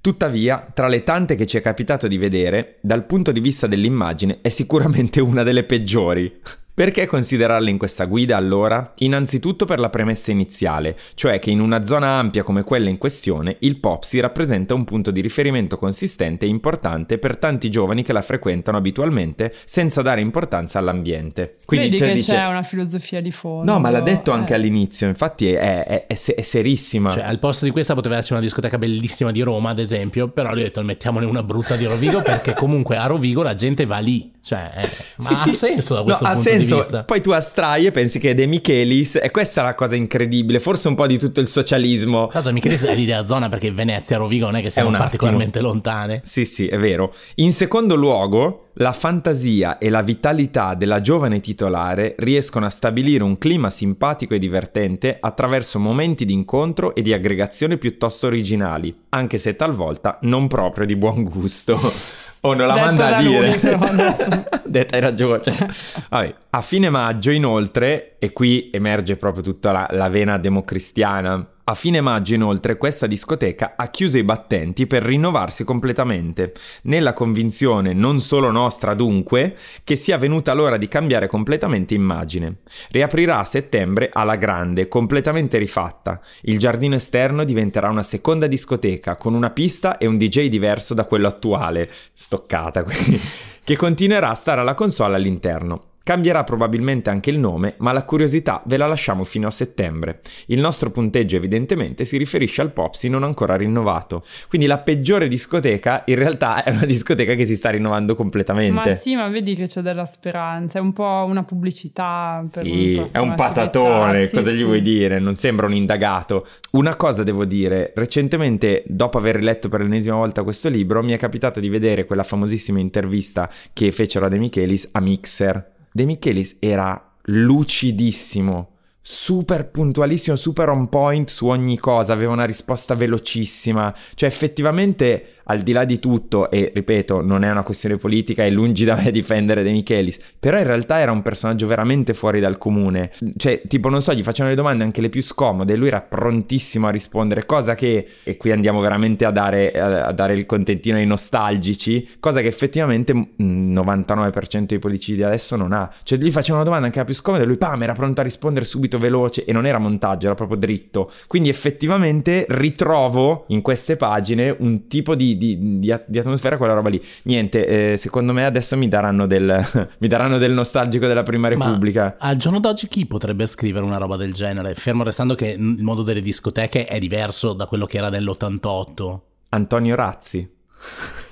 Tuttavia, 0.00 0.66
tra 0.72 0.88
le 0.88 1.02
tante 1.02 1.34
che 1.34 1.44
ci 1.44 1.58
è 1.58 1.60
capitato 1.60 2.08
di 2.08 2.16
vedere, 2.16 2.78
dal 2.80 3.04
punto 3.04 3.30
di 3.30 3.40
vista 3.40 3.66
dell'immagine 3.66 4.38
è 4.40 4.48
sicuramente 4.48 5.20
una 5.20 5.42
delle 5.42 5.64
peggiori. 5.64 6.40
Perché 6.78 7.06
considerarle 7.06 7.70
in 7.70 7.76
questa 7.76 8.04
guida 8.04 8.36
allora? 8.36 8.92
Innanzitutto 8.98 9.64
per 9.64 9.80
la 9.80 9.90
premessa 9.90 10.30
iniziale, 10.30 10.96
cioè 11.14 11.40
che 11.40 11.50
in 11.50 11.58
una 11.58 11.84
zona 11.84 12.20
ampia 12.20 12.44
come 12.44 12.62
quella 12.62 12.88
in 12.88 12.98
questione 12.98 13.56
il 13.62 13.80
Popsy 13.80 14.20
rappresenta 14.20 14.74
un 14.74 14.84
punto 14.84 15.10
di 15.10 15.20
riferimento 15.20 15.76
consistente 15.76 16.46
e 16.46 16.48
importante 16.48 17.18
per 17.18 17.36
tanti 17.36 17.68
giovani 17.68 18.04
che 18.04 18.12
la 18.12 18.22
frequentano 18.22 18.76
abitualmente 18.76 19.52
senza 19.64 20.02
dare 20.02 20.20
importanza 20.20 20.78
all'ambiente. 20.78 21.56
Quindi 21.64 21.86
Vedi 21.86 21.98
cioè, 21.98 22.08
che 22.10 22.14
dice... 22.14 22.32
c'è 22.34 22.46
una 22.46 22.62
filosofia 22.62 23.20
di 23.20 23.32
fondo. 23.32 23.72
No, 23.72 23.80
ma 23.80 23.90
l'ha 23.90 24.00
detto 24.00 24.30
anche 24.30 24.52
eh. 24.52 24.56
all'inizio, 24.56 25.08
infatti 25.08 25.50
è, 25.52 25.84
è, 25.84 26.06
è, 26.06 26.14
è, 26.14 26.42
serissima. 26.42 27.10
Cioè, 27.10 27.24
al 27.24 27.40
posto 27.40 27.64
di 27.64 27.72
questa 27.72 27.94
poteva 27.94 28.18
essere 28.18 28.34
una 28.34 28.44
discoteca 28.44 28.78
bellissima 28.78 29.32
di 29.32 29.40
Roma, 29.40 29.70
ad 29.70 29.80
esempio, 29.80 30.28
però 30.28 30.52
lui 30.52 30.60
ha 30.60 30.66
detto 30.66 30.80
mettiamone 30.84 31.26
una 31.26 31.42
brutta 31.42 31.74
di 31.74 31.86
Rovigo 31.86 32.22
perché 32.22 32.54
comunque 32.54 32.96
a 32.96 33.06
Rovigo 33.06 33.42
la 33.42 33.54
gente 33.54 33.84
va 33.84 33.98
lì. 33.98 34.30
Cioè, 34.40 34.70
eh, 34.76 34.90
ma 35.16 35.28
sì, 35.28 35.34
ha 35.34 35.42
sì. 35.42 35.54
senso 35.54 35.94
da 35.94 36.02
questo 36.04 36.24
no, 36.24 36.32
punto 36.32 36.50
di 36.50 36.56
vista. 36.56 36.67
Poi 37.04 37.20
tu 37.20 37.30
astrai 37.30 37.86
e 37.86 37.90
pensi 37.90 38.18
che 38.18 38.30
è 38.30 38.34
De 38.34 38.46
Michelis, 38.46 39.18
e 39.22 39.30
questa 39.30 39.62
è 39.62 39.64
la 39.64 39.74
cosa 39.74 39.94
incredibile, 39.94 40.60
forse 40.60 40.88
un 40.88 40.94
po' 40.94 41.06
di 41.06 41.18
tutto 41.18 41.40
il 41.40 41.48
socialismo. 41.48 42.28
Tanto 42.28 42.52
Michelis 42.52 42.84
è 42.84 42.94
l'idea 42.94 43.26
zona 43.26 43.48
perché 43.48 43.70
Venezia 43.70 44.16
e 44.16 44.18
Rovigo 44.18 44.46
non 44.46 44.56
è 44.56 44.62
che 44.62 44.70
siano 44.70 44.90
particolarmente 44.90 45.60
lontane. 45.60 46.20
Sì, 46.24 46.44
sì, 46.44 46.66
è 46.66 46.78
vero. 46.78 47.14
In 47.36 47.52
secondo 47.52 47.94
luogo, 47.94 48.68
la 48.80 48.92
fantasia 48.92 49.78
e 49.78 49.90
la 49.90 50.02
vitalità 50.02 50.74
della 50.74 51.00
giovane 51.00 51.40
titolare 51.40 52.14
riescono 52.18 52.66
a 52.66 52.70
stabilire 52.70 53.24
un 53.24 53.36
clima 53.36 53.70
simpatico 53.70 54.34
e 54.34 54.38
divertente 54.38 55.16
attraverso 55.20 55.80
momenti 55.80 56.24
di 56.24 56.32
incontro 56.32 56.94
e 56.94 57.02
di 57.02 57.12
aggregazione 57.12 57.76
piuttosto 57.76 58.28
originali, 58.28 58.96
anche 59.10 59.38
se 59.38 59.56
talvolta 59.56 60.18
non 60.22 60.46
proprio 60.46 60.86
di 60.86 60.96
buon 60.96 61.24
gusto. 61.24 61.76
Oh, 62.42 62.54
non 62.54 62.66
la 62.66 62.74
Detto 62.74 62.84
manda 62.86 63.16
a 63.16 63.20
dire. 63.20 63.48
Lui, 63.48 63.58
però, 63.58 63.78
Detta 64.64 64.94
hai 64.94 65.00
ragione. 65.00 65.42
Cioè, 65.42 65.66
vabbè. 66.08 66.34
A 66.50 66.60
fine 66.60 66.88
maggio, 66.88 67.30
inoltre, 67.30 68.16
e 68.18 68.32
qui 68.32 68.70
emerge 68.72 69.16
proprio 69.16 69.42
tutta 69.42 69.72
la, 69.72 69.86
la 69.90 70.08
vena 70.08 70.38
democristiana 70.38 71.46
a 71.68 71.74
fine 71.74 72.00
maggio 72.00 72.32
inoltre 72.32 72.78
questa 72.78 73.06
discoteca 73.06 73.74
ha 73.76 73.88
chiuso 73.88 74.16
i 74.16 74.24
battenti 74.24 74.86
per 74.86 75.02
rinnovarsi 75.02 75.64
completamente, 75.64 76.54
nella 76.84 77.12
convinzione 77.12 77.92
non 77.92 78.20
solo 78.20 78.50
nostra 78.50 78.94
dunque 78.94 79.54
che 79.84 79.94
sia 79.94 80.16
venuta 80.16 80.54
l'ora 80.54 80.78
di 80.78 80.88
cambiare 80.88 81.26
completamente 81.26 81.92
immagine. 81.92 82.60
Riaprirà 82.90 83.40
a 83.40 83.44
settembre 83.44 84.08
alla 84.10 84.36
grande, 84.36 84.88
completamente 84.88 85.58
rifatta. 85.58 86.18
Il 86.42 86.58
giardino 86.58 86.94
esterno 86.94 87.44
diventerà 87.44 87.90
una 87.90 88.02
seconda 88.02 88.46
discoteca 88.46 89.16
con 89.16 89.34
una 89.34 89.50
pista 89.50 89.98
e 89.98 90.06
un 90.06 90.16
DJ 90.16 90.48
diverso 90.48 90.94
da 90.94 91.04
quello 91.04 91.26
attuale, 91.26 91.90
stoccata 92.14 92.80
quindi, 92.82 93.20
che 93.62 93.76
continuerà 93.76 94.30
a 94.30 94.34
stare 94.34 94.62
alla 94.62 94.74
console 94.74 95.16
all'interno. 95.16 95.87
Cambierà 96.08 96.42
probabilmente 96.42 97.10
anche 97.10 97.28
il 97.28 97.38
nome, 97.38 97.74
ma 97.80 97.92
la 97.92 98.02
curiosità 98.06 98.62
ve 98.64 98.78
la 98.78 98.86
lasciamo 98.86 99.24
fino 99.24 99.46
a 99.46 99.50
settembre. 99.50 100.20
Il 100.46 100.58
nostro 100.58 100.90
punteggio 100.90 101.36
evidentemente 101.36 102.06
si 102.06 102.16
riferisce 102.16 102.62
al 102.62 102.72
Popsy 102.72 103.10
non 103.10 103.24
ancora 103.24 103.56
rinnovato. 103.56 104.24
Quindi 104.48 104.66
la 104.66 104.78
peggiore 104.78 105.28
discoteca 105.28 106.04
in 106.06 106.14
realtà 106.14 106.64
è 106.64 106.70
una 106.70 106.86
discoteca 106.86 107.34
che 107.34 107.44
si 107.44 107.54
sta 107.54 107.68
rinnovando 107.68 108.14
completamente. 108.14 108.88
Ma 108.88 108.94
sì, 108.94 109.16
ma 109.16 109.28
vedi 109.28 109.54
che 109.54 109.66
c'è 109.66 109.82
della 109.82 110.06
speranza, 110.06 110.78
è 110.78 110.80
un 110.80 110.94
po' 110.94 111.26
una 111.28 111.44
pubblicità 111.44 112.40
per 112.50 112.64
Sì, 112.64 112.94
un 112.96 113.06
è 113.12 113.18
un 113.18 113.34
patatone, 113.34 114.24
sì, 114.24 114.36
cosa 114.36 114.48
sì. 114.48 114.56
gli 114.56 114.64
vuoi 114.64 114.80
dire? 114.80 115.18
Non 115.18 115.36
sembra 115.36 115.66
un 115.66 115.74
indagato. 115.74 116.46
Una 116.70 116.96
cosa 116.96 117.22
devo 117.22 117.44
dire, 117.44 117.92
recentemente 117.94 118.82
dopo 118.86 119.18
aver 119.18 119.42
letto 119.42 119.68
per 119.68 119.82
l'ennesima 119.82 120.16
volta 120.16 120.42
questo 120.42 120.70
libro 120.70 121.02
mi 121.02 121.12
è 121.12 121.18
capitato 121.18 121.60
di 121.60 121.68
vedere 121.68 122.06
quella 122.06 122.22
famosissima 122.22 122.80
intervista 122.80 123.46
che 123.74 123.92
fecero 123.92 124.24
a 124.24 124.30
De 124.30 124.38
Michelis 124.38 124.88
a 124.92 125.00
Mixer 125.00 125.76
De 125.98 126.06
Michelis 126.06 126.58
era 126.60 127.16
lucidissimo, 127.24 128.77
super 129.10 129.70
puntualissimo, 129.70 130.36
super 130.36 130.68
on 130.68 130.90
point 130.90 131.30
su 131.30 131.46
ogni 131.46 131.78
cosa, 131.78 132.12
aveva 132.12 132.32
una 132.32 132.44
risposta 132.44 132.94
velocissima, 132.94 133.94
cioè 134.14 134.28
effettivamente 134.28 135.38
al 135.44 135.60
di 135.60 135.72
là 135.72 135.86
di 135.86 135.98
tutto, 135.98 136.50
e 136.50 136.70
ripeto, 136.74 137.22
non 137.22 137.42
è 137.42 137.50
una 137.50 137.62
questione 137.62 137.96
politica, 137.96 138.44
è 138.44 138.50
lungi 138.50 138.84
da 138.84 138.96
me 138.96 139.08
difendere 139.12 139.62
De 139.62 139.70
Michelis, 139.70 140.18
però 140.38 140.58
in 140.58 140.64
realtà 140.64 140.98
era 140.98 141.10
un 141.10 141.22
personaggio 141.22 141.66
veramente 141.66 142.12
fuori 142.12 142.38
dal 142.38 142.58
comune. 142.58 143.10
Cioè, 143.34 143.62
tipo, 143.66 143.88
non 143.88 144.02
so, 144.02 144.12
gli 144.12 144.22
facevano 144.22 144.50
le 144.50 144.56
domande 144.56 144.84
anche 144.84 145.00
le 145.00 145.08
più 145.08 145.22
scomode, 145.22 145.74
lui 145.74 145.88
era 145.88 146.02
prontissimo 146.02 146.86
a 146.86 146.90
rispondere, 146.90 147.46
cosa 147.46 147.74
che, 147.74 148.06
e 148.22 148.36
qui 148.36 148.52
andiamo 148.52 148.80
veramente 148.80 149.24
a 149.24 149.30
dare, 149.30 149.72
a 149.72 150.12
dare 150.12 150.34
il 150.34 150.44
contentino 150.44 150.98
ai 150.98 151.06
nostalgici, 151.06 152.06
cosa 152.20 152.42
che 152.42 152.48
effettivamente 152.48 153.12
il 153.12 153.26
99% 153.38 154.66
dei 154.66 154.78
politici 154.78 155.14
di 155.14 155.22
adesso 155.22 155.56
non 155.56 155.72
ha. 155.72 155.90
Cioè, 156.02 156.18
gli 156.18 156.30
facevano 156.30 156.56
una 156.56 156.64
domanda 156.64 156.84
anche 156.84 156.98
la 156.98 157.06
più 157.06 157.14
scomoda, 157.14 157.44
e 157.44 157.46
lui, 157.46 157.56
pam, 157.56 157.82
era 157.82 157.94
pronto 157.94 158.20
a 158.20 158.24
rispondere 158.24 158.66
subito 158.66 158.97
veloce, 158.98 159.44
e 159.44 159.52
non 159.52 159.66
era 159.66 159.78
montaggio, 159.78 160.26
era 160.26 160.34
proprio 160.34 160.58
dritto. 160.58 161.10
Quindi 161.26 161.48
effettivamente 161.48 162.46
ritrovo 162.48 163.44
in 163.48 163.62
queste 163.62 163.96
pagine 163.96 164.54
un 164.58 164.86
tipo 164.88 165.14
di 165.14 165.28
di, 165.36 165.78
di, 165.78 165.94
di, 166.06 166.18
atmosfera 166.18 166.56
quella 166.56 166.74
roba 166.74 166.88
lì. 166.88 167.02
Niente, 167.22 167.92
eh, 167.92 167.96
secondo 167.96 168.32
me 168.32 168.44
adesso 168.44 168.76
mi 168.76 168.88
daranno, 168.88 169.26
del, 169.26 169.66
mi 169.98 170.08
daranno 170.08 170.38
del 170.38 170.52
nostalgico 170.52 171.06
della 171.06 171.22
Prima 171.22 171.48
Repubblica. 171.48 172.16
Ma 172.20 172.28
al 172.28 172.36
giorno 172.36 172.60
d'oggi 172.60 172.88
chi 172.88 173.06
potrebbe 173.06 173.46
scrivere 173.46 173.84
una 173.84 173.98
roba 173.98 174.16
del 174.16 174.32
genere? 174.32 174.74
Fermo 174.74 175.02
restando 175.02 175.34
che 175.34 175.48
il 175.48 175.82
modo 175.82 176.02
delle 176.02 176.20
discoteche 176.20 176.86
è 176.86 176.98
diverso 176.98 177.52
da 177.52 177.66
quello 177.66 177.86
che 177.86 177.98
era 177.98 178.10
dell'88. 178.10 179.18
Antonio 179.50 179.94
Razzi. 179.94 180.48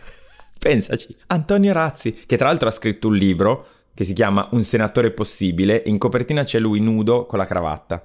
Pensaci, 0.59 1.14
Antonio 1.29 1.72
Razzi, 1.72 2.12
che 2.26 2.37
tra 2.37 2.48
l'altro 2.48 2.68
ha 2.68 2.72
scritto 2.72 3.09
un 3.09 3.14
libro 3.14 3.66
che 3.96 4.04
si 4.04 4.12
chiama 4.12 4.46
Un 4.50 4.62
senatore 4.62 5.11
possibile, 5.11 5.82
in 5.87 5.96
copertina 5.96 6.44
c'è 6.44 6.59
lui 6.59 6.80
nudo 6.80 7.24
con 7.24 7.38
la 7.38 7.46
cravatta. 7.46 8.04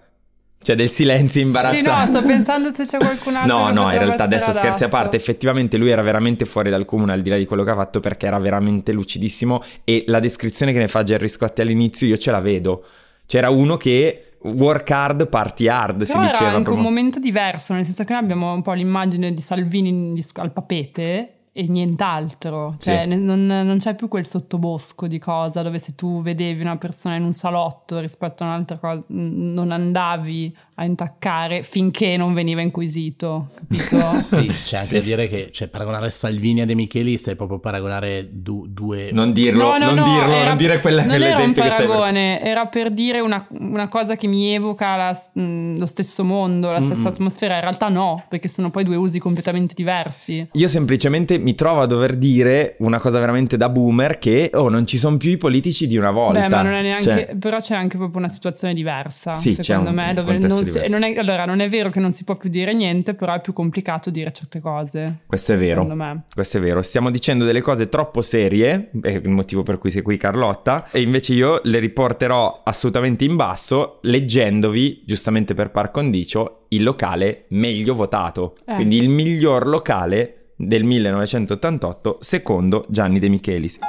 C'è 0.64 0.74
del 0.74 0.88
silenzio 0.88 1.42
imbarazzante. 1.42 1.84
Sì, 1.84 1.86
no, 1.86 2.06
sto 2.06 2.26
pensando 2.26 2.74
se 2.74 2.86
c'è 2.86 2.98
qualcun 2.98 3.36
altro. 3.36 3.58
no, 3.60 3.72
no, 3.72 3.92
in 3.92 3.98
realtà 3.98 4.24
adesso 4.24 4.54
scherzi 4.54 4.86
a 4.86 4.88
parte, 4.88 5.18
effettivamente 5.18 5.76
lui 5.76 5.90
era 5.90 6.02
veramente 6.02 6.46
fuori 6.46 6.70
dal 6.70 6.86
comune 6.86 7.12
al 7.12 7.22
di 7.22 7.30
là 7.30 7.36
di 7.36 7.46
quello 7.46 7.66
che 7.66 7.72
ha 7.72 7.76
fatto 7.76 8.00
perché 8.00 8.26
era 8.26 8.40
veramente 8.40 8.94
lucidissimo 8.94 9.62
e 9.84 10.06
la 10.08 10.20
descrizione 10.20 10.72
che 10.72 10.80
ne 10.80 10.88
fa 10.88 11.04
Gerry 11.04 11.28
Scotti 11.28 11.60
all'inizio 11.60 12.08
io 12.08 12.18
ce 12.18 12.32
la 12.32 12.40
vedo. 12.40 12.86
C'era 13.26 13.50
uno 13.50 13.76
che 13.76 14.36
work 14.44 14.90
hard, 14.92 15.28
party 15.28 15.68
hard, 15.68 16.06
Però 16.06 16.22
si 16.22 16.26
diceva. 16.26 16.38
Era 16.38 16.48
anche 16.52 16.62
proprio. 16.64 16.76
un 16.76 16.82
momento 16.84 17.20
diverso, 17.20 17.74
nel 17.74 17.84
senso 17.84 18.06
che 18.06 18.14
noi 18.14 18.22
abbiamo 18.22 18.54
un 18.54 18.62
po' 18.62 18.72
l'immagine 18.72 19.34
di 19.34 19.42
Salvini 19.42 20.18
al 20.36 20.54
papete 20.54 21.34
e 21.54 21.68
nient'altro. 21.68 22.76
Cioè, 22.80 23.06
Sì. 23.10 23.22
non, 23.24 23.46
non 23.46 23.78
c'è 23.78 23.96
più 23.96 24.08
quel 24.08 24.26
sottobosco 24.26 25.08
di 25.08 25.20
cosa 25.20 25.62
dove 25.62 25.80
se 25.80 25.96
tu 25.96 26.22
vedevi 26.22 26.62
una 26.62 26.78
persona 26.78 27.16
in 27.16 27.24
un 27.24 27.34
salotto 27.34 28.00
rispetto 28.00 28.44
a 28.44 28.48
un'altra 28.48 28.78
cosa 28.78 29.04
non 29.08 29.72
andavi 29.72 30.56
a 30.82 30.86
intaccare 30.86 31.62
finché 31.62 32.18
non 32.18 32.34
veniva 32.34 32.62
inquisito, 32.62 33.50
capito? 33.56 34.00
Sì, 34.22 34.48
c'è 34.48 34.78
anche 34.78 34.96
da 34.96 35.00
dire 35.06 35.28
che 35.28 35.50
cioè, 35.52 35.68
paragonare 35.68 36.10
Salvini 36.10 36.62
a 36.62 36.66
De 36.66 36.74
Michelis 36.76 37.28
è 37.30 37.36
proprio 37.36 37.60
paragonare 37.60 38.28
du- 38.32 38.66
due... 38.68 39.10
Non 39.12 39.32
dirlo, 39.32 39.64
No, 39.64 39.78
no, 39.78 39.86
non 39.86 39.96
no, 39.96 40.04
dirlo, 40.04 40.34
era- 40.34 40.48
non 40.50 40.58
dire 40.58 40.80
quella, 40.80 41.04
non 41.06 41.22
era 41.22 41.38
un 41.38 41.54
che 41.54 41.62
stai 41.62 41.78
per- 41.78 41.86
paragone, 41.88 42.42
era 42.42 42.66
per 42.66 42.92
dire 42.92 43.20
una, 43.20 43.46
una 43.60 43.88
cosa 43.88 44.16
che 44.16 44.28
mi 44.28 44.54
evoca 44.54 44.96
la- 44.96 45.22
mh, 45.34 45.78
lo 45.78 45.86
stesso 45.86 46.24
mondo, 46.24 46.72
la 46.72 46.82
stessa 46.82 47.10
atmosfera. 47.10 47.56
In 47.56 47.62
realtà 47.62 47.90
no, 47.90 48.24
perché 48.28 48.48
sono 48.48 48.70
poi 48.72 48.84
due 48.84 48.96
usi 48.96 49.20
completamente 49.20 49.74
diversi. 49.76 50.48
Io 50.54 50.68
semplicemente 50.68 51.38
mi 51.38 51.54
trovo 51.56 51.82
a 51.82 51.86
dover 51.86 52.16
dire 52.16 52.76
una 52.80 53.00
cosa 53.00 53.20
veramente 53.20 53.58
da 53.58 53.70
boomer 53.70 54.18
che 54.18 54.50
oh, 54.54 54.70
non 54.70 54.86
ci 54.88 54.98
sono 54.98 55.18
più 55.18 55.32
i 55.32 55.38
politici 55.38 55.88
di 55.88 55.98
una 55.98 56.12
volta. 56.12 56.40
Beh, 56.42 56.48
ma 56.50 56.62
non 56.64 56.74
è 56.74 56.82
neanche. 56.82 57.04
Cioè, 57.04 57.36
Però 57.40 57.58
c'è 57.58 57.76
anche 57.76 57.98
proprio 57.98 58.18
una 58.20 58.30
situazione 58.30 58.74
diversa. 58.74 59.36
Sì, 59.36 59.54
secondo 59.54 59.92
me. 59.92 60.14
Dove 60.14 60.38
non 60.38 60.64
diverso. 60.74 60.92
non 60.92 61.04
è, 61.04 61.18
allora, 61.18 61.46
non 61.46 61.60
è 61.60 61.70
vero 61.70 61.90
che 61.90 62.00
non 62.00 62.12
si 62.12 62.24
può 62.24 62.36
più 62.36 62.50
dire 62.50 62.74
niente, 62.74 63.14
però 63.14 63.34
è 63.34 63.42
più 63.42 63.54
complicato 63.54 64.10
dire 64.10 64.32
certe 64.32 64.60
cose. 64.60 65.22
questo 65.26 65.54
è 65.54 65.58
vero. 65.58 65.82
Secondo 65.82 66.04
me. 66.04 66.24
Questo 66.34 66.58
è 66.58 66.62
vero, 66.62 66.82
stiamo 66.82 67.10
dicendo 67.10 67.46
delle 67.46 67.62
cose 67.62 67.90
troppo 67.90 68.22
serie, 68.22 68.92
è 69.02 69.10
il 69.10 69.30
motivo 69.30 69.64
per 69.64 69.78
cui 69.78 69.90
sei 69.90 70.02
qui 70.02 70.18
Carlotta, 70.18 70.90
e 70.92 71.02
invece 71.02 71.34
io 71.34 71.62
le 71.64 71.80
riporterò 71.80 72.62
assolutamente 72.64 73.26
in 73.26 73.36
basso 73.36 74.00
leggendovi, 74.04 75.04
giustamente 75.06 75.54
per 75.54 75.72
par 75.72 75.92
condicio, 75.92 76.66
il 76.70 76.84
locale 76.84 77.46
meglio 77.50 77.94
votato. 77.94 78.56
Eh. 78.66 78.76
Quindi 78.76 78.98
il 78.98 79.10
miglior 79.10 79.68
locale 79.68 80.54
del 80.56 80.84
1988 80.84 82.18
secondo 82.22 82.86
Gianni 82.88 83.20
De 83.20 83.30
Michelis. 83.30 83.80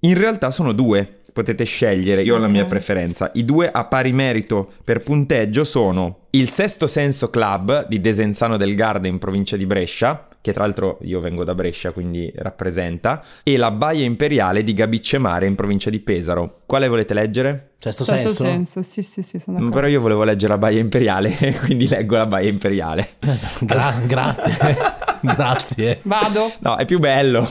In 0.00 0.18
realtà 0.18 0.50
sono 0.50 0.72
due, 0.72 1.15
potete 1.36 1.64
scegliere, 1.64 2.22
io 2.22 2.36
ho 2.36 2.38
la 2.38 2.48
mia 2.48 2.64
preferenza. 2.64 3.30
I 3.34 3.44
due 3.44 3.70
a 3.70 3.84
pari 3.84 4.10
merito 4.14 4.70
per 4.82 5.02
punteggio 5.02 5.64
sono 5.64 6.20
il 6.30 6.48
Sesto 6.48 6.86
Senso 6.86 7.28
Club 7.28 7.86
di 7.88 8.00
Desenzano 8.00 8.56
del 8.56 8.74
Garda 8.74 9.06
in 9.06 9.18
provincia 9.18 9.54
di 9.58 9.66
Brescia, 9.66 10.28
che 10.40 10.54
tra 10.54 10.64
l'altro 10.64 10.98
io 11.02 11.20
vengo 11.20 11.44
da 11.44 11.54
Brescia 11.54 11.90
quindi 11.90 12.32
rappresenta, 12.36 13.22
e 13.42 13.58
la 13.58 13.70
Baia 13.70 14.04
Imperiale 14.04 14.62
di 14.62 14.72
Gabicce 14.72 15.18
Mare 15.18 15.46
in 15.46 15.54
provincia 15.56 15.90
di 15.90 16.00
Pesaro. 16.00 16.60
Quale 16.64 16.88
volete 16.88 17.12
leggere? 17.12 17.72
Sto 17.78 17.92
Stesso 17.92 18.14
senso? 18.16 18.44
senso, 18.44 18.82
sì, 18.82 19.02
sì, 19.02 19.22
sì, 19.22 19.38
sono 19.38 19.58
Mm, 19.58 19.60
d'accordo. 19.60 19.74
Però 19.80 19.86
io 19.92 20.00
volevo 20.00 20.24
leggere 20.24 20.52
la 20.54 20.58
Baia 20.58 20.80
Imperiale, 20.80 21.30
quindi 21.64 21.86
leggo 21.86 22.16
la 22.16 22.26
Baia 22.26 22.48
Imperiale. 22.48 23.06
Gra- 23.60 24.00
grazie. 24.06 24.56
grazie. 25.20 25.98
Vado. 26.02 26.50
No, 26.60 26.76
è 26.76 26.84
più 26.86 26.98
bello, 26.98 27.46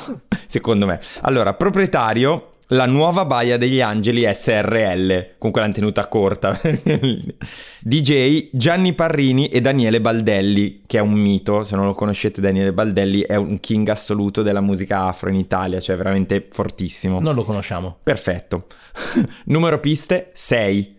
secondo 0.48 0.86
me. 0.88 1.00
Allora, 1.22 1.54
proprietario, 1.54 2.55
la 2.70 2.86
nuova 2.88 3.26
Baia 3.26 3.58
degli 3.58 3.80
Angeli 3.80 4.26
SRL, 4.32 5.36
con 5.38 5.52
quella 5.52 5.70
tenuta 5.70 6.08
corta. 6.08 6.60
DJ 7.80 8.50
Gianni 8.52 8.94
Parrini 8.94 9.50
e 9.50 9.62
Daniele 9.62 10.02
Baldelli, 10.02 10.82
che 10.88 10.98
è 10.98 11.02
un 11.02 11.14
mito, 11.14 11.64
se 11.64 11.76
non 11.76 11.86
lo 11.86 11.94
conoscete 11.94 12.42
Daniele 12.42 12.74
Baldelli 12.74 13.22
è 13.22 13.36
un 13.36 13.60
king 13.60 13.88
assoluto 13.90 14.42
della 14.42 14.62
musica 14.62 15.04
afro 15.06 15.30
in 15.30 15.36
Italia, 15.36 15.80
cioè 15.80 15.96
veramente 15.96 16.48
fortissimo. 16.50 17.20
Non 17.20 17.36
lo 17.36 17.44
conosciamo. 17.44 17.98
Perfetto. 18.02 18.66
Numero 19.46 19.80
piste 19.80 20.32
6. 20.34 20.98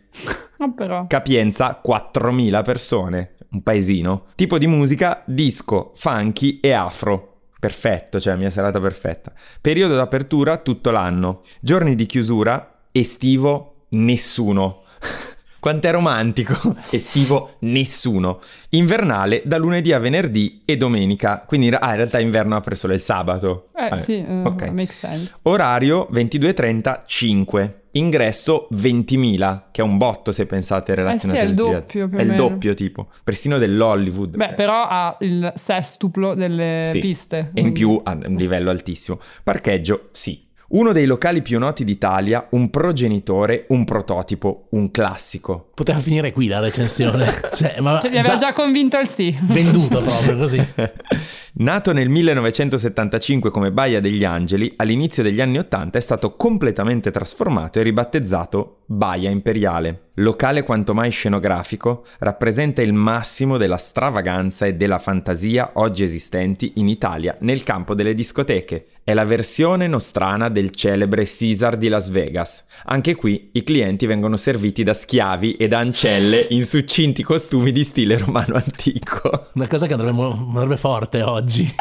Ma 0.58 0.70
però. 0.70 1.06
Capienza 1.08 1.82
4.000 1.84 2.62
persone, 2.62 3.34
un 3.50 3.62
paesino. 3.62 4.26
Tipo 4.34 4.56
di 4.58 4.66
musica 4.66 5.22
disco, 5.26 5.90
funky 5.94 6.60
e 6.60 6.72
afro. 6.72 7.35
Perfetto, 7.58 8.20
cioè 8.20 8.34
la 8.34 8.38
mia 8.38 8.50
serata 8.50 8.80
perfetta. 8.80 9.32
Periodo 9.60 9.94
d'apertura 9.94 10.58
tutto 10.58 10.90
l'anno. 10.90 11.42
Giorni 11.60 11.94
di 11.94 12.06
chiusura 12.06 12.80
estivo 12.92 13.86
nessuno. 13.90 14.82
Quant'è 15.66 15.90
romantico? 15.90 16.76
Estivo 16.90 17.56
nessuno. 17.62 18.38
Invernale 18.68 19.42
da 19.44 19.56
lunedì 19.58 19.92
a 19.92 19.98
venerdì 19.98 20.62
e 20.64 20.76
domenica. 20.76 21.42
Quindi 21.44 21.70
ah, 21.70 21.90
in 21.90 21.96
realtà 21.96 22.20
inverno 22.20 22.54
apre 22.54 22.76
solo 22.76 22.92
il 22.92 23.00
sabato. 23.00 23.70
Eh 23.76 23.88
Vabbè, 23.88 23.96
sì, 23.96 24.24
eh, 24.24 24.42
ok. 24.44 24.68
makes 24.68 24.96
sense. 24.96 25.38
Orario 25.42 26.08
22.30 26.12 27.00
5. 27.04 27.80
Ingresso 27.90 28.68
20.000, 28.74 29.62
che 29.72 29.80
è 29.80 29.84
un 29.84 29.96
botto 29.96 30.30
se 30.30 30.46
pensate 30.46 30.94
relazionato 30.94 31.40
Eh 31.40 31.42
sì, 31.42 31.46
è 31.46 31.50
il 31.50 31.56
doppio, 31.56 32.08
più 32.08 32.16
o 32.16 32.20
È 32.20 32.22
il 32.22 32.34
doppio 32.36 32.74
tipo, 32.74 33.08
persino 33.24 33.58
dell'Hollywood. 33.58 34.36
Beh, 34.36 34.52
però 34.52 34.86
ha 34.88 35.16
il 35.22 35.52
sestuplo 35.56 36.34
delle 36.34 36.82
Sì. 36.84 37.00
piste. 37.00 37.50
E 37.52 37.60
in 37.60 37.72
più 37.72 38.00
a 38.04 38.16
un 38.24 38.36
livello 38.36 38.70
altissimo. 38.70 39.18
Parcheggio, 39.42 40.10
sì. 40.12 40.45
Uno 40.68 40.90
dei 40.90 41.06
locali 41.06 41.42
più 41.42 41.58
noti 41.60 41.84
d'Italia, 41.84 42.48
un 42.50 42.70
progenitore, 42.70 43.66
un 43.68 43.84
prototipo, 43.84 44.66
un 44.70 44.90
classico. 44.90 45.70
Poteva 45.74 46.00
finire 46.00 46.32
qui 46.32 46.48
la 46.48 46.58
recensione. 46.58 47.32
cioè, 47.54 47.78
ma 47.80 48.00
Cioè, 48.00 48.10
mi 48.10 48.18
aveva 48.18 48.36
già 48.36 48.52
convinto 48.52 48.98
il 48.98 49.06
sì. 49.06 49.36
venduto 49.42 50.02
proprio 50.02 50.36
così. 50.36 50.58
Nato 51.58 51.92
nel 51.92 52.08
1975 52.08 53.50
come 53.50 53.70
Baia 53.70 54.00
degli 54.00 54.24
Angeli, 54.24 54.74
all'inizio 54.76 55.22
degli 55.22 55.40
anni 55.40 55.58
80 55.58 55.98
è 55.98 56.02
stato 56.02 56.34
completamente 56.34 57.10
trasformato 57.10 57.78
e 57.78 57.82
ribattezzato 57.82 58.82
Baia 58.86 59.30
Imperiale. 59.30 60.05
Locale 60.18 60.62
quanto 60.62 60.94
mai 60.94 61.10
scenografico, 61.10 62.06
rappresenta 62.20 62.80
il 62.80 62.94
massimo 62.94 63.58
della 63.58 63.76
stravaganza 63.76 64.64
e 64.64 64.74
della 64.74 64.98
fantasia 64.98 65.72
oggi 65.74 66.04
esistenti 66.04 66.72
in 66.76 66.88
Italia 66.88 67.36
nel 67.40 67.62
campo 67.62 67.94
delle 67.94 68.14
discoteche. 68.14 68.86
È 69.04 69.12
la 69.12 69.26
versione 69.26 69.86
nostrana 69.86 70.48
del 70.48 70.70
celebre 70.70 71.26
Caesar 71.26 71.76
di 71.76 71.88
Las 71.88 72.08
Vegas. 72.08 72.64
Anche 72.86 73.14
qui 73.14 73.50
i 73.52 73.62
clienti 73.62 74.06
vengono 74.06 74.38
serviti 74.38 74.82
da 74.82 74.94
schiavi 74.94 75.56
e 75.56 75.68
da 75.68 75.80
ancelle 75.80 76.46
in 76.48 76.64
succinti 76.64 77.22
costumi 77.22 77.70
di 77.70 77.84
stile 77.84 78.16
romano 78.16 78.54
antico. 78.54 79.50
Una 79.52 79.68
cosa 79.68 79.86
che 79.86 79.92
andrebbe, 79.92 80.22
andrebbe 80.22 80.78
forte 80.78 81.20
oggi. 81.20 81.74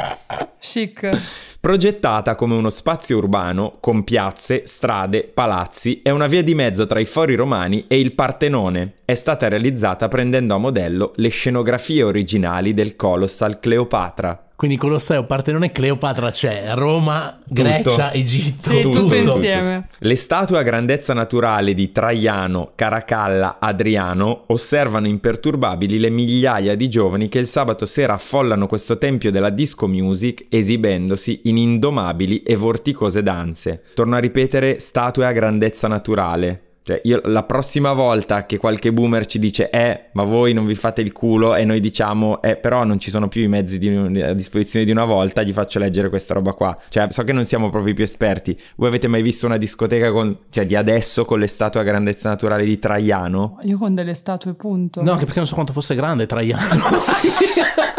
Chic. 0.60 1.55
Progettata 1.66 2.36
come 2.36 2.54
uno 2.54 2.70
spazio 2.70 3.18
urbano 3.18 3.78
con 3.80 4.04
piazze, 4.04 4.68
strade, 4.68 5.24
palazzi, 5.24 6.02
è 6.04 6.12
una 6.12 6.28
via 6.28 6.44
di 6.44 6.54
mezzo 6.54 6.86
tra 6.86 7.00
i 7.00 7.06
fori 7.06 7.34
romani 7.34 7.86
e 7.88 8.00
il 8.00 8.14
Partenone. 8.14 8.98
È 9.04 9.16
stata 9.16 9.48
realizzata 9.48 10.08
prendendo 10.08 10.54
a 10.54 10.60
modello 10.60 11.14
le 11.16 11.30
scenografie 11.30 12.04
originali 12.04 12.76
del 12.76 12.96
Colossal 12.96 13.60
Cleopatra. 13.60 14.45
Quindi 14.56 14.78
Colosseo, 14.78 15.26
Partenone 15.26 15.72
Cleopatra 15.72 16.32
c'è, 16.32 16.72
Roma, 16.76 17.40
Grecia, 17.46 18.14
Egitto. 18.14 18.70
Sì, 18.70 18.80
tutto 18.82 19.14
insieme. 19.14 19.88
Le 19.98 20.16
statue 20.16 20.58
a 20.58 20.64
grandezza 20.64 21.14
naturale 21.14 21.74
di 21.74 21.92
Traiano, 21.92 22.72
Caracalla, 22.74 23.58
Adriano 23.60 24.44
osservano 24.48 25.08
imperturbabili 25.08 26.00
le 26.00 26.10
migliaia 26.10 26.76
di 26.76 26.88
giovani 26.88 27.28
che 27.28 27.40
il 27.40 27.48
sabato 27.48 27.86
sera 27.86 28.14
affollano 28.14 28.66
questo 28.66 28.98
tempio 28.98 29.30
della 29.30 29.50
disco 29.50 29.88
music 29.88 30.46
esibendosi 30.48 31.42
in 31.44 31.58
indomabili 31.58 32.42
e 32.44 32.56
vorticose 32.56 33.22
danze. 33.22 33.84
Torno 33.94 34.16
a 34.16 34.20
ripetere 34.20 34.80
statue 34.80 35.26
a 35.26 35.34
grandezza 35.34 35.90
naturale. 35.90 36.65
Cioè, 36.88 37.02
io 37.06 37.20
la 37.24 37.42
prossima 37.42 37.94
volta 37.94 38.46
che 38.46 38.60
qualche 38.60 38.94
boomer 38.94 39.26
ci 39.26 39.40
dice, 39.40 39.72
eh, 39.72 40.10
ma 40.14 40.22
voi 40.22 40.54
non 40.54 40.68
vi 40.68 40.76
fate 40.76 41.02
il 41.02 41.14
culo, 41.14 41.56
e 41.56 41.66
noi 41.66 41.80
diciamo, 41.80 42.44
eh, 42.44 42.58
però 42.58 42.84
non 42.84 43.00
ci 43.00 43.10
sono 43.10 43.28
più 43.28 43.42
i 43.42 43.48
mezzi 43.48 43.80
di- 43.80 44.22
a 44.22 44.34
disposizione 44.34 44.86
di 44.86 44.92
una 44.92 45.04
volta, 45.04 45.42
gli 45.42 45.52
faccio 45.52 45.80
leggere 45.80 46.10
questa 46.10 46.36
roba 46.36 46.54
qua. 46.54 46.78
Cioè, 46.90 47.08
so 47.10 47.24
che 47.24 47.34
non 47.34 47.44
siamo 47.44 47.72
proprio 47.72 47.94
i 47.94 47.96
più 47.96 48.04
esperti. 48.04 48.56
Voi 48.76 48.90
avete 48.90 49.08
mai 49.08 49.24
visto 49.24 49.48
una 49.48 49.58
discoteca 49.58 50.12
con, 50.12 50.42
cioè, 50.52 50.68
di 50.68 50.76
adesso 50.76 51.26
con 51.26 51.40
le 51.40 51.48
statue 51.48 51.82
a 51.82 51.84
grandezza 51.84 52.30
naturale 52.30 52.64
di 52.64 52.78
Traiano? 52.78 53.58
Io 53.64 53.80
con 53.80 53.96
delle 53.96 54.14
statue, 54.14 54.54
punto. 54.54 55.02
No, 55.02 55.14
anche 55.14 55.24
perché 55.26 55.40
non 55.40 55.48
so 55.48 55.56
quanto 55.56 55.74
fosse 55.74 55.96
grande 55.96 56.28
Traiano. 56.28 56.84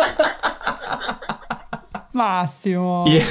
Massimo. 2.12 3.04
I- 3.06 3.22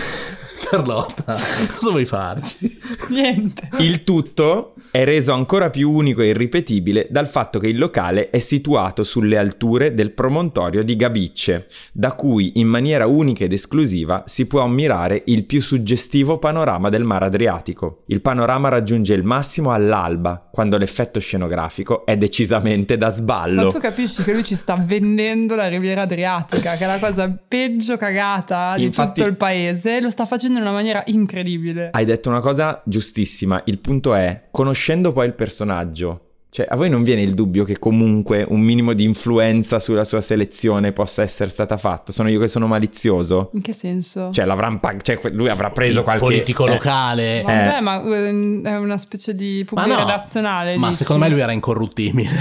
Carlotta, 0.75 1.33
cosa 1.79 1.89
vuoi 1.89 2.05
farci? 2.05 2.77
Niente. 3.09 3.69
Il 3.79 4.03
tutto 4.03 4.73
è 4.91 5.03
reso 5.05 5.31
ancora 5.31 5.69
più 5.69 5.89
unico 5.91 6.21
e 6.21 6.27
irripetibile 6.27 7.07
dal 7.09 7.27
fatto 7.27 7.59
che 7.59 7.67
il 7.67 7.77
locale 7.77 8.29
è 8.29 8.39
situato 8.39 9.03
sulle 9.03 9.37
alture 9.37 9.93
del 9.93 10.11
promontorio 10.11 10.83
di 10.83 10.95
Gabicce, 10.95 11.67
da 11.93 12.13
cui 12.13 12.53
in 12.55 12.67
maniera 12.67 13.05
unica 13.07 13.43
ed 13.45 13.53
esclusiva 13.53 14.23
si 14.25 14.45
può 14.47 14.61
ammirare 14.61 15.23
il 15.27 15.45
più 15.45 15.61
suggestivo 15.61 16.39
panorama 16.39 16.89
del 16.89 17.03
mar 17.03 17.23
Adriatico. 17.23 18.03
Il 18.07 18.21
panorama 18.21 18.69
raggiunge 18.69 19.13
il 19.13 19.23
massimo 19.23 19.71
all'alba, 19.71 20.49
quando 20.51 20.77
l'effetto 20.77 21.19
scenografico 21.19 22.05
è 22.05 22.17
decisamente 22.17 22.97
da 22.97 23.07
Ma 23.07 23.11
sballo. 23.13 23.67
tu 23.67 23.79
capisci 23.79 24.23
che 24.23 24.33
lui 24.33 24.43
ci 24.43 24.55
sta 24.55 24.75
vendendo 24.77 25.55
la 25.55 25.67
Riviera 25.67 26.01
Adriatica, 26.01 26.75
che 26.75 26.83
è 26.83 26.87
la 26.87 26.99
cosa 26.99 27.33
peggio 27.47 27.97
cagata 27.97 28.75
di 28.75 28.83
Infatti- 28.83 29.19
tutto 29.19 29.29
il 29.29 29.37
paese, 29.37 30.01
lo 30.01 30.09
sta 30.09 30.25
facendo 30.25 30.57
in 30.59 30.63
una 30.65 30.73
maniera 30.73 31.03
incredibile. 31.07 31.89
Hai 31.91 32.05
detto 32.05 32.29
una 32.29 32.39
cosa 32.39 32.81
giustissima, 32.85 33.61
il 33.65 33.79
punto 33.79 34.13
è, 34.13 34.47
conoscendo 34.51 35.11
poi 35.11 35.27
il 35.27 35.33
personaggio, 35.33 36.21
Cioè, 36.55 36.65
a 36.69 36.77
voi 36.77 36.89
non 36.89 37.03
viene 37.03 37.21
il 37.21 37.33
dubbio 37.33 37.65
che 37.65 37.77
comunque 37.79 38.45
un 38.47 38.61
minimo 38.61 38.93
di 38.93 39.03
influenza 39.03 39.77
sulla 39.77 40.05
sua 40.05 40.21
selezione 40.21 40.93
possa 40.93 41.21
essere 41.21 41.49
stata 41.49 41.75
fatta? 41.75 42.13
Sono 42.13 42.29
io 42.29 42.39
che 42.39 42.47
sono 42.47 42.65
malizioso? 42.65 43.49
In 43.55 43.61
che 43.61 43.73
senso? 43.73 44.29
Cioè, 44.31 44.45
l'avranno 44.45 44.79
pag- 44.79 45.01
cioè, 45.01 45.19
lui 45.33 45.49
avrà 45.49 45.69
preso 45.69 45.97
Il 45.97 46.03
qualche... 46.05 46.23
politico 46.23 46.65
eh, 46.65 46.69
locale. 46.69 47.41
Vabbè, 47.45 47.81
ma 47.81 48.01
eh, 48.01 48.61
è 48.63 48.75
una 48.77 48.97
specie 48.97 49.35
di 49.35 49.65
Ma 49.69 49.81
pubblico 49.81 49.99
no, 49.99 50.07
redazionale. 50.07 50.77
ma 50.77 50.87
dici? 50.87 51.03
secondo 51.03 51.25
me 51.25 51.29
lui 51.29 51.41
era 51.41 51.51
incorruttibile. 51.51 52.29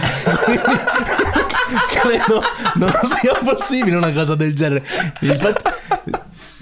Credo 1.90 2.40
non 2.76 2.92
sia 3.02 3.34
possibile 3.42 3.96
una 3.96 4.12
cosa 4.12 4.34
del 4.36 4.54
genere. 4.54 4.84
Infatti, 5.22 5.70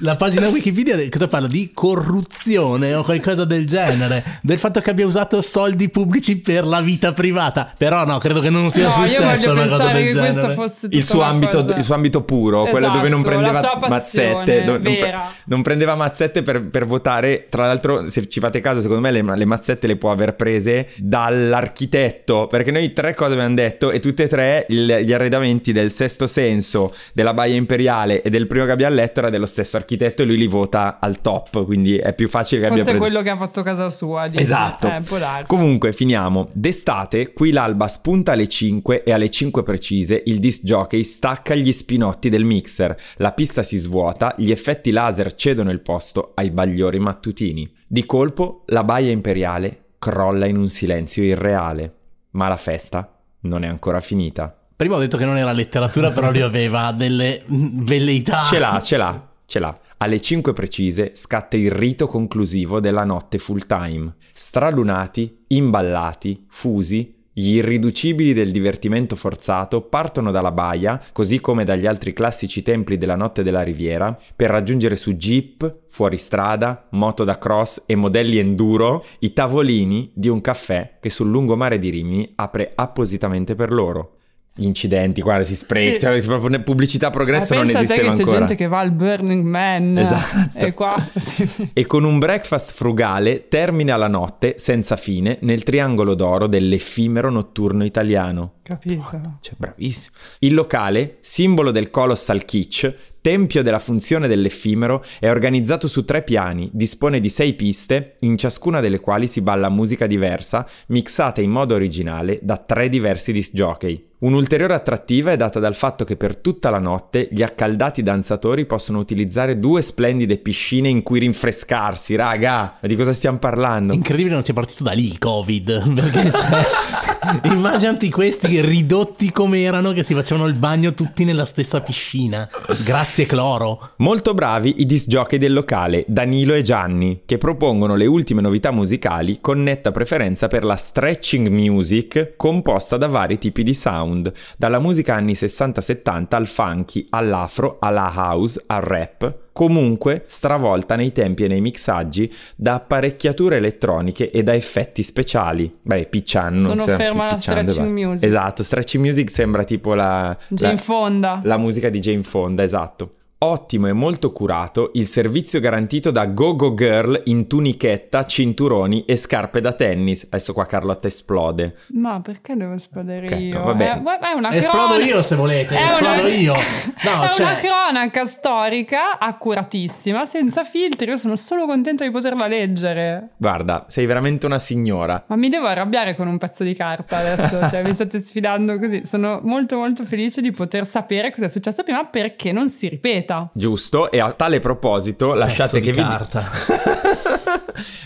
la 0.02 0.16
pagina 0.16 0.48
Wikipedia 0.48 0.96
cosa 1.08 1.28
parla? 1.28 1.46
Di 1.48 1.70
corruzione 1.72 2.94
o 2.94 3.02
qualcosa 3.02 3.44
del 3.44 3.66
genere. 3.66 4.22
Del 4.42 4.58
fatto 4.58 4.80
che 4.80 4.90
abbia 4.90 5.06
usato 5.06 5.40
soldi 5.40 5.88
pubblici 5.88 6.38
per 6.40 6.64
la 6.66 6.80
vita 6.80 7.12
privata. 7.12 7.72
Però 7.76 8.04
no, 8.04 8.18
credo 8.18 8.40
che 8.40 8.50
non 8.50 8.68
sia 8.70 8.86
No, 8.86 8.90
successo 8.92 9.52
una 9.52 9.66
cosa 9.66 9.86
del 9.92 10.02
che 10.04 10.08
genere. 10.10 10.32
questo 10.32 10.50
fosse 10.50 10.80
tutta 10.86 10.96
il 10.96 11.04
suo, 11.04 11.18
una 11.18 11.26
ambito, 11.28 11.56
cosa- 11.58 11.76
il 11.76 11.84
suo 11.84 11.94
ambito 11.94 12.22
puro, 12.22 12.64
quello 12.64 12.88
dove 12.90 13.08
non 13.08 13.20
Esatto, 13.20 13.36
prendeva 13.36 13.88
mazzette, 13.88 14.64
non, 14.64 14.80
pre- 14.82 15.14
non 15.46 15.62
prendeva 15.62 15.94
mazzette 15.94 16.42
per, 16.42 16.62
per 16.68 16.84
votare. 16.86 17.46
Tra 17.48 17.66
l'altro, 17.66 18.08
se 18.08 18.28
ci 18.28 18.40
fate 18.40 18.60
caso, 18.60 18.80
secondo 18.80 19.00
me 19.02 19.10
le, 19.12 19.22
le 19.22 19.44
mazzette 19.44 19.86
le 19.86 19.96
può 19.96 20.10
aver 20.10 20.34
prese 20.34 20.88
dall'architetto, 20.96 22.48
perché 22.48 22.70
noi 22.72 22.92
tre 22.92 23.14
cose 23.14 23.34
abbiamo 23.34 23.54
detto 23.54 23.90
e 23.92 24.00
tutte 24.00 24.24
e 24.24 24.28
tre 24.28 24.66
il- 24.68 25.00
gli 25.04 25.12
arredamenti 25.12 25.72
del 25.72 25.90
sesto 25.92 26.26
senso, 26.26 26.92
della 27.12 27.34
Baia 27.34 27.54
Imperiale 27.54 28.22
e 28.22 28.30
del 28.30 28.46
primo 28.48 28.64
che 28.64 28.72
abbiamo 28.72 28.94
letto 28.96 29.20
era 29.20 29.30
dello 29.30 29.46
stesso 29.46 29.76
architetto 29.76 29.90
e 29.96 30.24
lui 30.24 30.36
li 30.36 30.46
vota 30.46 30.98
al 31.00 31.20
top, 31.20 31.64
quindi 31.64 31.96
è 31.96 32.14
più 32.14 32.28
facile 32.28 32.60
che 32.60 32.66
abbia 32.66 32.84
Forse 32.84 32.98
preso... 32.98 33.04
quello 33.04 33.22
che 33.22 33.30
ha 33.30 33.36
fatto 33.36 33.62
casa 33.62 33.88
sua. 33.90 34.26
dici? 34.26 34.42
Esatto. 34.42 34.86
Eh. 34.86 35.44
Comunque, 35.46 35.92
finiamo. 35.92 36.48
D'estate, 36.52 37.32
qui 37.32 37.52
l'alba 37.52 37.88
spunta 37.88 38.32
alle 38.32 38.48
5 38.48 39.04
e 39.04 39.12
alle 39.12 39.30
5 39.30 39.62
precise 39.62 40.22
il 40.26 40.38
disc 40.38 40.62
jockey 40.62 41.02
stacca 41.02 41.54
gli 41.54 41.72
spinotti 41.72 42.28
del 42.28 42.44
mixer. 42.44 42.96
La 43.16 43.32
pista 43.32 43.62
si 43.62 43.78
svuota, 43.78 44.34
gli 44.36 44.50
effetti 44.50 44.90
laser 44.90 45.34
cedono 45.34 45.70
il 45.70 45.80
posto 45.80 46.32
ai 46.34 46.50
bagliori 46.50 46.98
mattutini. 46.98 47.70
Di 47.86 48.06
colpo, 48.06 48.64
la 48.66 48.84
baia 48.84 49.10
imperiale 49.10 49.80
crolla 49.98 50.46
in 50.46 50.56
un 50.56 50.68
silenzio 50.68 51.22
irreale. 51.22 51.94
Ma 52.30 52.48
la 52.48 52.56
festa 52.56 53.20
non 53.42 53.64
è 53.64 53.68
ancora 53.68 54.00
finita. 54.00 54.56
Prima 54.74 54.96
ho 54.96 54.98
detto 54.98 55.16
che 55.16 55.24
non 55.24 55.36
era 55.36 55.52
letteratura, 55.52 56.10
però 56.10 56.30
lui 56.32 56.40
aveva 56.40 56.90
delle 56.90 57.44
mm, 57.48 57.84
velleità. 57.84 58.42
Ce 58.44 58.58
l'ha, 58.58 58.80
ce 58.82 58.96
l'ha, 58.96 59.31
ce 59.46 59.58
l'ha. 59.58 59.78
Alle 59.98 60.20
5 60.20 60.52
precise 60.52 61.12
scatta 61.14 61.56
il 61.56 61.70
rito 61.70 62.06
conclusivo 62.06 62.80
della 62.80 63.04
notte 63.04 63.38
full 63.38 63.66
time. 63.66 64.14
Stralunati, 64.32 65.44
imballati, 65.48 66.46
fusi, 66.48 67.20
gli 67.34 67.54
irriducibili 67.54 68.34
del 68.34 68.50
divertimento 68.50 69.16
forzato 69.16 69.80
partono 69.80 70.30
dalla 70.30 70.52
baia, 70.52 71.02
così 71.12 71.40
come 71.40 71.64
dagli 71.64 71.86
altri 71.86 72.12
classici 72.12 72.62
templi 72.62 72.98
della 72.98 73.16
notte 73.16 73.42
della 73.42 73.62
riviera, 73.62 74.14
per 74.36 74.50
raggiungere 74.50 74.96
su 74.96 75.14
jeep, 75.14 75.84
fuoristrada, 75.88 76.88
moto 76.90 77.24
da 77.24 77.38
cross 77.38 77.84
e 77.86 77.96
modelli 77.96 78.36
enduro 78.36 79.02
i 79.20 79.32
tavolini 79.32 80.10
di 80.12 80.28
un 80.28 80.42
caffè 80.42 80.98
che 81.00 81.08
sul 81.08 81.30
lungomare 81.30 81.78
di 81.78 81.88
Rimini 81.88 82.32
apre 82.34 82.72
appositamente 82.74 83.54
per 83.54 83.72
loro. 83.72 84.18
Gli 84.54 84.66
incidenti, 84.66 85.22
guarda, 85.22 85.44
si 85.44 85.54
spreca, 85.54 85.94
Sì. 85.94 86.00
cioè, 86.00 86.20
proprio 86.20 86.60
pubblicità 86.60 87.08
progresso 87.08 87.54
Ma 87.54 87.62
non 87.62 87.70
esisteva 87.70 88.10
che 88.10 88.16
c'è 88.16 88.20
ancora. 88.20 88.38
gente 88.38 88.54
che 88.54 88.66
va 88.66 88.80
al 88.80 88.90
Burning 88.92 89.44
Man 89.46 89.96
Esatto. 89.96 90.58
e 90.58 90.74
qua 90.74 90.94
E 91.72 91.86
con 91.86 92.04
un 92.04 92.18
breakfast 92.18 92.72
frugale 92.74 93.48
termina 93.48 93.96
la 93.96 94.08
notte 94.08 94.54
senza 94.58 94.96
fine 94.96 95.38
nel 95.40 95.62
triangolo 95.62 96.14
d'oro 96.14 96.48
dell'effimero 96.48 97.30
notturno 97.30 97.82
italiano. 97.82 98.56
capito 98.62 99.02
Cioè, 99.40 99.54
bravissimo. 99.56 100.14
Il 100.40 100.52
locale, 100.52 101.16
simbolo 101.20 101.70
del 101.70 101.88
colossal 101.90 102.44
kitsch, 102.44 102.94
tempio 103.22 103.62
della 103.62 103.78
funzione 103.78 104.28
dell'effimero, 104.28 105.02
è 105.18 105.30
organizzato 105.30 105.88
su 105.88 106.04
tre 106.04 106.22
piani, 106.22 106.68
dispone 106.74 107.20
di 107.20 107.30
sei 107.30 107.54
piste, 107.54 108.16
in 108.20 108.36
ciascuna 108.36 108.80
delle 108.80 109.00
quali 109.00 109.28
si 109.28 109.40
balla 109.40 109.70
musica 109.70 110.06
diversa, 110.06 110.68
mixata 110.88 111.40
in 111.40 111.50
modo 111.50 111.74
originale 111.74 112.40
da 112.42 112.58
tre 112.58 112.90
diversi 112.90 113.32
disc 113.32 113.52
jockey. 113.54 114.10
Un'ulteriore 114.22 114.74
attrattiva 114.74 115.32
è 115.32 115.36
data 115.36 115.58
dal 115.58 115.74
fatto 115.74 116.04
che 116.04 116.16
per 116.16 116.36
tutta 116.36 116.70
la 116.70 116.78
notte 116.78 117.28
gli 117.32 117.42
accaldati 117.42 118.02
danzatori 118.02 118.66
possono 118.66 119.00
utilizzare 119.00 119.58
due 119.58 119.82
splendide 119.82 120.38
piscine 120.38 120.88
in 120.88 121.02
cui 121.02 121.18
rinfrescarsi, 121.18 122.14
raga! 122.14 122.76
Di 122.80 122.94
cosa 122.94 123.12
stiamo 123.12 123.38
parlando? 123.38 123.92
Incredibile 123.92 124.34
non 124.34 124.44
sia 124.44 124.54
partito 124.54 124.84
da 124.84 124.92
lì 124.92 125.08
il 125.08 125.18
Covid. 125.18 125.92
Perché 125.92 126.30
cioè, 126.30 127.52
immaginati 127.52 128.10
questi 128.10 128.60
ridotti 128.60 129.32
come 129.32 129.62
erano 129.62 129.92
che 129.92 130.04
si 130.04 130.14
facevano 130.14 130.46
il 130.46 130.54
bagno 130.54 130.94
tutti 130.94 131.24
nella 131.24 131.44
stessa 131.44 131.80
piscina. 131.80 132.48
Grazie 132.84 133.11
cloro. 133.26 133.90
Molto 133.98 134.32
bravi 134.32 134.80
i 134.80 134.86
disc 134.86 135.06
jockey 135.06 135.38
del 135.38 135.52
locale, 135.52 136.04
Danilo 136.08 136.54
e 136.54 136.62
Gianni, 136.62 137.22
che 137.26 137.36
propongono 137.36 137.94
le 137.94 138.06
ultime 138.06 138.40
novità 138.40 138.70
musicali 138.70 139.38
con 139.40 139.62
netta 139.62 139.92
preferenza 139.92 140.48
per 140.48 140.64
la 140.64 140.76
stretching 140.76 141.48
music 141.48 142.34
composta 142.36 142.96
da 142.96 143.08
vari 143.08 143.36
tipi 143.36 143.62
di 143.62 143.74
sound, 143.74 144.32
dalla 144.56 144.78
musica 144.78 145.14
anni 145.14 145.34
60-70 145.34 146.26
al 146.30 146.46
funky, 146.46 147.06
all'afro, 147.10 147.76
alla 147.80 148.10
house, 148.14 148.62
al 148.66 148.80
rap, 148.80 149.50
comunque 149.52 150.24
stravolta 150.26 150.96
nei 150.96 151.12
tempi 151.12 151.44
e 151.44 151.48
nei 151.48 151.60
mixaggi 151.60 152.32
da 152.56 152.74
apparecchiature 152.74 153.56
elettroniche 153.56 154.30
e 154.30 154.42
da 154.42 154.54
effetti 154.54 155.02
speciali. 155.02 155.74
Beh, 155.82 156.06
picciano. 156.06 156.56
Sono 156.56 156.82
stiamo 156.82 156.98
ferma 156.98 157.28
alla 157.28 157.38
stretching 157.38 157.90
music. 157.90 158.28
Esatto, 158.28 158.62
stretching 158.62 159.04
music 159.04 159.30
sembra 159.30 159.64
tipo 159.64 159.94
la... 159.94 160.36
Jane 160.48 160.74
la- 160.74 160.78
Fonda 160.78 161.40
la 161.44 161.56
musica 161.56 161.88
di 161.88 162.00
Jane 162.00 162.22
Fonda, 162.22 162.62
esatto. 162.62 163.14
Ottimo 163.44 163.88
e 163.88 163.92
molto 163.92 164.30
curato 164.30 164.92
il 164.94 165.04
servizio 165.04 165.58
garantito 165.58 166.12
da 166.12 166.26
Go-Go 166.26 166.74
Girl 166.74 167.22
in 167.24 167.48
tunichetta, 167.48 168.24
cinturoni 168.24 169.04
e 169.04 169.16
scarpe 169.16 169.60
da 169.60 169.72
tennis. 169.72 170.26
Adesso 170.30 170.52
qua 170.52 170.64
Carlotta 170.64 171.08
esplode. 171.08 171.74
ma 171.94 172.20
perché 172.20 172.54
devo 172.54 172.74
esplodere 172.74 173.26
Ok, 173.26 173.40
io 173.40 173.58
no, 173.58 173.64
vabbè. 173.64 173.94
Eh, 173.96 174.00
ma- 174.00 174.18
è 174.20 174.32
una 174.34 174.54
Esplodo 174.54 174.94
crona- 174.94 175.04
io 175.04 175.22
se 175.22 175.34
volete, 175.34 175.74
È 175.76 175.82
esplodo 175.82 176.20
una- 176.20 176.28
io. 176.28 176.54
No, 177.02 177.24
è 177.24 177.28
cioè- 177.30 177.46
una 177.46 177.56
cronaca 177.56 178.26
storica 178.26 179.18
accuratissima 179.18 180.24
senza 180.24 180.62
filtri 180.62 181.08
io 181.10 181.16
sono 181.16 181.34
solo 181.34 181.66
contenta 181.66 182.04
di 182.04 182.12
poterla 182.12 182.46
leggere 182.46 183.30
Guarda, 183.38 183.86
sei 183.88 184.06
veramente 184.06 184.46
una 184.46 184.60
signora. 184.60 185.24
Ma 185.26 185.34
mi 185.34 185.48
devo 185.48 185.66
arrabbiare 185.66 186.14
con 186.14 186.28
un 186.28 186.38
pezzo 186.38 186.62
di 186.62 186.74
carta 186.74 187.16
adesso, 187.18 187.66
cioè 187.66 187.82
mi 187.82 187.92
state 187.92 188.20
sfidando 188.20 188.78
così. 188.78 189.04
Sono 189.04 189.40
molto 189.42 189.78
molto 189.78 190.04
felice 190.04 190.40
di 190.40 190.52
poter 190.52 190.86
sapere 190.86 191.32
cosa 191.32 191.46
è 191.46 191.48
successo 191.48 191.82
prima 191.82 192.04
perché 192.04 192.52
non 192.52 192.68
si 192.68 192.86
ripeta. 192.86 193.30
Giusto? 193.52 194.10
E 194.10 194.20
a 194.20 194.32
tale 194.32 194.60
proposito, 194.60 195.34
lasciate 195.34 195.80
Pezzo 195.80 195.84
che 195.84 195.90
di 195.90 195.96
vi 195.96 196.02
carta. 196.02 196.50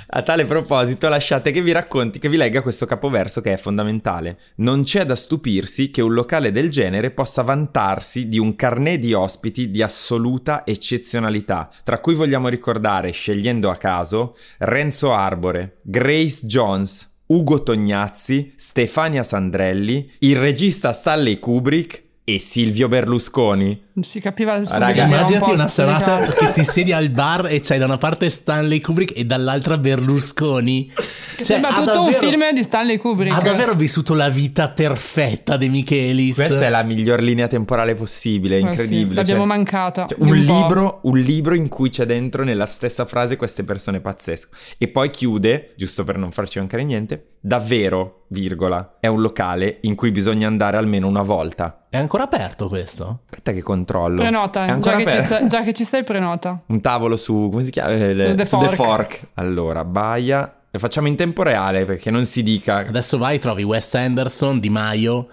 A 0.08 0.22
tale 0.22 0.44
proposito, 0.46 1.08
lasciate 1.08 1.50
che 1.50 1.60
vi 1.60 1.72
racconti, 1.72 2.18
che 2.18 2.28
vi 2.28 2.36
legga 2.36 2.62
questo 2.62 2.86
capoverso 2.86 3.40
che 3.40 3.52
è 3.52 3.56
fondamentale. 3.56 4.38
Non 4.56 4.84
c'è 4.84 5.04
da 5.04 5.14
stupirsi 5.14 5.90
che 5.90 6.00
un 6.00 6.14
locale 6.14 6.52
del 6.52 6.70
genere 6.70 7.10
possa 7.10 7.42
vantarsi 7.42 8.28
di 8.28 8.38
un 8.38 8.54
carnet 8.54 9.00
di 9.00 9.12
ospiti 9.12 9.70
di 9.70 9.82
assoluta 9.82 10.64
eccezionalità, 10.64 11.68
tra 11.82 11.98
cui 11.98 12.14
vogliamo 12.14 12.48
ricordare, 12.48 13.10
scegliendo 13.10 13.68
a 13.68 13.76
caso, 13.76 14.36
Renzo 14.58 15.12
Arbore, 15.12 15.80
Grace 15.82 16.46
Jones, 16.46 17.14
Ugo 17.26 17.62
Tognazzi, 17.62 18.54
Stefania 18.56 19.24
Sandrelli, 19.24 20.12
il 20.20 20.36
regista 20.36 20.92
Stanley 20.92 21.40
Kubrick 21.40 22.04
e 22.28 22.40
Silvio 22.40 22.88
Berlusconi. 22.88 23.84
Non 23.92 24.02
si 24.04 24.18
capiva 24.20 24.56
subito 24.56 24.78
Raga, 24.78 24.92
che 24.92 24.98
era 24.98 25.06
un 25.06 25.12
Immaginati 25.14 25.50
una 25.52 25.64
di 25.64 25.70
serata 25.70 26.18
che 26.26 26.52
ti 26.52 26.64
siedi 26.64 26.92
al 26.92 27.08
bar 27.10 27.46
e 27.46 27.60
c'hai 27.60 27.78
da 27.78 27.84
una 27.84 27.98
parte 27.98 28.28
Stanley 28.30 28.80
Kubrick 28.80 29.16
e 29.16 29.24
dall'altra 29.24 29.78
Berlusconi. 29.78 30.90
Cioè, 31.36 31.44
Sembra 31.44 31.70
tutto 31.72 32.00
un 32.02 32.10
davvero- 32.10 32.18
film 32.28 32.52
di 32.52 32.62
Stanley 32.64 32.96
Kubrick. 32.96 33.32
Ha 33.36 33.40
davvero 33.40 33.74
vissuto 33.74 34.14
la 34.14 34.28
vita 34.28 34.70
perfetta 34.70 35.56
De 35.56 35.68
Michelis. 35.68 36.34
Questa 36.34 36.66
è 36.66 36.68
la 36.68 36.82
miglior 36.82 37.20
linea 37.22 37.46
temporale 37.46 37.94
possibile, 37.94 38.56
è 38.56 38.58
Eh 38.58 38.62
sì, 38.62 38.68
incredibile. 38.68 39.14
l'abbiamo 39.14 39.46
cioè- 39.46 39.48
mancata. 39.56 40.06
Cioè, 40.08 40.18
di 40.18 40.30
un, 40.30 40.44
po'. 40.44 40.52
libro, 40.60 40.98
un 41.04 41.18
libro 41.18 41.54
in 41.54 41.68
cui 41.68 41.90
c'è 41.90 42.06
dentro 42.06 42.42
nella 42.42 42.66
stessa 42.66 43.04
frase 43.04 43.36
queste 43.36 43.62
persone 43.62 44.00
pazzesche. 44.00 44.48
E 44.78 44.88
poi 44.88 45.10
chiude, 45.10 45.74
giusto 45.76 46.02
per 46.02 46.18
non 46.18 46.32
farci 46.32 46.58
mancare 46.58 46.82
niente, 46.82 47.24
davvero, 47.46 48.24
virgola, 48.28 48.96
è 48.98 49.06
un 49.06 49.20
locale 49.20 49.78
in 49.82 49.94
cui 49.94 50.10
bisogna 50.10 50.48
andare 50.48 50.76
almeno 50.76 51.06
una 51.06 51.22
volta. 51.22 51.84
È 51.88 51.96
ancora 51.96 52.24
aperto 52.24 52.66
questo? 52.68 53.20
Aspetta 53.30 53.52
che 53.52 53.62
controllo. 53.62 54.20
Prenota, 54.20 54.64
È 54.66 54.78
già 54.80 54.96
che, 54.96 55.02
ci 55.06 55.16
aperto? 55.16 55.34
sei, 55.34 55.48
già 55.48 55.62
che 55.62 55.72
ci 55.72 55.84
sei 55.84 56.02
prenota. 56.02 56.60
Un 56.66 56.80
tavolo 56.80 57.14
su, 57.16 57.48
come 57.52 57.64
si 57.64 57.70
chiama? 57.70 57.90
Eh, 57.92 58.16
Su 58.28 58.34
The 58.34 58.44
su 58.46 58.60
Fork. 58.74 59.28
Allora, 59.34 59.84
Baia. 59.84 60.50
Lo 60.68 60.78
facciamo 60.82 61.06
in 61.06 61.14
tempo 61.16 61.42
reale 61.42 61.86
perché 61.86 62.10
non 62.10 62.26
si 62.26 62.42
dica. 62.42 62.78
Adesso 62.78 63.16
vai, 63.16 63.38
trovi 63.38 63.62
Wes 63.62 63.94
Anderson, 63.94 64.58
Di 64.58 64.68
Maio. 64.68 65.28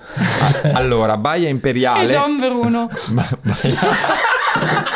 Allora, 0.74 1.18
Baia 1.18 1.48
E 1.48 1.50
Imperiale. 1.50 2.08
John 2.08 2.38
Bruno. 2.40 2.88
Ba- 3.10 3.38
Baia- 3.42 4.93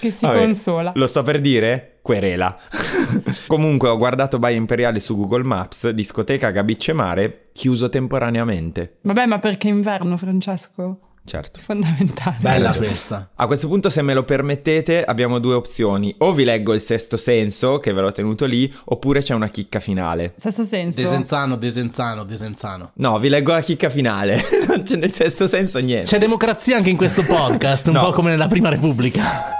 che 0.00 0.10
si 0.10 0.24
Vabbè, 0.26 0.38
consola. 0.38 0.92
Lo 0.94 1.06
sto 1.06 1.22
per 1.22 1.40
dire? 1.40 1.98
Querela. 2.02 2.56
Comunque 3.46 3.88
ho 3.88 3.96
guardato 3.96 4.38
Baia 4.38 4.56
Imperiale 4.56 4.98
su 5.00 5.16
Google 5.16 5.42
Maps, 5.44 5.90
discoteca 5.90 6.50
Gabicce 6.50 6.92
Mare, 6.92 7.48
chiuso 7.52 7.88
temporaneamente. 7.88 8.96
Vabbè, 9.02 9.26
ma 9.26 9.38
perché 9.38 9.68
inverno, 9.68 10.16
Francesco? 10.16 11.00
Certo. 11.22 11.60
Fondamentale. 11.62 12.36
Bella 12.40 12.68
ragione. 12.68 12.86
questa. 12.86 13.30
A 13.34 13.46
questo 13.46 13.68
punto, 13.68 13.90
se 13.90 14.00
me 14.00 14.14
lo 14.14 14.24
permettete, 14.24 15.04
abbiamo 15.04 15.38
due 15.38 15.54
opzioni. 15.54 16.12
O 16.18 16.32
vi 16.32 16.44
leggo 16.44 16.72
il 16.72 16.80
sesto 16.80 17.16
senso, 17.18 17.78
che 17.78 17.92
ve 17.92 18.00
l'ho 18.00 18.10
tenuto 18.10 18.46
lì, 18.46 18.72
oppure 18.86 19.20
c'è 19.20 19.34
una 19.34 19.48
chicca 19.48 19.78
finale. 19.80 20.32
Stesso 20.36 20.64
senso. 20.64 20.98
Desenzano, 21.00 21.56
Desenzano, 21.56 22.24
Desenzano. 22.24 22.92
No, 22.94 23.18
vi 23.18 23.28
leggo 23.28 23.52
la 23.52 23.60
chicca 23.60 23.90
finale. 23.90 24.42
non 24.68 24.82
c'è 24.82 24.96
nel 24.96 25.12
sesto 25.12 25.46
senso 25.46 25.78
niente. 25.78 26.08
C'è 26.08 26.18
democrazia 26.18 26.76
anche 26.76 26.88
in 26.90 26.96
questo 26.96 27.22
podcast, 27.28 27.88
un 27.88 27.92
No. 27.94 28.04
po' 28.06 28.12
come 28.12 28.30
nella 28.30 28.46
Prima 28.48 28.70
Repubblica. 28.70 29.59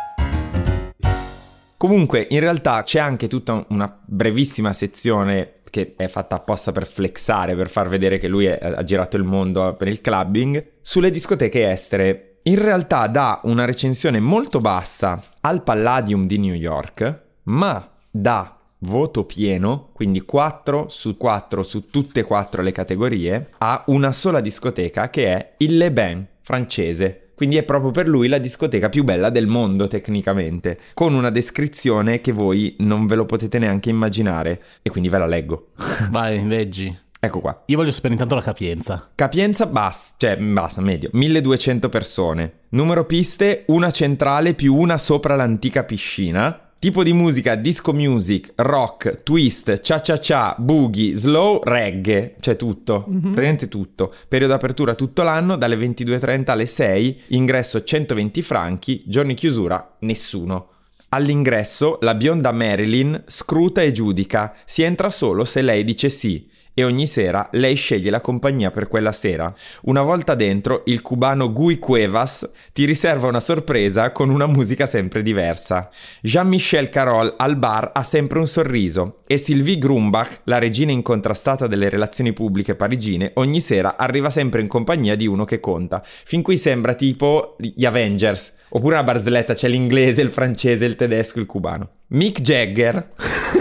Comunque, 1.81 2.27
in 2.29 2.41
realtà 2.41 2.83
c'è 2.83 2.99
anche 2.99 3.27
tutta 3.27 3.65
una 3.71 3.99
brevissima 4.05 4.75
sezione 4.75 5.61
che 5.71 5.95
è 5.97 6.09
fatta 6.09 6.35
apposta 6.35 6.73
per 6.73 6.87
flexare, 6.87 7.57
per 7.57 7.71
far 7.71 7.89
vedere 7.89 8.19
che 8.19 8.29
lui 8.29 8.45
è- 8.45 8.59
ha 8.61 8.83
girato 8.85 9.17
il 9.17 9.25
mondo 9.25 9.75
per 9.79 9.89
il 9.89 10.03
clubbing, 10.03 10.73
sulle 10.83 11.11
discoteche 11.11 11.71
estere. 11.71 12.41
In 12.43 12.61
realtà 12.61 13.07
dà 13.07 13.41
una 13.45 13.65
recensione 13.65 14.21
molto 14.21 14.61
bassa 14.61 15.23
al 15.41 15.63
Palladium 15.63 16.27
di 16.27 16.37
New 16.37 16.53
York, 16.53 17.23
ma 17.45 17.91
dà 18.11 18.59
voto 18.81 19.25
pieno, 19.25 19.89
quindi 19.95 20.21
4 20.21 20.91
su 20.91 21.17
4 21.17 21.63
su 21.63 21.87
tutte 21.89 22.21
e 22.21 22.25
quattro 22.25 22.61
le 22.61 22.73
categorie, 22.73 23.53
a 23.57 23.85
una 23.87 24.13
sola 24.13 24.41
discoteca 24.41 25.09
che 25.09 25.29
è 25.29 25.55
il 25.57 25.79
Le 25.79 25.91
Bain 25.91 26.29
francese. 26.43 27.30
Quindi 27.41 27.57
è 27.57 27.63
proprio 27.63 27.91
per 27.91 28.07
lui 28.07 28.29
la 28.29 28.37
discoteca 28.37 28.91
più 28.91 29.03
bella 29.03 29.31
del 29.31 29.47
mondo 29.47 29.89
tecnicamente, 29.89 30.79
con 30.93 31.15
una 31.15 31.31
descrizione 31.31 32.21
che 32.21 32.33
voi 32.33 32.77
non 32.81 33.07
ve 33.07 33.15
lo 33.15 33.25
potete 33.25 33.59
neanche 33.59 33.89
immaginare. 33.89 34.63
E 34.83 34.91
quindi 34.91 35.09
ve 35.09 35.17
la 35.17 35.27
leggo. 35.27 35.69
Vai, 36.13 36.47
leggi. 36.47 36.95
ecco 37.19 37.41
qua. 37.41 37.63
Io 37.65 37.79
voglio 37.79 37.93
sapere 37.93 38.13
intanto 38.13 38.35
la 38.35 38.43
capienza. 38.43 39.09
Capienza 39.15 39.65
bassa, 39.65 40.17
cioè 40.19 40.37
bassa, 40.37 40.83
medio, 40.83 41.09
1200 41.15 41.89
persone. 41.89 42.53
Numero 42.73 43.07
piste, 43.07 43.65
una 43.69 43.91
centrale 43.91 44.53
più 44.53 44.75
una 44.75 44.99
sopra 44.99 45.35
l'antica 45.35 45.85
piscina. 45.85 46.70
Tipo 46.81 47.03
di 47.03 47.13
musica, 47.13 47.57
disco 47.57 47.93
music, 47.93 48.53
rock, 48.57 49.23
twist, 49.23 49.81
cha 49.83 50.01
cha 50.01 50.17
cha, 50.17 50.55
boogie, 50.57 51.15
slow, 51.15 51.61
reggae, 51.63 52.37
cioè 52.41 52.57
tutto, 52.57 53.05
praticamente 53.07 53.69
tutto. 53.69 54.11
Periodo 54.27 54.55
apertura 54.55 54.95
tutto 54.95 55.23
l'anno, 55.23 55.57
dalle 55.57 55.77
22.30 55.77 56.51
alle 56.51 56.65
6, 56.65 57.21
ingresso 57.29 57.85
120 57.85 58.41
franchi, 58.41 59.03
giorni 59.05 59.35
chiusura 59.35 59.97
nessuno. 59.99 60.69
All'ingresso 61.11 61.99
la 62.01 62.15
bionda 62.15 62.51
Marilyn 62.51 63.25
scruta 63.27 63.83
e 63.83 63.93
giudica, 63.93 64.55
si 64.65 64.81
entra 64.81 65.11
solo 65.11 65.45
se 65.45 65.61
lei 65.61 65.85
dice 65.85 66.09
sì 66.09 66.49
e 66.75 66.85
ogni 66.85 67.07
sera 67.07 67.49
lei 67.53 67.75
sceglie 67.75 68.11
la 68.11 68.21
compagnia 68.21 68.71
per 68.71 68.89
quella 68.89 69.13
sera. 69.13 69.53
Una 69.83 70.03
volta 70.03 70.35
dentro, 70.35 70.83
il 70.87 71.03
cubano 71.03 71.53
Gui 71.53 71.79
Cuevas 71.79 72.51
ti 72.73 72.85
riserva 72.85 73.29
una 73.29 73.41
sorpresa 73.41 74.13
con 74.13 74.31
una 74.31 74.47
musica 74.47 74.87
sempre 74.87 75.23
diversa. 75.23 75.89
Jean-Michel 76.23 76.89
Carol 76.89 77.35
al 77.37 77.57
bar 77.57 77.91
ha 77.95 78.03
sempre 78.03 78.39
un 78.39 78.47
sorriso 78.47 79.19
e 79.27 79.37
Sylvie 79.37 79.79
Grumbach, 79.79 80.41
la 80.45 80.59
regina 80.59 80.93
incontrastata 80.93 81.67
delle 81.67 81.89
relazioni 81.89 82.33
pubbliche 82.33 82.75
parigine, 82.75 83.33
ogni 83.35 83.61
sera 83.61 83.97
arriva 83.97 84.31
sempre 84.31 84.61
in 84.61 84.69
compagnia 84.69 85.17
di 85.17 85.27
uno 85.27 85.45
che 85.45 85.61
conta. 85.61 86.03
Fin 86.05 86.43
qui 86.43 86.57
sembra 86.57 86.95
tipo 86.95 87.57
gli 87.59 87.85
Avengers. 87.85 88.55
Oppure 88.73 88.95
una 88.95 89.05
barzelletta, 89.05 89.55
c'è 89.55 89.67
l'inglese, 89.67 90.23
il 90.23 90.31
francese, 90.31 90.85
il 90.85 90.95
tedesco, 90.95 91.41
il 91.41 91.47
cubano. 91.47 91.89
Mick 92.09 92.41
Jagger 92.41 93.11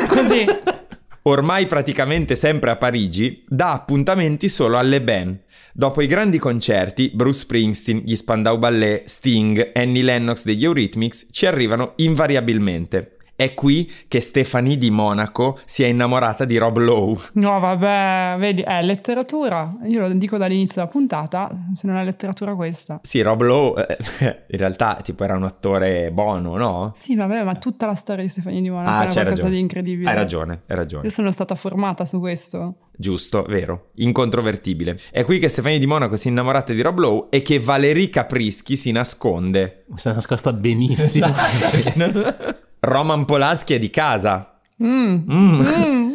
Così. 0.07 0.45
Ormai 1.23 1.65
praticamente 1.67 2.35
sempre 2.35 2.71
a 2.71 2.75
Parigi, 2.75 3.43
dà 3.47 3.73
appuntamenti 3.73 4.49
solo 4.49 4.77
alle 4.77 5.01
Ben. 5.01 5.39
Dopo 5.73 6.01
i 6.01 6.07
grandi 6.07 6.39
concerti, 6.39 7.11
Bruce 7.13 7.39
Springsteen, 7.39 8.01
gli 8.05 8.15
Spandau 8.15 8.57
Ballet, 8.57 9.05
Sting, 9.07 9.71
Annie 9.73 10.03
Lennox 10.03 10.43
degli 10.43 10.63
Eurythmics 10.63 11.27
ci 11.31 11.45
arrivano 11.45 11.93
invariabilmente. 11.97 13.18
È 13.39 13.53
qui 13.53 13.89
che 14.09 14.19
Stephanie 14.19 14.77
di 14.77 14.89
Monaco 14.91 15.57
si 15.63 15.83
è 15.83 15.87
innamorata 15.87 16.43
di 16.43 16.57
Rob 16.57 16.75
Lowe. 16.75 17.17
No, 17.35 17.57
vabbè, 17.57 18.35
vedi, 18.37 18.63
è 18.63 18.83
letteratura. 18.83 19.77
Io 19.85 20.01
lo 20.01 20.09
dico 20.09 20.35
dall'inizio 20.35 20.81
della 20.81 20.87
puntata, 20.91 21.47
se 21.71 21.87
non 21.87 21.95
è 21.95 22.03
letteratura 22.03 22.53
questa. 22.53 22.99
Sì, 23.01 23.21
Rob 23.21 23.41
Lowe 23.43 23.87
eh, 23.87 24.43
in 24.51 24.57
realtà 24.57 24.99
tipo 25.01 25.23
era 25.23 25.37
un 25.37 25.43
attore 25.45 26.11
buono, 26.11 26.57
no? 26.57 26.91
Sì, 26.93 27.15
vabbè, 27.15 27.43
ma 27.45 27.55
tutta 27.55 27.85
la 27.85 27.95
storia 27.95 28.23
di 28.23 28.29
Stefania 28.29 28.59
di 28.59 28.69
Monaco 28.69 28.89
Ah, 28.89 28.93
è 29.03 29.07
qualcosa 29.13 29.23
ragione. 29.29 29.49
di 29.51 29.59
incredibile. 29.59 30.09
Hai 30.09 30.15
ragione, 30.17 30.61
hai 30.67 30.75
ragione. 30.75 31.05
Io 31.05 31.09
sono 31.09 31.31
stata 31.31 31.55
formata 31.55 32.03
su 32.03 32.19
questo. 32.19 32.75
Giusto, 32.97 33.43
vero, 33.43 33.91
incontrovertibile. 33.95 34.99
È 35.11 35.23
qui 35.23 35.39
che 35.39 35.47
Stefania 35.47 35.79
di 35.79 35.87
Monaco 35.87 36.17
si 36.17 36.27
è 36.27 36.31
innamorata 36.31 36.73
di 36.73 36.81
Rob 36.81 36.97
Lowe 36.99 37.27
e 37.29 37.41
che 37.41 37.57
Valerie 37.57 38.09
Caprischi 38.09 38.75
si 38.75 38.91
nasconde. 38.91 39.85
Si 39.95 40.09
è 40.09 40.11
nascosta 40.11 40.51
benissimo. 40.51 41.27
Roman 42.81 43.25
Polanski 43.25 43.73
è 43.73 43.79
di 43.79 43.89
casa. 43.89 44.53
Mm. 44.83 45.15
Mm. 45.29 45.61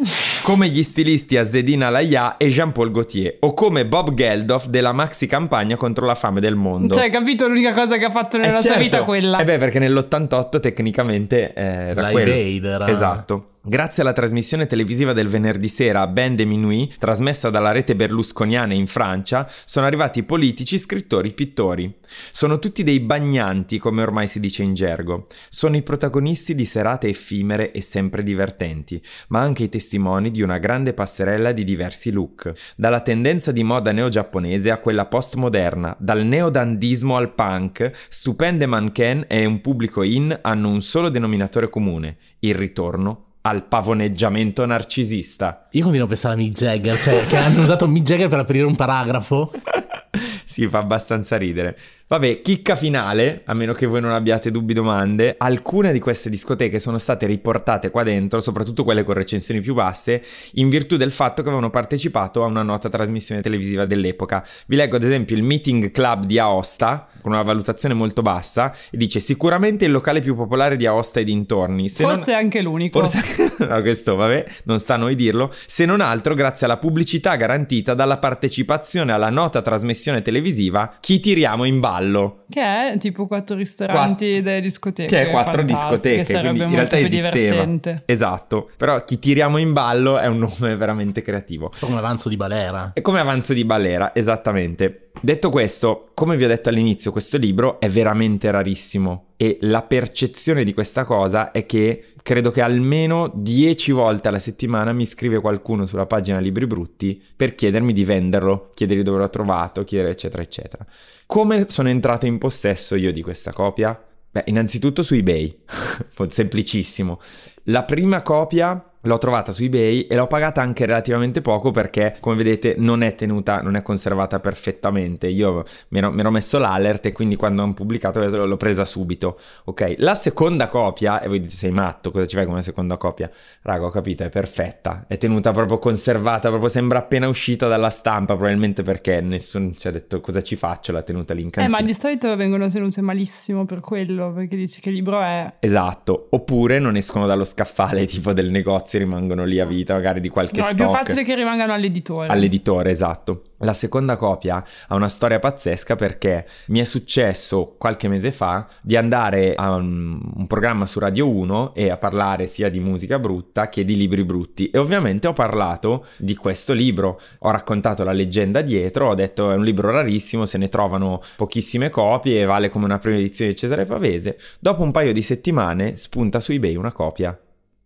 come 0.41 0.67
gli 0.69 0.81
stilisti 0.83 1.37
Azzedine 1.37 1.85
Alaya 1.85 2.37
e 2.37 2.47
Jean-Paul 2.49 2.91
Gaultier, 2.91 3.37
o 3.41 3.53
come 3.53 3.85
Bob 3.85 4.13
Geldof 4.13 4.67
della 4.67 4.93
maxi 4.93 5.25
campagna 5.27 5.75
contro 5.75 6.05
la 6.05 6.13
fame 6.15 6.39
del 6.39 6.55
mondo. 6.55 6.93
Cioè, 6.93 7.09
capito 7.09 7.47
l'unica 7.47 7.73
cosa 7.73 7.97
che 7.97 8.05
ha 8.05 8.11
fatto 8.11 8.37
nella 8.37 8.57
Eh, 8.57 8.61
sua 8.61 8.69
certo. 8.71 8.83
vita 8.83 9.03
quella. 9.03 9.39
Eh 9.39 9.43
beh, 9.43 9.57
perché 9.57 9.79
nell'88 9.79 10.59
tecnicamente 10.59 11.53
eh, 11.53 11.63
era 11.63 12.01
Live 12.09 12.11
quello. 12.11 12.31
Aid 12.33 12.65
era- 12.65 12.87
Esatto. 12.87 13.49
Grazie 13.67 14.03
alla 14.03 14.13
trasmissione 14.13 14.67
televisiva 14.67 15.11
del 15.11 15.27
venerdì 15.27 15.69
sera 15.69 16.05
Ben 16.05 16.35
de 16.35 16.45
Minuit, 16.45 16.99
trasmessa 16.99 17.49
dalla 17.49 17.71
rete 17.71 17.95
berlusconiana 17.95 18.75
in 18.75 18.85
Francia, 18.85 19.49
sono 19.65 19.87
arrivati 19.87 20.21
politici, 20.21 20.77
scrittori, 20.77 21.33
pittori. 21.33 21.91
Sono 22.31 22.59
tutti 22.59 22.83
dei 22.83 22.99
bagnanti, 22.99 23.79
come 23.79 24.03
ormai 24.03 24.27
si 24.27 24.39
dice 24.39 24.61
in 24.61 24.75
gergo. 24.75 25.25
Sono 25.49 25.77
i 25.77 25.81
protagonisti 25.81 26.53
di 26.53 26.63
serate 26.63 27.07
effimere 27.07 27.71
e 27.71 27.81
sempre 27.81 28.21
divertenti, 28.21 29.01
ma 29.29 29.39
anche 29.39 29.63
i 29.63 29.69
testimoni 29.69 30.29
di 30.29 30.43
una 30.43 30.59
grande 30.59 30.93
passerella 30.93 31.51
di 31.51 31.63
diversi 31.63 32.11
look. 32.11 32.51
Dalla 32.77 33.01
tendenza 33.01 33.51
di 33.51 33.63
moda 33.63 33.91
neo-giapponese 33.91 34.69
a 34.69 34.77
quella 34.77 35.07
postmoderna, 35.07 35.97
dal 35.99 36.23
neodandismo 36.23 37.15
al 37.15 37.33
punk, 37.33 37.91
stupende 38.09 38.67
mannequin 38.67 39.25
e 39.27 39.43
un 39.43 39.59
pubblico 39.59 40.03
in 40.03 40.37
hanno 40.39 40.69
un 40.69 40.83
solo 40.83 41.09
denominatore 41.09 41.67
comune, 41.67 42.17
il 42.41 42.53
ritorno 42.53 43.25
al 43.45 43.63
pavoneggiamento 43.63 44.65
narcisista. 44.65 45.67
Io 45.71 45.81
continuo 45.81 46.05
a 46.05 46.09
pensare 46.09 46.33
a 46.33 46.37
Mick 46.37 46.57
Jagger, 46.57 46.99
cioè 46.99 47.25
che 47.27 47.37
hanno 47.37 47.61
usato 47.61 47.87
Mick 47.87 48.03
Jagger 48.03 48.27
per 48.27 48.39
aprire 48.39 48.65
un 48.65 48.75
paragrafo. 48.75 49.51
si 50.55 50.67
fa 50.69 50.77
abbastanza 50.77 51.35
ridere. 51.35 51.77
Vabbè, 52.07 52.39
chicca 52.41 52.75
finale, 52.75 53.41
a 53.45 53.53
meno 53.53 53.73
che 53.73 53.87
voi 53.87 53.99
non 53.99 54.11
abbiate 54.11 54.51
dubbi 54.51 54.71
o 54.71 54.75
domande, 54.75 55.35
alcune 55.37 55.91
di 55.91 55.99
queste 55.99 56.29
discoteche 56.29 56.79
sono 56.79 56.97
state 56.97 57.25
riportate 57.25 57.89
qua 57.89 58.03
dentro, 58.03 58.39
soprattutto 58.39 58.83
quelle 58.83 59.03
con 59.03 59.15
recensioni 59.15 59.59
più 59.59 59.73
basse, 59.73 60.23
in 60.53 60.69
virtù 60.69 60.95
del 60.97 61.11
fatto 61.11 61.41
che 61.41 61.47
avevano 61.49 61.71
partecipato 61.71 62.43
a 62.43 62.47
una 62.47 62.61
nota 62.61 62.87
trasmissione 62.89 63.41
televisiva 63.41 63.85
dell'epoca. 63.85 64.45
Vi 64.67 64.75
leggo 64.75 64.95
ad 64.95 65.03
esempio 65.03 65.35
il 65.35 65.43
Meeting 65.43 65.91
Club 65.91 66.25
di 66.25 66.39
Aosta, 66.39 67.07
con 67.21 67.33
una 67.33 67.41
valutazione 67.41 67.95
molto 67.95 68.21
bassa, 68.21 68.73
e 68.91 68.97
dice 68.97 69.19
sicuramente 69.19 69.83
il 69.83 69.91
locale 69.91 70.21
più 70.21 70.35
popolare 70.35 70.77
di 70.77 70.85
Aosta 70.85 71.19
e 71.19 71.23
dintorni. 71.23 71.89
Se 71.89 72.03
non- 72.03 72.13
Forse 72.13 72.31
è 72.31 72.35
anche 72.35 72.61
l'unico. 72.61 73.03
Forse 73.03 73.51
no, 73.67 73.81
questo 73.81 74.15
vabbè, 74.15 74.45
non 74.65 74.79
sta 74.79 74.95
a 74.95 74.97
noi 74.97 75.15
dirlo, 75.15 75.51
se 75.53 75.85
non 75.85 76.01
altro 76.01 76.33
grazie 76.33 76.65
alla 76.65 76.77
pubblicità 76.77 77.35
garantita 77.35 77.93
dalla 77.93 78.17
partecipazione 78.17 79.11
alla 79.11 79.29
nota 79.29 79.61
trasmissione 79.61 80.21
televisiva 80.21 80.95
Chi 80.99 81.19
tiriamo 81.19 81.63
in 81.65 81.79
ballo, 81.79 82.43
Che 82.49 82.61
è 82.61 82.97
tipo 82.97 83.27
quattro 83.27 83.55
ristoranti 83.55 84.41
delle 84.41 84.61
discoteche. 84.61 85.07
che 85.13 85.27
è 85.27 85.29
quattro 85.29 85.61
discoteche, 85.63 86.23
sarebbe 86.23 86.49
quindi 86.57 86.63
in 86.71 86.75
realtà 86.75 86.97
esisteva. 86.99 87.33
divertente. 87.39 88.03
Esatto, 88.05 88.69
però 88.77 89.03
Chi 89.03 89.19
tiriamo 89.19 89.57
in 89.57 89.73
ballo 89.73 90.17
è 90.17 90.27
un 90.27 90.37
nome 90.39 90.75
veramente 90.75 91.21
creativo. 91.21 91.71
Come 91.79 91.97
avanzo 91.97 92.29
di 92.29 92.35
balera. 92.37 92.91
È 92.93 93.01
come 93.01 93.19
avanzo 93.19 93.53
di 93.53 93.65
balera, 93.65 94.13
esattamente. 94.15 95.09
Detto 95.21 95.49
questo, 95.49 96.09
come 96.13 96.35
vi 96.35 96.43
ho 96.43 96.47
detto 96.47 96.69
all'inizio, 96.69 97.11
questo 97.11 97.37
libro 97.37 97.79
è 97.79 97.87
veramente 97.89 98.51
rarissimo 98.51 99.27
e 99.37 99.57
la 99.61 99.81
percezione 99.81 100.63
di 100.63 100.73
questa 100.73 101.03
cosa 101.05 101.51
è 101.51 101.65
che 101.65 102.03
credo 102.25 102.49
che 102.49 102.61
almeno 102.61 103.31
10 103.31 103.91
volte 103.91 104.29
alla 104.29 104.39
settimana 104.39 104.91
mi 104.93 105.05
scrive 105.05 105.39
qualcuno 105.39 105.85
sulla 105.85 106.07
pagina 106.07 106.39
Libri 106.39 106.65
Brutti 106.65 107.23
per 107.35 107.53
chiedermi 107.53 107.93
di 107.93 108.03
venderlo, 108.03 108.71
chiedergli 108.73 109.03
dove 109.03 109.19
l'ho 109.19 109.29
trovato, 109.29 109.83
chiedere 109.83 110.13
eccetera 110.13 110.41
eccetera. 110.41 110.83
Come 111.27 111.67
sono 111.67 111.87
entrato 111.87 112.25
in 112.25 112.39
possesso 112.39 112.95
io 112.95 113.13
di 113.13 113.21
questa 113.21 113.53
copia? 113.53 114.03
Beh, 114.31 114.45
innanzitutto 114.47 115.03
su 115.03 115.13
eBay, 115.13 115.55
semplicissimo. 116.27 117.21
La 117.65 117.83
prima 117.83 118.23
copia 118.23 118.83
L'ho 119.05 119.17
trovata 119.17 119.51
su 119.51 119.63
eBay 119.63 120.01
e 120.01 120.15
l'ho 120.15 120.27
pagata 120.27 120.61
anche 120.61 120.85
relativamente 120.85 121.41
poco 121.41 121.71
perché, 121.71 122.15
come 122.19 122.35
vedete, 122.35 122.75
non 122.77 123.03
è 123.03 123.15
tenuta, 123.15 123.61
non 123.61 123.75
è 123.75 123.81
conservata 123.81 124.39
perfettamente. 124.39 125.27
Io 125.27 125.63
mi 125.89 125.99
ero, 125.99 126.11
mi 126.11 126.19
ero 126.19 126.31
messo 126.31 126.57
l'alert 126.57 127.05
e 127.05 127.11
quindi 127.11 127.35
quando 127.35 127.61
hanno 127.61 127.73
pubblicato 127.73 128.19
l'ho 128.19 128.57
presa 128.57 128.85
subito. 128.85 129.39
Ok, 129.65 129.95
la 129.97 130.15
seconda 130.15 130.69
copia, 130.69 131.21
e 131.21 131.27
voi 131.27 131.41
dite 131.41 131.53
sei 131.53 131.71
matto, 131.71 132.11
cosa 132.11 132.25
ci 132.25 132.35
fai 132.35 132.45
come 132.45 132.61
seconda 132.61 132.97
copia? 132.97 133.29
Raga, 133.61 133.85
ho 133.85 133.89
capito, 133.89 134.23
è 134.23 134.29
perfetta. 134.29 135.05
È 135.07 135.17
tenuta 135.17 135.51
proprio 135.51 135.77
conservata, 135.77 136.49
proprio 136.49 136.69
sembra 136.69 136.99
appena 136.99 137.27
uscita 137.27 137.67
dalla 137.67 137.89
stampa, 137.89 138.33
probabilmente 138.33 138.83
perché 138.83 139.21
nessuno 139.21 139.71
ci 139.73 139.87
ha 139.87 139.91
detto 139.91 140.19
cosa 140.21 140.41
ci 140.41 140.55
faccio, 140.55 140.91
l'ha 140.91 141.03
tenuta 141.03 141.33
lì 141.33 141.41
in 141.41 141.49
cantina. 141.49 141.77
Eh, 141.77 141.81
ma 141.81 141.85
di 141.85 141.93
solito 141.93 142.35
vengono 142.35 142.67
tenute 142.69 143.01
malissimo 143.01 143.65
per 143.65 143.79
quello, 143.79 144.33
perché 144.33 144.55
dici 144.55 144.81
che 144.81 144.89
libro 144.89 145.21
è... 145.21 145.53
Esatto, 145.59 146.27
oppure 146.31 146.79
non 146.79 146.95
escono 146.95 147.25
dallo 147.27 147.43
scaffale 147.43 148.05
tipo 148.07 148.33
del 148.33 148.51
negozio, 148.51 148.94
rimangono 148.97 149.45
lì 149.45 149.59
a 149.59 149.65
vita, 149.65 149.93
magari 149.93 150.19
di 150.19 150.29
qualche 150.29 150.59
No, 150.59 150.67
è 150.67 150.71
stock. 150.73 150.89
più 150.89 150.97
facile 150.97 151.23
che 151.23 151.35
rimangano 151.35 151.73
all'editore. 151.73 152.27
All'editore, 152.27 152.91
esatto. 152.91 153.43
La 153.59 153.73
seconda 153.73 154.17
copia 154.17 154.63
ha 154.87 154.95
una 154.95 155.07
storia 155.07 155.39
pazzesca 155.39 155.95
perché 155.95 156.45
mi 156.67 156.79
è 156.79 156.83
successo 156.83 157.75
qualche 157.77 158.09
mese 158.09 158.33
fa 158.33 158.67
di 158.81 158.97
andare 158.97 159.55
a 159.55 159.75
un, 159.75 160.19
un 160.35 160.45
programma 160.45 160.85
su 160.85 160.99
Radio 160.99 161.29
1 161.29 161.73
e 161.73 161.89
a 161.89 161.95
parlare 161.95 162.47
sia 162.47 162.69
di 162.69 162.79
musica 162.81 163.17
brutta 163.17 163.69
che 163.69 163.85
di 163.85 163.95
libri 163.95 164.25
brutti 164.25 164.69
e 164.69 164.77
ovviamente 164.77 165.27
ho 165.27 165.33
parlato 165.33 166.05
di 166.17 166.35
questo 166.35 166.73
libro, 166.73 167.19
ho 167.39 167.49
raccontato 167.49 168.03
la 168.03 168.11
leggenda 168.11 168.61
dietro, 168.61 169.09
ho 169.09 169.15
detto 169.15 169.49
è 169.51 169.55
un 169.55 169.63
libro 169.63 169.89
rarissimo, 169.89 170.45
se 170.45 170.57
ne 170.57 170.67
trovano 170.67 171.21
pochissime 171.37 171.89
copie 171.89 172.43
vale 172.43 172.69
come 172.69 172.83
una 172.85 172.99
prima 172.99 173.17
edizione 173.17 173.51
di 173.51 173.57
Cesare 173.57 173.85
Pavese. 173.85 174.37
Dopo 174.59 174.83
un 174.83 174.91
paio 174.91 175.13
di 175.13 175.21
settimane 175.21 175.95
spunta 175.95 176.41
su 176.41 176.51
eBay 176.51 176.75
una 176.75 176.91
copia. 176.91 177.39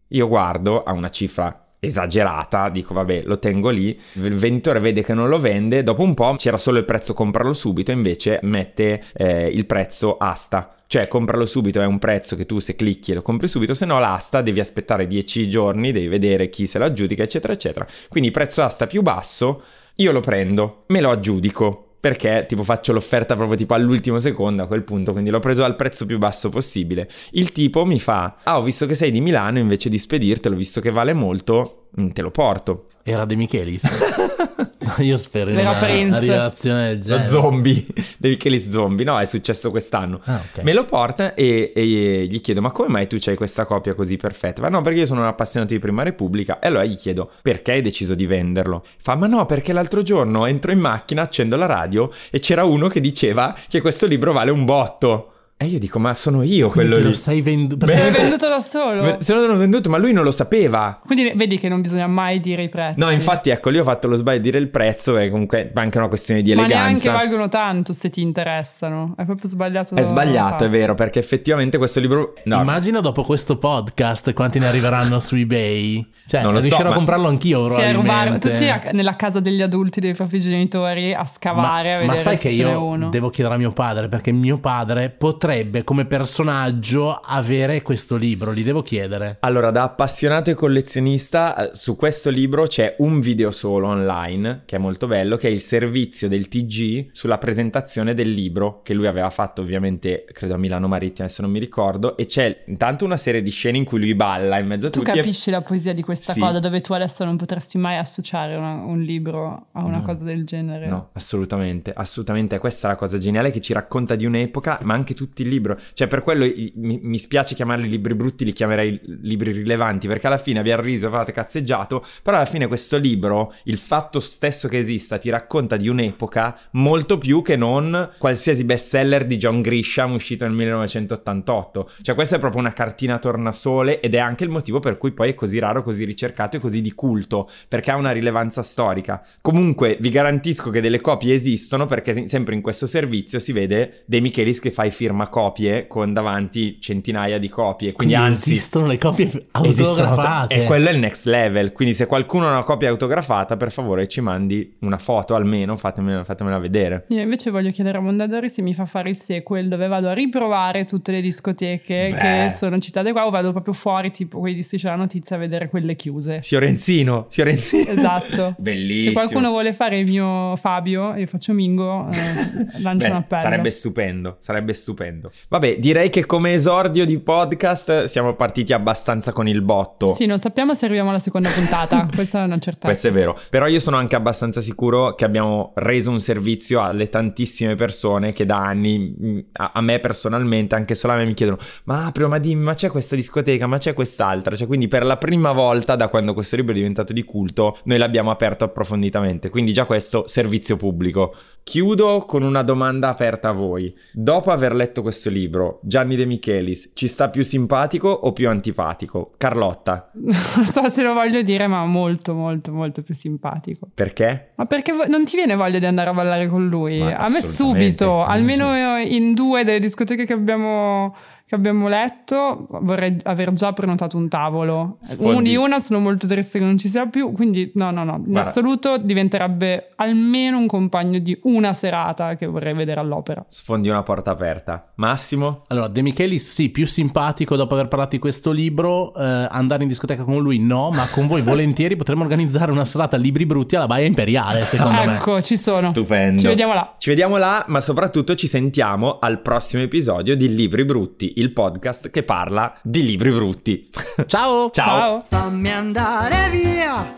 Io 0.10 0.28
guardo 0.28 0.84
a 0.84 0.94
una 0.94 1.10
cifra 1.10 1.70
esagerata, 1.80 2.70
dico 2.70 2.94
vabbè 2.94 3.24
lo 3.26 3.40
tengo 3.40 3.70
lì, 3.70 3.98
il 4.14 4.36
venditore 4.36 4.80
vede 4.80 5.02
che 5.02 5.14
non 5.14 5.30
lo 5.30 5.40
vende, 5.40 5.82
dopo 5.84 6.04
un 6.04 6.14
po' 6.14 6.36
c'era 6.38 6.58
solo 6.58 6.78
il 6.78 6.86
prezzo 6.86 7.14
comprarlo 7.14 7.54
subito, 7.54 7.92
invece 7.92 8.40
mette 8.44 9.04
eh, 9.14 9.48
il 9.48 9.66
prezzo 9.66 10.18
asta. 10.18 10.74
Cioè 10.88 11.08
comprarlo 11.08 11.46
subito 11.46 11.80
è 11.82 11.86
un 11.86 12.00
prezzo 12.00 12.36
che 12.36 12.48
tu 12.48 12.58
se 12.58 12.76
clicchi 12.76 13.14
lo 13.14 13.22
compri 13.22 13.48
subito, 13.48 13.76
se 13.76 13.86
no 13.86 14.00
l'asta 14.00 14.42
devi 14.42 14.60
aspettare 14.60 15.06
10 15.06 15.48
giorni, 15.48 15.92
devi 15.92 16.08
vedere 16.08 16.50
chi 16.50 16.66
se 16.66 16.80
lo 16.80 16.86
aggiudica, 16.86 17.22
eccetera, 17.22 17.54
eccetera. 17.54 17.86
Quindi 18.10 18.32
prezzo 18.32 18.64
asta 18.64 18.88
più 18.88 19.04
basso, 19.04 19.62
io 19.96 20.12
lo 20.12 20.20
prendo, 20.20 20.86
me 20.88 21.00
lo 21.00 21.12
aggiudico. 21.12 21.89
Perché 22.00 22.46
tipo 22.48 22.64
faccio 22.64 22.94
l'offerta 22.94 23.36
proprio 23.36 23.58
tipo 23.58 23.74
all'ultimo 23.74 24.20
secondo 24.20 24.64
a 24.64 24.68
quel 24.68 24.84
punto, 24.84 25.12
quindi 25.12 25.30
l'ho 25.30 25.40
preso 25.40 25.66
al 25.66 25.76
prezzo 25.76 26.06
più 26.06 26.18
basso 26.18 26.50
possibile. 26.50 27.10
Il 27.32 27.52
tipo 27.52 27.86
mi 27.86 28.00
fa: 28.00 28.38
Ah, 28.44 28.58
ho 28.58 28.62
visto 28.62 28.86
che 28.86 28.96
sei 28.96 29.12
di 29.12 29.20
Milano, 29.20 29.60
invece 29.60 29.90
di 29.90 29.98
spedirtelo, 29.98 30.56
visto 30.56 30.80
che 30.80 30.92
vale 30.92 31.12
molto, 31.12 31.88
te 32.14 32.22
lo 32.22 32.32
porto. 32.32 32.86
Era 33.04 33.26
De 33.26 33.36
Michelis. 33.36 33.88
Io 35.00 35.18
spero 35.18 35.52
in 35.52 35.60
Era 35.60 35.70
una, 35.72 35.80
Prince. 35.80 36.08
una 36.08 36.20
relazione 36.20 36.88
del 36.90 36.98
Lo 36.98 37.04
genere. 37.04 37.26
zombie, 37.28 37.86
devi 38.18 38.38
che 38.38 38.50
li 38.50 38.72
zombie, 38.72 39.06
no, 39.06 39.20
è 39.20 39.26
successo 39.26 39.70
quest'anno. 39.72 40.20
Ah, 40.26 40.42
ok. 40.52 40.64
Me 40.64 40.74
lo 40.74 40.84
porta 40.86 41.34
e, 41.36 41.72
e 41.76 42.28
gli 42.30 42.42
chiedo: 42.42 42.62
Ma 42.62 42.72
come 42.72 42.90
mai 42.90 43.08
tu 43.08 43.18
hai 43.26 43.36
questa 43.36 43.66
copia 43.66 43.94
così 43.94 44.18
perfetta? 44.18 44.62
Ma 44.62 44.70
no, 44.70 44.82
perché 44.82 45.00
io 45.00 45.06
sono 45.06 45.22
un 45.22 45.28
appassionato 45.28 45.74
di 45.74 45.80
Prima 45.80 46.04
Repubblica. 46.04 46.60
E 46.60 46.68
allora 46.68 46.84
gli 46.86 46.98
chiedo: 46.98 47.32
Perché 47.42 47.74
hai 47.74 47.82
deciso 47.82 48.16
di 48.16 48.26
venderlo? 48.26 48.84
Fa: 49.00 49.16
Ma 49.16 49.28
no, 49.28 49.46
perché 49.46 49.74
l'altro 49.74 50.02
giorno 50.02 50.46
entro 50.46 50.72
in 50.72 50.80
macchina, 50.80 51.22
accendo 51.24 51.56
la 51.56 51.66
radio 51.68 52.10
e 52.32 52.40
c'era 52.40 52.64
uno 52.66 52.88
che 52.88 53.00
diceva 53.00 53.56
che 53.70 53.82
questo 53.82 54.06
libro 54.06 54.34
vale 54.34 54.52
un 54.52 54.66
botto. 54.66 55.34
E 55.62 55.66
io 55.66 55.78
dico: 55.78 56.00
Ma 56.00 56.14
sono 56.14 56.42
io 56.42 56.70
Quindi 56.70 56.90
quello 56.92 57.04
lì. 57.04 57.10
lo 57.10 57.18
sei 57.18 57.42
venduto. 57.42 57.86
Beh, 57.86 57.94
L'hai 57.98 58.12
venduto 58.16 58.48
da 58.48 58.62
solo. 58.62 59.18
Se 59.20 59.34
non 59.34 59.46
l'ho 59.46 59.58
venduto, 59.58 59.90
ma 59.90 59.98
lui 59.98 60.14
non 60.14 60.24
lo 60.24 60.32
sapeva. 60.32 61.02
Quindi 61.06 61.34
vedi 61.36 61.58
che 61.58 61.68
non 61.68 61.82
bisogna 61.82 62.08
mai 62.08 62.40
dire 62.40 62.62
i 62.64 62.70
prezzi. 62.70 62.98
No, 62.98 63.10
infatti, 63.10 63.50
ecco, 63.50 63.70
lì 63.70 63.78
ho 63.78 63.84
fatto 63.84 64.08
lo 64.08 64.16
sbaglio 64.16 64.38
di 64.38 64.44
dire 64.44 64.58
il 64.58 64.70
prezzo, 64.70 65.18
e 65.18 65.30
comunque 65.30 65.70
anche 65.76 65.98
una 65.98 66.08
questione 66.08 66.42
di 66.42 66.54
Ma 66.56 66.62
eleganza. 66.64 66.86
neanche 66.88 67.10
valgono 67.10 67.50
tanto 67.50 67.92
se 67.92 68.10
ti 68.10 68.22
interessano. 68.22 69.16
È 69.18 69.26
proprio 69.26 69.50
sbagliato. 69.50 69.96
È 69.96 70.04
sbagliato, 70.06 70.64
è 70.64 70.70
vero, 70.70 70.96
perché 70.96 71.20
effettivamente 71.20 71.78
questo 71.78 72.00
libro... 72.00 72.36
No, 72.46 72.62
Immagina 72.62 73.02
dopo 73.02 73.24
questo 73.24 73.58
podcast 73.58 74.32
quanti 74.32 74.60
ne 74.60 74.68
arriveranno 74.68 75.20
su 75.20 75.36
eBay. 75.36 76.08
Cioè, 76.26 76.42
Non 76.42 76.52
lo 76.54 76.60
so, 76.60 76.68
riuscirò 76.68 76.88
ma- 76.90 76.94
a 76.94 76.98
comprarlo 76.98 77.28
anch'io 77.28 77.68
Sì, 77.68 77.82
a 77.82 77.92
rubare 77.92 78.30
probabilmente. 78.30 78.50
tutti 78.50 78.70
a- 78.70 78.92
nella 78.94 79.16
casa 79.18 79.42
degli 79.42 79.62
adulti 79.62 80.00
dei 80.00 80.14
propri 80.14 80.40
genitori 80.40 81.14
a 81.14 81.26
scavare, 81.26 81.90
a 81.96 81.96
ma, 81.96 82.00
vedere 82.02 82.06
ma 82.06 82.16
sai 82.16 82.38
se 82.38 82.48
che 82.48 82.54
io 82.56 82.82
uno. 82.82 83.10
devo 83.10 83.30
chiedere 83.30 83.56
a 83.56 83.58
mio 83.58 83.74
padre 83.74 84.08
perché 84.08 84.32
mio 84.32 84.58
padre 84.60 85.10
potrebbe 85.10 85.48
come 85.84 86.06
personaggio 86.06 87.14
avere 87.16 87.82
questo 87.82 88.16
libro, 88.16 88.54
gli 88.54 88.64
devo 88.64 88.82
chiedere. 88.82 89.38
Allora, 89.42 89.72
da 89.72 89.84
appassionato 89.84 90.50
e 90.50 90.54
collezionista, 90.56 91.56
eh, 91.72 91.76
su 91.76 91.96
questo 91.96 92.30
libro 92.30 92.66
c'è 92.68 92.96
un 93.00 93.20
video 93.20 93.52
solo 93.52 93.88
online, 93.88 94.62
che 94.66 94.76
è 94.76 94.80
molto 94.80 95.08
bello, 95.08 95.38
che 95.38 95.48
è 95.48 95.52
il 95.52 95.60
servizio 95.60 96.28
del 96.28 96.48
TG 96.48 97.10
sulla 97.14 97.38
presentazione 97.38 98.14
del 98.14 98.32
libro, 98.32 98.82
che 98.84 98.94
lui 98.94 99.08
aveva 99.08 99.30
fatto 99.30 99.62
ovviamente, 99.62 100.26
credo 100.32 100.54
a 100.54 100.58
Milano 100.58 100.88
Marittima, 100.88 101.26
adesso 101.26 101.42
non 101.42 101.52
mi 101.52 101.60
ricordo, 101.60 102.16
e 102.18 102.26
c'è 102.26 102.64
intanto 102.68 103.06
una 103.06 103.18
serie 103.18 103.42
di 103.42 103.50
scene 103.52 103.78
in 103.78 103.86
cui 103.86 104.00
lui 104.00 104.16
balla 104.16 104.60
in 104.60 104.68
mezzo 104.68 104.88
a 104.88 104.90
Tu 104.90 105.00
tutti. 105.00 105.12
e- 105.12 105.16
capisci 105.16 105.50
la 105.52 105.62
poesia 105.62 105.94
di 105.94 106.02
questa 106.02 106.34
Sì. 106.34 106.40
cosa 106.40 106.60
dove 106.60 106.82
tu 106.82 106.94
adesso 106.94 107.26
non 107.26 107.38
potresti 107.38 107.78
mai 107.78 107.98
associare 107.98 108.56
una- 108.56 108.84
un 108.84 109.00
libro 109.02 109.68
a 109.74 109.84
una 109.84 109.98
No. 109.98 110.04
cosa 110.04 110.24
del 110.24 110.46
genere. 110.46 110.88
No, 110.88 111.10
assolutamente, 111.14 111.92
assolutamente. 111.96 112.58
Questa 112.60 112.88
è 112.88 112.92
la 112.92 112.98
cosa 112.98 113.18
geniale 113.18 113.52
che 113.52 113.62
ci 113.62 113.74
racconta 113.74 114.16
di 114.16 114.26
un'epoca, 114.26 114.80
ma 114.84 114.94
anche 114.94 115.14
tutto 115.40 115.44
il 115.44 115.48
libro. 115.48 115.78
Cioè, 115.94 116.08
per 116.08 116.22
quello 116.22 116.46
mi, 116.76 117.00
mi 117.02 117.18
spiace 117.18 117.56
chiamarli 117.56 117.88
libri 117.88 118.14
brutti, 118.16 118.46
li 118.46 118.54
chiamerei 118.54 119.00
libri 119.22 119.52
rilevanti, 119.52 120.08
perché 120.08 120.28
alla 120.28 120.38
fine 120.38 120.60
abbiamo 120.60 120.82
riso, 120.82 121.08
avevate 121.08 121.32
cazzeggiato, 121.32 122.04
però 122.22 122.38
alla 122.38 122.46
fine 122.46 122.68
questo 122.68 122.98
libro, 122.98 123.54
il 123.64 123.78
fatto 123.78 124.20
stesso 124.20 124.68
che 124.68 124.78
esista, 124.78 125.18
ti 125.18 125.30
racconta 125.30 125.78
di 125.78 125.88
un'epoca 125.88 126.58
molto 126.72 127.18
più 127.18 127.42
che 127.42 127.56
non 127.56 128.10
qualsiasi 128.18 128.64
bestseller 128.64 129.26
di 129.26 129.38
John 129.38 129.62
Grisham 129.62 130.14
uscito 130.14 130.46
nel 130.46 130.54
1988. 130.54 131.90
Cioè, 132.02 132.16
questa 132.16 132.36
è 132.36 132.40
proprio 132.40 132.62
una 132.62 132.74
cartina 132.74 133.20
tornasole 133.20 134.00
ed 134.00 134.16
è 134.16 134.20
anche 134.20 134.44
il 134.44 134.50
motivo 134.50 134.80
per 134.80 134.98
cui 134.98 135.12
poi 135.12 135.30
è 135.30 135.34
così 135.34 135.60
raro, 135.60 135.84
così 135.84 136.04
ricercato 136.04 136.58
e 136.58 136.60
così 136.60 136.82
di 136.82 136.94
culto, 136.94 137.50
perché 137.68 137.92
ha 137.92 137.96
una 137.96 138.12
rilevanza 138.12 138.64
storica. 138.64 139.24
Comunque, 139.42 139.98
vi 140.00 140.10
garantisco 140.10 140.70
che 140.70 140.82
delle 140.82 141.02
copie 141.02 141.34
esistono, 141.34 141.86
perché 141.86 142.28
sempre 142.28 142.56
in 142.56 142.62
questo 142.62 142.88
servizio 142.88 143.40
si 143.40 143.52
vede 143.52 144.04
De 144.06 144.20
Michelis 144.20 144.60
che 144.60 144.72
fa 144.72 144.86
i 144.86 144.92
firmacopie 145.30 145.88
con 145.88 146.12
davanti 146.12 146.80
centinaia 146.82 147.38
di 147.38 147.48
copie. 147.48 147.94
Quindi, 147.94 148.14
Quindi 148.14 148.34
anzi, 148.34 148.52
esistono 148.52 148.88
le 148.88 148.98
copie 148.98 149.48
autografate. 149.52 150.56
e 150.56 150.66
quello 150.66 150.90
è 150.90 150.92
il 150.92 151.00
next 151.00 151.26
level. 151.26 151.72
Quindi, 151.72 151.94
se 151.94 152.08
qualcuno 152.08 152.48
ha 152.48 152.52
una 152.52 152.64
copia 152.64 152.90
autografata, 152.90 153.56
per 153.56 153.72
favore 153.72 154.08
ci 154.08 154.22
mandi 154.22 154.76
una 154.80 154.98
foto 154.98 155.36
almeno, 155.36 155.78
fatemela, 155.78 156.24
fatemela 156.24 156.58
vedere. 156.58 157.06
Io 157.10 157.22
invece 157.22 157.52
voglio 157.52 157.72
chiedere 157.72 157.98
a 157.98 158.02
Mondadori 158.02 158.50
se 158.50 158.62
mi 158.62 158.74
fa 158.74 158.86
fare 158.86 159.10
il 159.10 159.16
sequel 159.16 159.68
dove 159.68 159.88
vado 159.88 160.10
a 160.10 160.14
riprovare 160.14 160.86
tutte 160.86 161.12
le 161.12 161.22
discoteche 161.22 162.10
Beh. 162.12 162.18
che 162.18 162.50
sono 162.50 162.78
citate 162.80 163.12
qua 163.12 163.26
o 163.26 163.30
vado 163.30 163.52
proprio 163.52 163.74
fuori 163.74 164.12
tipo 164.12 164.40
quelli 164.40 164.56
di 164.56 164.64
Striscia 164.64 164.90
la 164.90 164.96
Notizia 164.96 165.36
a 165.36 165.40
vedere 165.40 165.70
quelle 165.70 165.96
chiuse. 165.96 166.40
Fiorenzino, 166.42 167.28
Fiorenzino. 167.30 167.92
Esatto. 167.92 168.56
Bellissimo. 168.60 169.20
Se 169.20 169.28
qualcuno 169.28 169.50
vuole 169.50 169.74
fare 169.74 170.00
il 170.00 170.10
mio 170.10 170.56
Fabio, 170.56 171.16
io 171.16 171.28
faccio 171.28 171.54
Mingo, 171.54 172.08
eh, 172.10 172.80
lancio 172.82 173.08
Beh, 173.08 173.12
un 173.12 173.18
appello. 173.18 173.42
Sarebbe 173.42 173.72
stupendo, 173.72 174.38
sarebbe 174.40 174.74
stupendo. 174.74 175.19
Vabbè, 175.48 175.80
direi 175.80 176.10
che 176.10 176.26
come 176.26 176.54
esordio 176.54 177.06
di 177.06 177.20
podcast 177.20 178.06
siamo 178.06 178.36
partiti 178.36 178.74
abbastanza 178.74 179.32
con 179.32 179.48
il 179.48 179.62
botto. 179.62 180.08
Sì, 180.08 180.26
non 180.26 180.40
sappiamo 180.40 180.74
se 180.74 180.86
arriviamo 180.86 181.10
alla 181.10 181.20
seconda 181.20 181.50
puntata, 181.50 182.08
questa 182.14 182.42
è 182.42 182.46
una 182.46 182.58
certezza. 182.58 182.88
Questo 182.88 183.08
è 183.08 183.12
vero, 183.12 183.38
però 183.50 183.68
io 183.68 183.80
sono 183.80 183.98
anche 183.98 184.16
abbastanza 184.16 184.62
sicuro 184.62 185.16
che 185.16 185.26
abbiamo 185.26 185.72
reso 185.76 186.10
un 186.10 186.20
servizio 186.20 186.82
alle 186.82 187.10
tantissime 187.10 187.76
persone 187.76 188.34
che 188.34 188.46
da 188.46 188.58
anni, 188.58 188.98
mh, 189.00 189.46
a, 189.54 189.72
a 189.76 189.82
me 189.82 190.00
personalmente, 190.00 190.76
anche 190.76 190.96
solo 190.96 191.14
a 191.14 191.18
me 191.18 191.26
mi 191.26 191.34
chiedono, 191.34 191.58
ma 191.86 192.06
Aprio, 192.06 192.28
ma 192.28 192.38
dimmi, 192.38 192.64
ma 192.64 192.74
c'è 192.74 192.90
questa 192.90 193.16
discoteca, 193.16 193.68
ma 193.68 193.78
c'è 193.78 193.94
quest'altra? 193.94 194.56
Cioè, 194.56 194.68
quindi 194.68 194.88
per 194.88 195.06
la 195.06 195.18
prima 195.18 195.52
volta 195.52 195.96
da 195.96 196.08
quando 196.08 196.34
questo 196.34 196.56
libro 196.56 196.72
è 196.72 196.76
diventato 196.76 197.14
di 197.14 197.24
culto, 197.24 197.78
noi 197.84 197.98
l'abbiamo 197.98 198.32
aperto 198.32 198.66
approfonditamente, 198.66 199.50
quindi 199.50 199.74
già 199.74 199.86
questo 199.86 200.26
servizio 200.28 200.78
pubblico. 200.78 201.36
Chiudo 201.64 202.26
con 202.26 202.42
una 202.42 202.64
domanda 202.64 203.10
aperta 203.10 203.50
a 203.50 203.52
voi. 203.52 203.96
Dopo 204.12 204.50
aver 204.50 204.74
letto 204.74 205.04
questo 205.04 205.30
libro, 205.30 205.80
Gianni 205.84 206.16
De 206.16 206.26
Michelis, 206.26 206.92
ci 206.96 207.08
sta 207.08 207.30
più 207.30 207.44
simpatico 207.44 208.10
o 208.10 208.34
più 208.34 208.50
antipatico? 208.50 209.34
Carlotta, 209.38 210.10
Non 210.16 210.34
so 210.66 210.90
se 210.90 211.04
lo 211.04 211.14
voglio 211.14 211.44
dire, 211.44 211.68
ma 211.68 211.86
molto, 211.86 212.34
molto, 212.34 212.72
molto 212.72 213.04
più 213.04 213.14
simpatico. 213.14 213.88
perché? 213.94 214.54
Ma 214.56 214.66
perché 214.66 214.94
vo- 214.94 215.06
non 215.08 215.26
ti 215.26 215.36
viene 215.36 215.54
voglia 215.56 215.78
di 215.78 215.86
andare 215.86 216.10
a 216.10 216.14
ballare 216.14 216.48
con 216.48 216.68
lui? 216.68 217.00
Ma 217.00 217.18
a 217.18 217.30
me 217.30 217.42
subito, 217.42 218.24
almeno 218.26 218.98
in 218.98 219.34
due 219.36 219.64
delle 219.64 219.80
discoteche 219.80 220.26
che 220.26 220.34
abbiamo, 220.34 221.16
che 221.50 221.56
abbiamo 221.56 221.88
letto 221.88 222.68
vorrei 222.82 223.18
aver 223.24 223.54
già 223.54 223.74
prenotato 223.74 224.18
un 224.18 224.28
tavolo. 224.30 225.00
Sfondi. 225.02 225.36
Un- 225.36 225.44
di 225.44 225.56
una 225.56 225.80
sono 225.80 225.98
molto 226.00 226.28
triste 226.28 226.60
che 226.60 226.66
non 226.66 226.78
ci 226.78 226.88
sia 226.88 227.08
più, 227.08 227.32
quindi 227.32 227.72
no, 227.74 227.90
no, 227.90 228.04
no, 228.04 228.18
in 228.18 228.24
Guarda. 228.26 228.48
assoluto 228.48 229.00
diventerebbe 229.00 229.94
almeno 229.96 230.60
un 230.60 230.68
compagno 230.68 231.18
di 231.18 231.36
una 231.46 231.74
serata 231.74 232.36
che 232.36 232.46
vorrei 232.46 232.76
vedere 232.76 233.00
all'opera. 233.00 233.44
Sfondi 233.48 233.90
una 233.90 234.04
porta 234.04 234.30
aperta. 234.30 234.92
Massimo? 234.98 235.64
Allora, 235.70 235.88
De 235.88 236.04
Michelis 236.04 236.54
sì, 236.54 236.70
più 236.70 236.86
simpatico 236.86 237.56
dopo 237.56 237.74
aver 237.74 237.88
parlato 237.88 238.12
di 238.12 238.20
questo 238.20 238.52
libro, 238.52 239.16
eh, 239.16 239.48
andare 239.50 239.82
in 239.82 239.88
discoteca 239.90 240.24
con 240.24 240.44
lui 240.44 240.60
no, 240.60 240.92
ma 240.92 241.08
con 241.10 241.26
voi 241.26 241.42
volentieri 241.42 241.96
potremmo 241.96 242.22
organizzare 242.22 242.72
una 242.72 242.86
serata 242.86 243.18
libri 243.18 243.48
brutti 243.48 243.76
alla 243.76 243.88
Baia 243.88 244.06
Imperiale, 244.06 244.66
secondo 244.66 245.04
me. 245.04 245.16
ecco, 245.16 245.42
ci 245.42 245.58
sono. 245.58 245.90
Stupendo. 245.90 246.42
Ci 246.42 246.46
vediamo 246.48 246.76
là. 246.76 246.94
Ci 247.00 247.10
vediamo 247.10 247.38
là, 247.38 247.66
ma 247.70 247.80
soprattutto 247.82 248.36
ci 248.36 248.46
sentiamo 248.46 249.18
al 249.18 249.42
prossimo 249.42 249.82
episodio 249.82 250.36
di 250.38 250.54
Libri 250.54 250.86
Brutti, 250.86 251.38
il 251.40 251.52
podcast 251.54 252.10
che 252.10 252.24
parla 252.24 252.78
di 252.84 253.04
libri 253.04 253.32
brutti. 253.32 253.90
Ciao! 254.28 254.70
Ciao. 254.72 254.72
Ciao. 254.72 255.24
Fammi 255.28 255.72
andare 255.72 256.50
via 256.50 257.14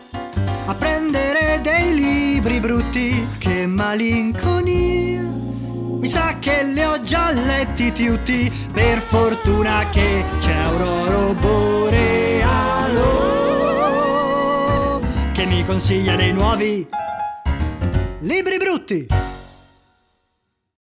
a 0.66 0.74
prendere 0.74 1.60
dei 1.60 1.94
libri 1.94 2.60
brutti, 2.60 3.26
che 3.38 3.66
malinconia. 3.66 5.20
Mi 6.00 6.06
sa 6.06 6.36
che 6.38 6.64
li 6.64 6.82
ho 6.82 7.02
già 7.02 7.32
letti 7.32 7.92
tutti, 7.92 8.50
per 8.72 9.00
fortuna 9.00 9.88
che 9.90 10.24
c'è 10.40 10.54
Aurora 10.54 11.34
Borealo 11.34 13.22
che 15.32 15.46
mi 15.46 15.64
consiglia 15.64 16.14
dei 16.14 16.32
nuovi 16.32 16.86
libri 18.20 18.56
brutti. 18.56 19.06